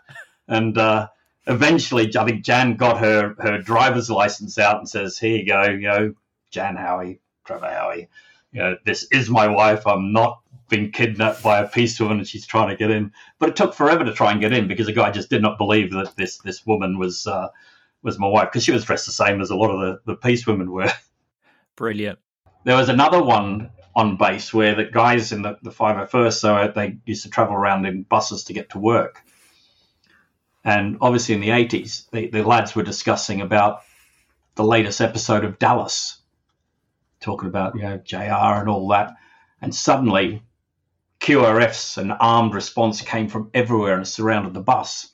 And 0.46 0.76
uh, 0.78 1.08
eventually, 1.46 2.14
I 2.16 2.24
think 2.24 2.44
Jan 2.44 2.76
got 2.76 2.98
her 2.98 3.34
her 3.38 3.58
driver's 3.58 4.10
license 4.10 4.58
out 4.58 4.78
and 4.78 4.88
says, 4.88 5.18
"Here 5.18 5.36
you 5.38 5.46
go, 5.46 5.62
you 5.64 5.88
know, 5.88 6.14
Jan 6.50 6.76
Howie, 6.76 7.20
Trevor 7.44 7.70
Howie, 7.70 8.08
you 8.52 8.60
know, 8.60 8.76
this 8.84 9.06
is 9.10 9.30
my 9.30 9.48
wife. 9.48 9.86
I'm 9.86 10.12
not 10.12 10.41
being 10.72 10.90
kidnapped 10.90 11.42
by 11.42 11.60
a 11.60 11.68
peace 11.68 12.00
woman 12.00 12.18
and 12.18 12.26
she's 12.26 12.46
trying 12.46 12.68
to 12.70 12.76
get 12.76 12.90
in." 12.90 13.12
But 13.38 13.50
it 13.50 13.56
took 13.56 13.74
forever 13.74 14.04
to 14.04 14.12
try 14.12 14.32
and 14.32 14.40
get 14.40 14.52
in 14.52 14.66
because 14.66 14.86
the 14.86 14.92
guy 14.92 15.10
just 15.12 15.30
did 15.30 15.42
not 15.42 15.58
believe 15.58 15.92
that 15.92 16.16
this 16.16 16.38
this 16.38 16.66
woman 16.66 16.98
was 16.98 17.26
uh, 17.26 17.48
was 18.02 18.18
my 18.18 18.26
wife 18.26 18.48
because 18.50 18.64
she 18.64 18.72
was 18.72 18.84
dressed 18.84 19.06
the 19.06 19.12
same 19.12 19.40
as 19.40 19.50
a 19.50 19.56
lot 19.56 19.70
of 19.70 19.80
the 19.80 20.12
the 20.12 20.16
peace 20.16 20.46
women 20.46 20.72
were. 20.72 20.92
Brilliant. 21.76 22.18
There 22.64 22.76
was 22.76 22.88
another 22.88 23.22
one 23.22 23.70
on 23.94 24.16
base 24.16 24.54
where 24.54 24.74
the 24.74 24.84
guys 24.84 25.32
in 25.32 25.42
the, 25.42 25.58
the 25.62 25.70
501st, 25.70 26.32
so 26.32 26.72
they 26.74 26.98
used 27.04 27.24
to 27.24 27.30
travel 27.30 27.54
around 27.54 27.84
in 27.86 28.02
buses 28.02 28.44
to 28.44 28.52
get 28.52 28.70
to 28.70 28.78
work. 28.78 29.22
And 30.64 30.96
obviously 31.00 31.34
in 31.34 31.40
the 31.40 31.48
80s, 31.48 32.08
the, 32.10 32.28
the 32.28 32.42
lads 32.42 32.74
were 32.74 32.84
discussing 32.84 33.40
about 33.40 33.80
the 34.54 34.64
latest 34.64 35.00
episode 35.00 35.44
of 35.44 35.58
Dallas, 35.58 36.20
talking 37.20 37.48
about, 37.48 37.74
you 37.74 37.82
know, 37.82 37.98
JR 37.98 38.60
and 38.60 38.68
all 38.68 38.88
that. 38.88 39.14
And 39.60 39.74
suddenly 39.74 40.42
QRFs 41.22 41.98
and 41.98 42.12
armed 42.18 42.52
response 42.52 43.00
came 43.00 43.28
from 43.28 43.48
everywhere 43.54 43.96
and 43.96 44.06
surrounded 44.06 44.54
the 44.54 44.60
bus. 44.60 45.08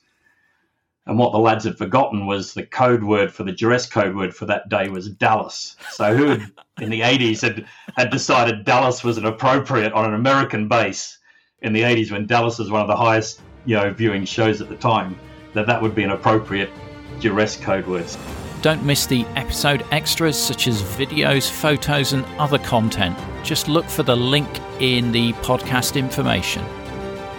And 1.05 1.17
what 1.17 1.31
the 1.31 1.39
lads 1.39 1.65
had 1.65 1.77
forgotten 1.77 2.25
was 2.25 2.53
the 2.53 2.65
code 2.65 3.03
word 3.03 3.31
for 3.31 3.43
the 3.43 3.51
duress 3.51 3.85
code 3.85 4.15
word 4.15 4.35
for 4.35 4.45
that 4.47 4.69
day 4.69 4.89
was 4.89 5.09
Dallas. 5.09 5.75
So 5.91 6.15
who 6.15 6.41
in 6.81 6.89
the 6.89 7.01
80s 7.01 7.41
had, 7.41 7.65
had 7.95 8.09
decided 8.09 8.65
Dallas 8.65 9.03
was 9.03 9.17
an 9.17 9.25
appropriate 9.25 9.93
on 9.93 10.05
an 10.05 10.15
American 10.15 10.67
base 10.67 11.19
in 11.61 11.73
the 11.73 11.81
80s 11.81 12.11
when 12.11 12.25
Dallas 12.25 12.57
was 12.57 12.71
one 12.71 12.81
of 12.81 12.87
the 12.87 12.95
highest 12.95 13.41
you 13.65 13.75
know 13.75 13.91
viewing 13.93 14.25
shows 14.25 14.61
at 14.61 14.69
the 14.69 14.75
time 14.75 15.19
that 15.53 15.67
that 15.67 15.81
would 15.81 15.93
be 15.93 16.03
an 16.03 16.11
appropriate 16.11 16.69
duress 17.19 17.55
code 17.55 17.85
words. 17.85 18.17
Don't 18.61 18.83
miss 18.83 19.05
the 19.05 19.25
episode 19.37 19.85
extras 19.91 20.37
such 20.37 20.67
as 20.67 20.81
videos, 20.81 21.49
photos, 21.49 22.11
and 22.11 22.25
other 22.37 22.59
content. 22.59 23.17
Just 23.41 23.69
look 23.69 23.85
for 23.85 24.03
the 24.03 24.17
link 24.17 24.49
in 24.81 25.13
the 25.13 25.31
podcast 25.33 25.95
information. 25.95 26.65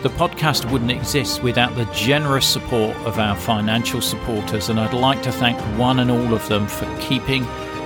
The 0.03 0.09
podcast 0.09 0.71
wouldn't 0.73 0.91
exist 0.91 1.43
without 1.43 1.77
the 1.77 1.85
generous 1.93 2.47
support 2.47 2.97
of 2.99 3.19
our 3.19 3.37
financial 3.37 4.01
supporters, 4.01 4.71
and 4.71 4.81
I'd 4.81 4.95
like 4.95 5.23
to 5.25 5.31
thank 5.31 5.61
one 5.79 5.99
and 5.99 6.11
all 6.11 6.33
of 6.33 6.49
them 6.49 6.67
for 6.67 6.87
keeping 7.01 7.43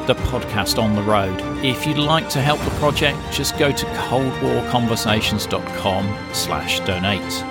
the 0.07 0.15
podcast 0.15 0.81
on 0.81 0.95
the 0.95 1.03
road. 1.03 1.37
If 1.65 1.89
you'd 1.89 1.99
like 1.99 2.29
to 2.29 2.41
help 2.41 2.61
the 2.61 2.71
project, 2.79 3.19
just 3.33 3.59
go 3.59 3.73
to 3.73 3.87
coldwarconversations.com 3.87 6.19
slash 6.33 6.79
donate. 6.81 7.45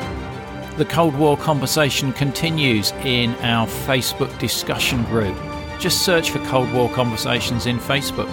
The 0.78 0.86
Cold 0.86 1.18
War 1.18 1.36
conversation 1.36 2.14
continues 2.14 2.94
in 3.04 3.36
our 3.42 3.68
Facebook 3.68 4.40
discussion 4.40 5.04
group. 5.04 5.36
Just 5.80 6.04
search 6.04 6.32
for 6.32 6.40
Cold 6.46 6.72
War 6.74 6.90
Conversations 6.90 7.66
in 7.66 7.78
Facebook. 7.78 8.32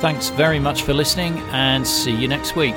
Thanks 0.00 0.30
very 0.30 0.58
much 0.58 0.82
for 0.82 0.94
listening 0.94 1.38
and 1.50 1.86
see 1.86 2.14
you 2.14 2.28
next 2.28 2.56
week. 2.56 2.76